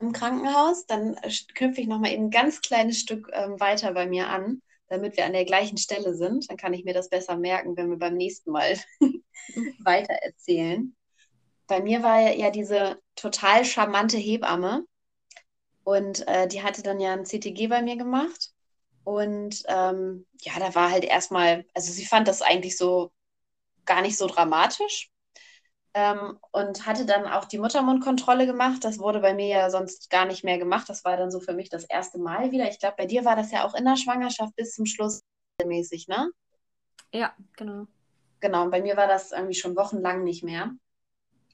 im 0.00 0.12
Krankenhaus. 0.12 0.86
Dann 0.86 1.16
knüpfe 1.54 1.80
ich 1.80 1.86
noch 1.86 1.98
mal 1.98 2.12
eben 2.12 2.24
ein 2.26 2.30
ganz 2.30 2.60
kleines 2.60 2.98
Stück 2.98 3.30
ähm, 3.32 3.58
weiter 3.58 3.92
bei 3.92 4.06
mir 4.06 4.28
an, 4.28 4.62
damit 4.90 5.16
wir 5.16 5.24
an 5.24 5.32
der 5.32 5.44
gleichen 5.46 5.78
Stelle 5.78 6.14
sind. 6.14 6.50
Dann 6.50 6.56
kann 6.56 6.74
ich 6.74 6.84
mir 6.84 6.92
das 6.92 7.08
besser 7.08 7.36
merken, 7.36 7.76
wenn 7.76 7.88
wir 7.88 7.96
beim 7.96 8.16
nächsten 8.16 8.50
Mal 8.50 8.78
weiter 9.84 10.14
erzählen. 10.14 10.94
Bei 11.66 11.80
mir 11.80 12.02
war 12.02 12.20
ja, 12.20 12.50
diese 12.50 13.00
total 13.14 13.64
charmante 13.64 14.18
Hebamme 14.18 14.84
und 15.84 16.26
äh, 16.26 16.48
die 16.48 16.62
hatte 16.62 16.82
dann 16.82 17.00
ja 17.00 17.12
ein 17.12 17.24
CTG 17.24 17.68
bei 17.68 17.80
mir 17.80 17.96
gemacht. 17.96 18.50
Und 19.04 19.62
ähm, 19.68 20.26
ja, 20.42 20.58
da 20.58 20.74
war 20.74 20.90
halt 20.90 21.04
erstmal, 21.04 21.64
also 21.74 21.92
sie 21.92 22.04
fand 22.04 22.28
das 22.28 22.42
eigentlich 22.42 22.76
so 22.76 23.12
gar 23.86 24.02
nicht 24.02 24.18
so 24.18 24.26
dramatisch 24.26 25.10
ähm, 25.94 26.38
und 26.52 26.86
hatte 26.86 27.04
dann 27.06 27.26
auch 27.26 27.44
die 27.44 27.58
Muttermundkontrolle 27.58 28.46
gemacht. 28.46 28.84
Das 28.84 28.98
wurde 28.98 29.20
bei 29.20 29.34
mir 29.34 29.48
ja 29.48 29.70
sonst 29.70 30.10
gar 30.10 30.26
nicht 30.26 30.44
mehr 30.44 30.58
gemacht. 30.58 30.88
Das 30.88 31.04
war 31.04 31.16
dann 31.16 31.30
so 31.30 31.40
für 31.40 31.52
mich 31.52 31.68
das 31.68 31.84
erste 31.84 32.18
Mal 32.18 32.52
wieder. 32.52 32.68
Ich 32.68 32.78
glaube, 32.78 32.96
bei 32.98 33.06
dir 33.06 33.24
war 33.24 33.36
das 33.36 33.50
ja 33.50 33.64
auch 33.64 33.74
in 33.74 33.84
der 33.84 33.96
Schwangerschaft 33.96 34.54
bis 34.56 34.74
zum 34.74 34.86
Schluss 34.86 35.22
mäßig, 35.64 36.08
ne? 36.08 36.30
ja, 37.12 37.34
genau. 37.56 37.86
Genau, 38.40 38.64
und 38.64 38.70
bei 38.70 38.80
mir 38.80 38.96
war 38.96 39.06
das 39.06 39.32
irgendwie 39.32 39.54
schon 39.54 39.76
wochenlang 39.76 40.24
nicht 40.24 40.42
mehr. 40.42 40.70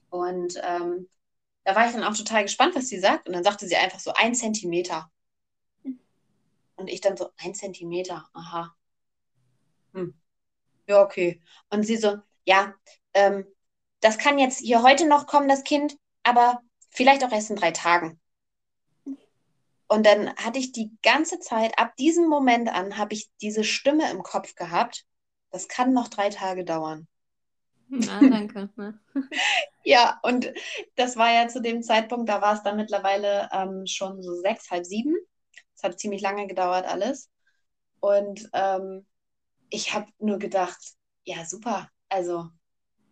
Und 0.09 0.59
ähm, 0.63 1.09
da 1.65 1.75
war 1.75 1.87
ich 1.87 1.93
dann 1.93 2.03
auch 2.03 2.15
total 2.15 2.43
gespannt, 2.43 2.75
was 2.75 2.87
sie 2.87 2.99
sagt. 2.99 3.27
Und 3.27 3.33
dann 3.35 3.43
sagte 3.43 3.67
sie 3.67 3.75
einfach 3.75 3.99
so 3.99 4.13
ein 4.13 4.35
Zentimeter. 4.35 5.11
Und 6.77 6.87
ich 6.87 7.01
dann 7.01 7.17
so, 7.17 7.31
ein 7.37 7.55
Zentimeter, 7.55 8.29
aha. 8.33 8.73
Hm. 9.93 10.13
Ja, 10.87 11.01
okay. 11.01 11.41
Und 11.69 11.83
sie 11.83 11.97
so, 11.97 12.17
ja, 12.45 12.73
ähm, 13.13 13.45
das 14.07 14.17
kann 14.17 14.39
jetzt 14.39 14.59
hier 14.59 14.83
heute 14.83 15.05
noch 15.05 15.27
kommen, 15.27 15.49
das 15.49 15.65
Kind, 15.65 15.97
aber 16.23 16.61
vielleicht 16.91 17.25
auch 17.25 17.31
erst 17.33 17.49
in 17.49 17.57
drei 17.57 17.71
Tagen. 17.71 18.21
Und 19.89 20.05
dann 20.05 20.33
hatte 20.37 20.59
ich 20.59 20.71
die 20.71 20.97
ganze 21.03 21.41
Zeit, 21.41 21.77
ab 21.77 21.93
diesem 21.97 22.29
Moment 22.29 22.69
an, 22.69 22.97
habe 22.97 23.13
ich 23.13 23.29
diese 23.41 23.65
Stimme 23.65 24.09
im 24.09 24.23
Kopf 24.23 24.55
gehabt. 24.55 25.03
Das 25.49 25.67
kann 25.67 25.91
noch 25.91 26.07
drei 26.07 26.29
Tage 26.29 26.63
dauern. 26.63 27.09
Na, 27.89 28.21
danke. 28.21 28.69
Ne? 28.77 28.97
Ja, 29.83 30.19
und 30.23 30.53
das 30.95 31.17
war 31.17 31.33
ja 31.33 31.49
zu 31.49 31.61
dem 31.61 31.81
Zeitpunkt, 31.83 32.29
da 32.29 32.41
war 32.41 32.53
es 32.53 32.63
dann 32.63 32.77
mittlerweile 32.77 33.49
ähm, 33.51 33.85
schon 33.87 34.21
so 34.21 34.35
sechs, 34.35 34.71
halb 34.71 34.85
sieben. 34.85 35.15
Es 35.75 35.83
hat 35.83 35.99
ziemlich 35.99 36.21
lange 36.21 36.47
gedauert 36.47 36.85
alles. 36.85 37.29
Und 37.99 38.49
ähm, 38.53 39.05
ich 39.69 39.93
habe 39.93 40.07
nur 40.19 40.39
gedacht, 40.39 40.79
ja, 41.25 41.43
super. 41.43 41.89
Also, 42.07 42.49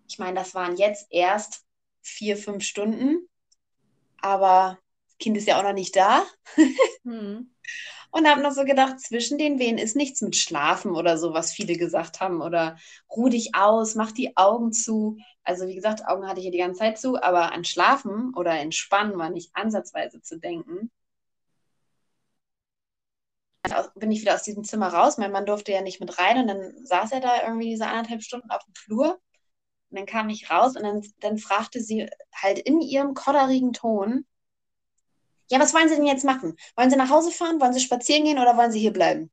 ich 0.07 0.19
meine, 0.19 0.39
das 0.39 0.53
waren 0.53 0.77
jetzt 0.77 1.07
erst 1.09 1.65
vier, 2.01 2.37
fünf 2.37 2.63
Stunden, 2.63 3.27
aber 4.21 4.79
das 5.07 5.17
Kind 5.17 5.37
ist 5.37 5.47
ja 5.47 5.59
auch 5.59 5.63
noch 5.63 5.73
nicht 5.73 5.95
da. 5.95 6.23
Hm. 7.03 7.51
Und 8.09 8.27
habe 8.27 8.41
noch 8.41 8.51
so 8.51 8.63
gedacht, 8.63 8.99
zwischen 8.99 9.37
den 9.37 9.59
Wehen 9.59 9.77
ist 9.77 9.95
nichts 9.95 10.21
mit 10.21 10.35
Schlafen 10.35 10.95
oder 10.95 11.17
so, 11.17 11.33
was 11.33 11.51
viele 11.51 11.75
gesagt 11.77 12.21
haben. 12.21 12.41
Oder 12.41 12.77
ruh 13.15 13.29
dich 13.29 13.55
aus, 13.55 13.95
mach 13.95 14.11
die 14.11 14.37
Augen 14.37 14.71
zu. 14.71 15.17
Also 15.43 15.67
wie 15.67 15.75
gesagt, 15.75 16.07
Augen 16.07 16.27
hatte 16.27 16.39
ich 16.39 16.45
ja 16.45 16.51
die 16.51 16.57
ganze 16.57 16.79
Zeit 16.79 16.97
zu, 16.97 17.21
aber 17.21 17.51
an 17.51 17.65
Schlafen 17.65 18.33
oder 18.35 18.51
Entspannen 18.53 19.17
war 19.17 19.29
nicht 19.29 19.51
ansatzweise 19.53 20.21
zu 20.21 20.39
denken. 20.39 20.89
bin 23.95 24.11
ich 24.11 24.21
wieder 24.21 24.35
aus 24.35 24.43
diesem 24.43 24.63
Zimmer 24.63 24.87
raus. 24.87 25.17
Mein 25.17 25.31
Mann 25.31 25.45
durfte 25.45 25.71
ja 25.71 25.81
nicht 25.81 25.99
mit 25.99 26.17
rein 26.17 26.39
und 26.39 26.47
dann 26.47 26.85
saß 26.85 27.11
er 27.11 27.19
da 27.19 27.43
irgendwie 27.43 27.69
diese 27.69 27.87
anderthalb 27.87 28.23
Stunden 28.23 28.49
auf 28.49 28.63
dem 28.63 28.75
Flur. 28.75 29.19
Und 29.95 30.01
dann 30.01 30.07
kam 30.07 30.27
ich 30.27 30.49
raus 30.49 30.75
und 30.75 30.83
dann, 30.83 31.01
dann 31.21 31.37
fragte 31.37 31.81
sie 31.81 32.09
halt 32.33 32.59
in 32.59 32.81
ihrem 32.81 33.13
kodderigen 33.13 33.71
Ton, 33.71 34.25
ja, 35.49 35.57
was 35.57 35.73
wollen 35.73 35.87
Sie 35.87 35.95
denn 35.95 36.05
jetzt 36.05 36.25
machen? 36.25 36.57
Wollen 36.75 36.89
Sie 36.89 36.97
nach 36.97 37.09
Hause 37.09 37.31
fahren? 37.31 37.61
Wollen 37.61 37.71
Sie 37.71 37.79
spazieren 37.79 38.25
gehen 38.25 38.39
oder 38.39 38.57
wollen 38.57 38.73
Sie 38.73 38.79
hier 38.81 38.91
bleiben? 38.91 39.31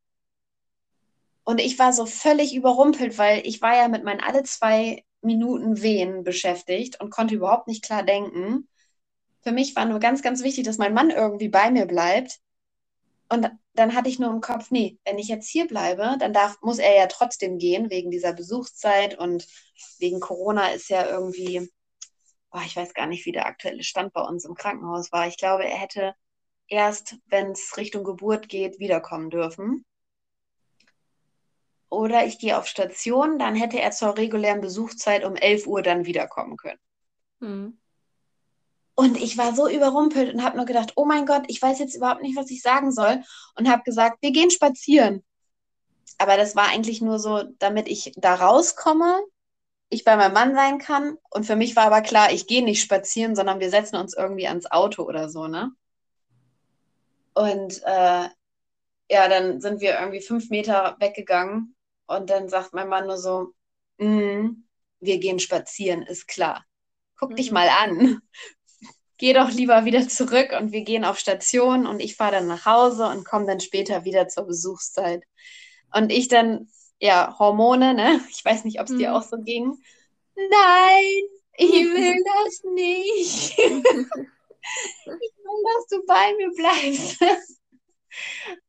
Und 1.42 1.60
ich 1.60 1.80
war 1.80 1.92
so 1.92 2.06
völlig 2.06 2.54
überrumpelt, 2.54 3.18
weil 3.18 3.44
ich 3.44 3.60
war 3.60 3.74
ja 3.74 3.88
mit 3.88 4.04
meinen 4.04 4.20
alle 4.20 4.44
zwei 4.44 5.04
Minuten 5.20 5.82
Wehen 5.82 6.22
beschäftigt 6.22 7.00
und 7.00 7.10
konnte 7.10 7.34
überhaupt 7.34 7.66
nicht 7.66 7.82
klar 7.82 8.04
denken. 8.04 8.68
Für 9.40 9.50
mich 9.50 9.74
war 9.74 9.86
nur 9.86 9.98
ganz, 9.98 10.22
ganz 10.22 10.44
wichtig, 10.44 10.62
dass 10.64 10.78
mein 10.78 10.94
Mann 10.94 11.10
irgendwie 11.10 11.48
bei 11.48 11.72
mir 11.72 11.86
bleibt. 11.86 12.38
Und 13.28 13.50
dann 13.74 13.94
hatte 13.94 14.08
ich 14.08 14.18
nur 14.18 14.30
im 14.30 14.40
Kopf, 14.40 14.70
nee, 14.70 14.98
wenn 15.04 15.18
ich 15.18 15.28
jetzt 15.28 15.48
hier 15.48 15.66
bleibe, 15.66 16.16
dann 16.18 16.32
darf, 16.32 16.60
muss 16.60 16.78
er 16.78 16.94
ja 16.94 17.06
trotzdem 17.06 17.58
gehen, 17.58 17.90
wegen 17.90 18.10
dieser 18.10 18.32
Besuchszeit 18.34 19.18
und 19.18 19.46
wegen 19.98 20.20
Corona 20.20 20.68
ist 20.72 20.90
ja 20.90 21.08
irgendwie, 21.08 21.70
oh, 22.52 22.60
ich 22.64 22.76
weiß 22.76 22.92
gar 22.94 23.06
nicht, 23.06 23.24
wie 23.24 23.32
der 23.32 23.46
aktuelle 23.46 23.82
Stand 23.82 24.12
bei 24.12 24.20
uns 24.22 24.44
im 24.44 24.54
Krankenhaus 24.54 25.10
war. 25.10 25.26
Ich 25.26 25.38
glaube, 25.38 25.64
er 25.64 25.76
hätte 25.76 26.14
erst, 26.68 27.16
wenn 27.26 27.52
es 27.52 27.76
Richtung 27.76 28.04
Geburt 28.04 28.48
geht, 28.48 28.78
wiederkommen 28.78 29.30
dürfen. 29.30 29.84
Oder 31.88 32.26
ich 32.26 32.38
gehe 32.38 32.56
auf 32.56 32.66
Station, 32.66 33.38
dann 33.38 33.54
hätte 33.54 33.78
er 33.78 33.90
zur 33.90 34.16
regulären 34.16 34.62
Besuchszeit 34.62 35.24
um 35.24 35.34
11 35.34 35.66
Uhr 35.66 35.82
dann 35.82 36.06
wiederkommen 36.06 36.56
können. 36.56 36.78
Hm. 37.40 37.78
Und 38.94 39.16
ich 39.16 39.38
war 39.38 39.54
so 39.54 39.68
überrumpelt 39.68 40.34
und 40.34 40.44
habe 40.44 40.56
nur 40.56 40.66
gedacht, 40.66 40.92
oh 40.96 41.04
mein 41.04 41.24
Gott, 41.24 41.44
ich 41.48 41.60
weiß 41.60 41.78
jetzt 41.78 41.94
überhaupt 41.94 42.22
nicht, 42.22 42.36
was 42.36 42.50
ich 42.50 42.62
sagen 42.62 42.92
soll. 42.92 43.22
Und 43.56 43.70
habe 43.70 43.82
gesagt, 43.84 44.18
wir 44.20 44.32
gehen 44.32 44.50
spazieren. 44.50 45.24
Aber 46.18 46.36
das 46.36 46.54
war 46.56 46.68
eigentlich 46.68 47.00
nur 47.00 47.18
so, 47.18 47.42
damit 47.58 47.88
ich 47.88 48.12
da 48.16 48.34
rauskomme, 48.34 49.22
ich 49.88 50.04
bei 50.04 50.16
meinem 50.16 50.34
Mann 50.34 50.54
sein 50.54 50.78
kann. 50.78 51.16
Und 51.30 51.44
für 51.46 51.56
mich 51.56 51.74
war 51.74 51.84
aber 51.84 52.02
klar, 52.02 52.32
ich 52.32 52.46
gehe 52.46 52.62
nicht 52.62 52.82
spazieren, 52.82 53.34
sondern 53.34 53.60
wir 53.60 53.70
setzen 53.70 53.96
uns 53.96 54.14
irgendwie 54.14 54.46
ans 54.46 54.70
Auto 54.70 55.04
oder 55.04 55.28
so, 55.28 55.48
ne? 55.48 55.72
Und 57.34 57.82
äh, 57.84 58.28
ja, 59.10 59.28
dann 59.28 59.60
sind 59.60 59.80
wir 59.80 59.98
irgendwie 59.98 60.20
fünf 60.20 60.50
Meter 60.50 60.96
weggegangen 61.00 61.74
und 62.06 62.28
dann 62.28 62.50
sagt 62.50 62.74
mein 62.74 62.88
Mann 62.88 63.06
nur 63.06 63.16
so, 63.16 63.54
mm, 63.98 64.64
wir 65.00 65.18
gehen 65.18 65.38
spazieren, 65.38 66.02
ist 66.02 66.28
klar. 66.28 66.64
Guck 67.16 67.30
mhm. 67.30 67.36
dich 67.36 67.50
mal 67.50 67.68
an 67.68 68.20
geh 69.22 69.34
doch 69.34 69.52
lieber 69.52 69.84
wieder 69.84 70.08
zurück 70.08 70.50
und 70.58 70.72
wir 70.72 70.82
gehen 70.82 71.04
auf 71.04 71.16
Station 71.16 71.86
und 71.86 72.00
ich 72.00 72.16
fahre 72.16 72.32
dann 72.32 72.48
nach 72.48 72.66
Hause 72.66 73.06
und 73.06 73.24
komme 73.24 73.46
dann 73.46 73.60
später 73.60 74.04
wieder 74.04 74.26
zur 74.26 74.46
Besuchszeit. 74.46 75.22
Und 75.94 76.10
ich 76.10 76.26
dann, 76.26 76.68
ja, 76.98 77.36
Hormone, 77.38 77.94
ne? 77.94 78.20
Ich 78.30 78.44
weiß 78.44 78.64
nicht, 78.64 78.80
ob 78.80 78.86
es 78.86 78.94
mhm. 78.94 78.98
dir 78.98 79.14
auch 79.14 79.22
so 79.22 79.36
ging. 79.36 79.78
Nein, 80.34 81.22
ich 81.56 81.70
will 81.70 82.16
das 82.34 82.64
nicht. 82.74 83.58
ich 83.58 83.86
will, 83.86 84.06
dass 85.06 85.86
du 85.88 86.04
bei 86.04 86.34
mir 86.36 86.50
bleibst. 86.56 87.18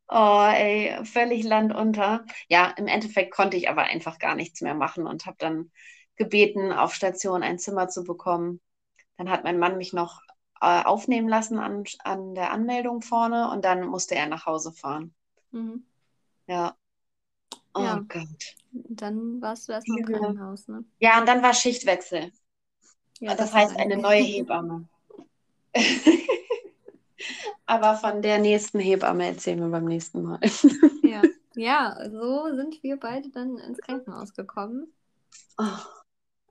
Oh, 0.08 0.47
ey, 0.47 1.04
völlig 1.06 1.43
Land 1.43 1.74
unter. 1.74 2.24
Ja, 2.47 2.74
im 2.78 2.88
Endeffekt 2.88 3.34
konnte 3.34 3.58
ich 3.58 3.68
aber 3.68 3.82
einfach 3.84 4.20
gar 4.20 4.36
nichts 4.36 4.62
mehr 4.62 4.76
machen 4.76 5.08
und 5.08 5.26
habe 5.26 5.38
dann 5.39 5.72
gebeten, 6.16 6.72
auf 6.72 6.93
Station 6.93 7.41
ein 7.41 7.58
Zimmer 7.58 7.88
zu 7.89 8.04
bekommen. 8.04 8.62
Dann 9.18 9.30
hat 9.30 9.43
mein 9.43 9.60
Mann 9.60 9.78
mich 9.78 9.91
noch 9.91 10.22
äh, 10.64 10.84
aufnehmen 10.86 11.28
lassen 11.28 11.59
an, 11.59 11.84
an 12.05 12.36
der 12.36 12.51
Anmeldung 12.51 13.01
vorne 13.01 13.51
und 13.51 13.66
dann 13.66 13.86
musste 13.86 14.16
er 14.16 14.28
nach 14.28 14.45
Hause 14.45 14.72
fahren. 14.72 15.14
Mhm. 15.51 15.86
Ja. 16.47 16.78
Oh 17.74 17.82
ja. 17.82 18.01
Gott. 18.07 18.55
Dann 18.72 19.41
warst 19.41 19.68
du 19.68 19.74
erstmal 19.74 19.99
im 19.99 20.05
Krankenhaus, 20.05 20.70
ne? 20.70 20.86
Ja, 20.99 21.20
und 21.20 21.28
dann 21.28 21.43
war 21.43 21.53
Schichtwechsel. 21.53 22.32
Ja, 23.20 23.36
das, 23.36 23.51
das 23.51 23.53
heißt 23.53 23.78
eine 23.78 23.97
neue 23.97 24.22
Hebamme. 24.24 24.88
Aber 27.66 27.95
von 27.95 28.22
der 28.22 28.39
nächsten 28.39 28.80
Hebamme 28.80 29.28
erzählen 29.28 29.59
wir 29.59 29.70
beim 29.70 29.86
nächsten 29.86 30.24
Mal. 30.24 30.39
ja. 31.03 31.22
ja, 31.55 32.09
so 32.09 32.55
sind 32.55 32.82
wir 32.84 32.97
beide 32.97 33.30
dann 33.30 33.57
ins 33.57 33.80
Krankenhaus 33.80 34.34
gekommen. 34.34 34.93
Oh. 35.57 35.64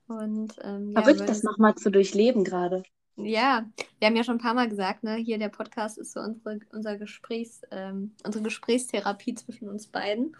Und 0.07 0.55
ähm, 0.63 0.93
ja, 0.93 1.03
Verrückt, 1.03 1.29
das 1.29 1.43
nochmal 1.43 1.75
zu 1.77 1.91
durchleben 1.91 2.45
gerade. 2.45 2.83
Ja, 3.17 3.67
wir 3.99 4.09
haben 4.09 4.17
ja 4.17 4.25
schon 4.25 4.37
ein 4.37 4.43
paar 4.43 4.55
Mal 4.55 4.69
gesagt, 4.69 5.05
ne, 5.05 5.17
hier 5.17 5.39
der 5.39 5.51
Podcast 5.51 5.99
ist 5.99 6.13
so 6.13 6.21
unsere, 6.21 6.61
unser 6.73 6.97
Gesprächs, 6.97 7.63
ähm, 7.71 8.13
unsere 8.25 8.43
Gesprächstherapie 8.43 9.35
zwischen 9.35 9.69
uns 9.69 9.87
beiden. 9.87 10.37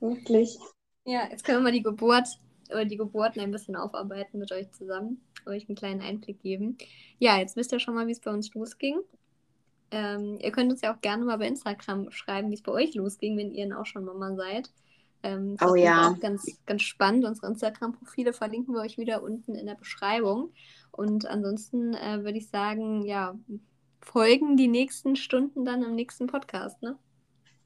Wirklich. 0.00 0.58
Ja, 1.04 1.28
jetzt 1.30 1.44
können 1.44 1.58
wir 1.58 1.64
mal 1.64 1.72
die 1.72 1.82
Geburt 1.82 2.26
oder 2.70 2.84
die 2.84 2.96
Geburten 2.96 3.40
ein 3.40 3.50
bisschen 3.50 3.76
aufarbeiten 3.76 4.38
mit 4.38 4.50
euch 4.52 4.70
zusammen, 4.72 5.20
euch 5.46 5.68
einen 5.68 5.76
kleinen 5.76 6.00
Einblick 6.00 6.40
geben. 6.40 6.78
Ja, 7.18 7.38
jetzt 7.38 7.56
wisst 7.56 7.72
ihr 7.72 7.80
schon 7.80 7.94
mal, 7.94 8.06
wie 8.06 8.12
es 8.12 8.20
bei 8.20 8.32
uns 8.32 8.52
losging. 8.54 9.00
Ähm, 9.90 10.38
ihr 10.40 10.50
könnt 10.50 10.72
uns 10.72 10.80
ja 10.80 10.94
auch 10.94 11.00
gerne 11.02 11.24
mal 11.24 11.36
bei 11.36 11.46
Instagram 11.46 12.10
schreiben, 12.10 12.50
wie 12.50 12.54
es 12.54 12.62
bei 12.62 12.72
euch 12.72 12.94
losging, 12.94 13.36
wenn 13.36 13.52
ihr 13.52 13.78
auch 13.78 13.86
schon 13.86 14.04
Mama 14.04 14.34
seid. 14.34 14.70
Ähm, 15.22 15.56
oh 15.64 15.74
ja. 15.74 16.10
Auch 16.10 16.20
ganz, 16.20 16.46
ganz 16.66 16.82
spannend. 16.82 17.24
Unsere 17.24 17.46
Instagram-Profile 17.48 18.32
verlinken 18.32 18.74
wir 18.74 18.80
euch 18.80 18.98
wieder 18.98 19.22
unten 19.22 19.54
in 19.54 19.66
der 19.66 19.74
Beschreibung. 19.74 20.52
Und 20.96 21.26
ansonsten 21.26 21.94
äh, 21.94 22.22
würde 22.22 22.38
ich 22.38 22.48
sagen, 22.48 23.04
ja, 23.04 23.36
folgen 24.00 24.56
die 24.56 24.68
nächsten 24.68 25.16
Stunden 25.16 25.64
dann 25.64 25.82
im 25.82 25.94
nächsten 25.94 26.28
Podcast, 26.28 26.80
ne? 26.82 26.96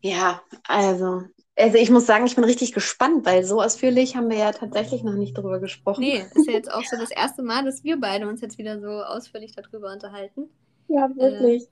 Ja, 0.01 0.41
also, 0.67 1.25
also 1.57 1.77
ich 1.77 1.91
muss 1.91 2.07
sagen, 2.07 2.25
ich 2.25 2.37
bin 2.37 2.45
richtig 2.45 2.73
gespannt, 2.73 3.27
weil 3.27 3.45
so 3.45 3.61
ausführlich 3.61 4.17
haben 4.17 4.31
wir 4.31 4.39
ja 4.39 4.53
tatsächlich 4.53 5.03
noch 5.03 5.15
nicht 5.15 5.37
darüber 5.37 5.59
gesprochen. 5.59 6.01
Nee, 6.01 6.25
ist 6.35 6.47
ja 6.47 6.53
jetzt 6.53 6.73
auch 6.73 6.85
so 6.85 6.97
das 6.97 7.11
erste 7.11 7.43
Mal, 7.43 7.65
dass 7.65 7.85
wir 7.85 8.01
beide 8.01 8.29
uns 8.29 8.41
jetzt 8.41 8.57
wieder 8.57 8.81
so 8.81 8.89
ausführlich 8.89 9.53
darüber 9.55 9.93
unterhalten. 9.93 10.49
Ja, 10.87 11.11
wirklich. 11.17 11.65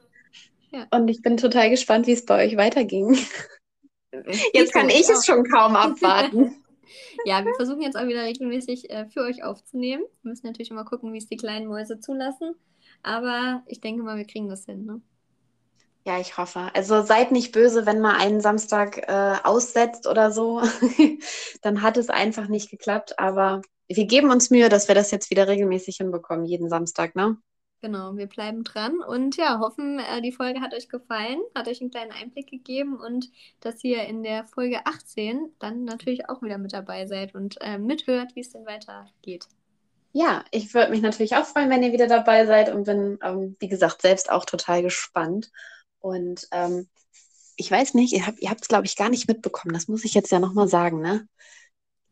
Äh, 0.72 0.78
ja. 0.78 0.86
Und 0.90 1.09
ich 1.09 1.22
bin 1.22 1.36
total 1.36 1.70
gespannt, 1.70 2.07
wie 2.07 2.12
es 2.12 2.26
bei 2.26 2.44
euch 2.44 2.57
weiterging. 2.57 3.16
Jetzt 4.52 4.72
kann 4.72 4.90
ich 4.90 5.09
es 5.09 5.24
schon 5.24 5.44
kaum 5.44 5.76
abwarten. 5.76 6.57
ja, 7.24 7.45
wir 7.45 7.55
versuchen 7.55 7.82
jetzt 7.82 7.97
auch 7.97 8.07
wieder 8.07 8.22
regelmäßig 8.22 8.91
äh, 8.91 9.07
für 9.07 9.20
euch 9.20 9.45
aufzunehmen. 9.45 10.05
Wir 10.22 10.30
müssen 10.30 10.47
natürlich 10.47 10.70
immer 10.70 10.84
gucken, 10.84 11.12
wie 11.12 11.18
es 11.18 11.28
die 11.28 11.37
kleinen 11.37 11.66
Mäuse 11.66 12.01
zulassen. 12.01 12.55
Aber 13.03 13.62
ich 13.66 13.80
denke 13.80 14.03
mal, 14.03 14.16
wir 14.16 14.26
kriegen 14.26 14.49
das 14.49 14.64
hin. 14.64 14.84
Ne? 14.84 15.01
Ja, 16.05 16.20
ich 16.20 16.37
hoffe. 16.39 16.70
Also 16.74 17.03
seid 17.03 17.32
nicht 17.32 17.53
böse, 17.53 17.84
wenn 17.87 18.01
mal 18.01 18.16
einen 18.16 18.41
Samstag 18.41 19.09
äh, 19.09 19.37
aussetzt 19.43 20.07
oder 20.07 20.30
so. 20.30 20.62
Dann 21.62 21.82
hat 21.82 21.97
es 21.97 22.09
einfach 22.09 22.49
nicht 22.49 22.70
geklappt. 22.70 23.18
Aber 23.18 23.62
wir 23.89 24.07
geben 24.07 24.30
uns 24.30 24.51
Mühe, 24.51 24.68
dass 24.68 24.89
wir 24.89 24.95
das 24.95 25.11
jetzt 25.11 25.30
wieder 25.30 25.49
regelmäßig 25.49 25.97
hinbekommen, 25.97 26.47
jeden 26.47 26.68
Samstag, 26.68 27.16
ne? 27.16 27.37
Genau, 27.82 28.16
wir 28.16 28.26
bleiben 28.26 28.64
dran 28.64 29.00
und 29.00 29.36
ja, 29.36 29.58
hoffen, 29.60 29.98
äh, 29.98 30.22
die 30.22 30.32
Folge 30.32 30.60
hat 30.60 30.74
euch 30.74 30.88
gefallen, 30.88 31.38
hat 31.54 31.68
euch 31.68 31.80
einen 31.80 31.90
kleinen 31.90 32.10
Einblick 32.10 32.48
gegeben 32.50 32.96
und 32.96 33.30
dass 33.60 33.84
ihr 33.84 34.04
in 34.04 34.22
der 34.22 34.44
Folge 34.44 34.86
18 34.86 35.50
dann 35.58 35.84
natürlich 35.84 36.28
auch 36.28 36.42
wieder 36.42 36.58
mit 36.58 36.72
dabei 36.72 37.06
seid 37.06 37.34
und 37.34 37.60
äh, 37.60 37.78
mithört, 37.78 38.34
wie 38.34 38.40
es 38.40 38.50
denn 38.50 38.64
weitergeht. 38.64 39.46
Ja, 40.12 40.42
ich 40.50 40.72
würde 40.72 40.90
mich 40.90 41.02
natürlich 41.02 41.36
auch 41.36 41.44
freuen, 41.44 41.68
wenn 41.68 41.82
ihr 41.82 41.92
wieder 41.92 42.06
dabei 42.06 42.46
seid 42.46 42.74
und 42.74 42.84
bin, 42.84 43.18
ähm, 43.22 43.56
wie 43.60 43.68
gesagt, 43.68 44.00
selbst 44.00 44.32
auch 44.32 44.46
total 44.46 44.82
gespannt. 44.82 45.52
Und 46.00 46.48
ähm, 46.52 46.88
ich 47.56 47.70
weiß 47.70 47.92
nicht, 47.92 48.14
ihr 48.14 48.26
habt 48.26 48.62
es, 48.62 48.68
glaube 48.68 48.86
ich, 48.86 48.96
gar 48.96 49.10
nicht 49.10 49.28
mitbekommen. 49.28 49.74
Das 49.74 49.88
muss 49.88 50.04
ich 50.04 50.14
jetzt 50.14 50.32
ja 50.32 50.38
nochmal 50.38 50.68
sagen, 50.68 51.02
ne? 51.02 51.28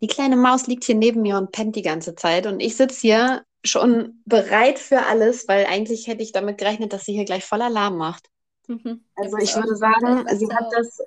Die 0.03 0.07
kleine 0.07 0.37
Maus 0.37 0.67
liegt 0.67 0.85
hier 0.85 0.97
neben 0.97 1.23
mir 1.23 1.39
und 1.39 1.53
pennt 1.53 1.77
die 1.77 1.83
ganze 1.83 2.15
Zeit. 2.15 2.47
Und 2.47 2.61
ich 2.61 2.77
sitze 2.77 3.01
hier 3.01 3.45
schon 3.65 4.23
bereit 4.25 4.79
für 4.79 5.05
alles, 5.07 5.49
weil 5.49 5.67
eigentlich 5.67 6.07
hätte 6.07 6.23
ich 6.23 6.33
damit 6.33 6.59
gerechnet, 6.59 6.93
dass 6.93 7.05
sie 7.05 7.13
hier 7.13 7.25
gleich 7.25 7.45
voll 7.45 7.63
Alarm 7.63 7.97
macht. 7.97 8.29
Mhm. 8.67 9.05
Also 9.17 9.39
ich 9.39 9.55
würde 9.55 9.77
sagen, 9.77 10.27
sie 10.37 10.49
hat 10.55 10.67
das, 10.73 10.99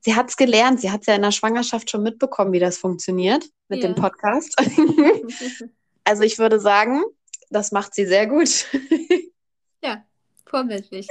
sie 0.00 0.14
hat 0.14 0.28
es 0.28 0.36
gelernt, 0.36 0.80
sie 0.80 0.90
hat 0.90 1.02
es 1.02 1.06
ja 1.06 1.14
in 1.14 1.22
der 1.22 1.32
Schwangerschaft 1.32 1.90
schon 1.90 2.02
mitbekommen, 2.02 2.52
wie 2.52 2.58
das 2.58 2.78
funktioniert 2.78 3.44
mit 3.68 3.82
ja. 3.82 3.88
dem 3.88 3.94
Podcast. 3.94 4.56
also 6.04 6.22
ich 6.22 6.38
würde 6.38 6.60
sagen, 6.60 7.02
das 7.50 7.72
macht 7.72 7.94
sie 7.94 8.06
sehr 8.06 8.26
gut. 8.26 8.66
ja, 9.82 10.04
vorbildlich. 10.50 11.08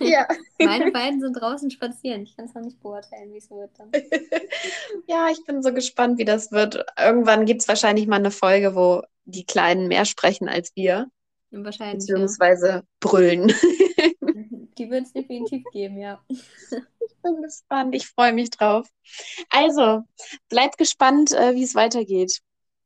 Ja. 0.00 0.26
Meine 0.58 0.90
beiden 0.90 1.20
sind 1.20 1.34
draußen 1.34 1.70
spazieren. 1.70 2.22
Ich 2.22 2.36
kann 2.36 2.46
es 2.46 2.54
noch 2.54 2.62
nicht 2.62 2.80
beurteilen, 2.80 3.32
wie 3.32 3.38
es 3.38 3.50
wird 3.50 3.70
dann. 3.78 3.92
ja, 5.06 5.28
ich 5.30 5.44
bin 5.44 5.62
so 5.62 5.72
gespannt, 5.72 6.18
wie 6.18 6.24
das 6.24 6.50
wird. 6.50 6.84
Irgendwann 6.98 7.46
gibt 7.46 7.60
es 7.60 7.68
wahrscheinlich 7.68 8.06
mal 8.06 8.16
eine 8.16 8.30
Folge, 8.30 8.74
wo 8.74 9.02
die 9.24 9.44
Kleinen 9.44 9.88
mehr 9.88 10.04
sprechen 10.04 10.48
als 10.48 10.74
wir. 10.74 11.10
Wahrscheinlich. 11.50 12.06
Beziehungsweise 12.06 12.68
ja. 12.68 12.82
brüllen. 13.00 13.52
Die 14.78 14.90
wird 14.90 15.06
es 15.06 15.12
definitiv 15.12 15.64
geben, 15.72 15.98
ja. 15.98 16.22
Ich 16.28 16.40
bin 17.22 17.42
gespannt, 17.42 17.96
ich 17.96 18.06
freue 18.06 18.32
mich 18.32 18.50
drauf. 18.50 18.88
Also, 19.50 20.04
bleibt 20.48 20.78
gespannt, 20.78 21.32
äh, 21.32 21.56
wie 21.56 21.64
es 21.64 21.74
weitergeht. 21.74 22.40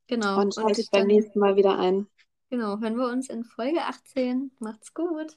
Genau. 0.06 0.40
Und 0.40 0.54
schaltet 0.54 0.90
beim 0.90 1.06
nächsten 1.06 1.38
Mal 1.38 1.56
wieder 1.56 1.78
ein. 1.78 2.06
Genau, 2.48 2.78
hören 2.80 2.96
wir 2.96 3.08
uns 3.08 3.28
in 3.28 3.44
Folge 3.44 3.82
18. 3.82 4.52
Macht's 4.58 4.94
gut. 4.94 5.36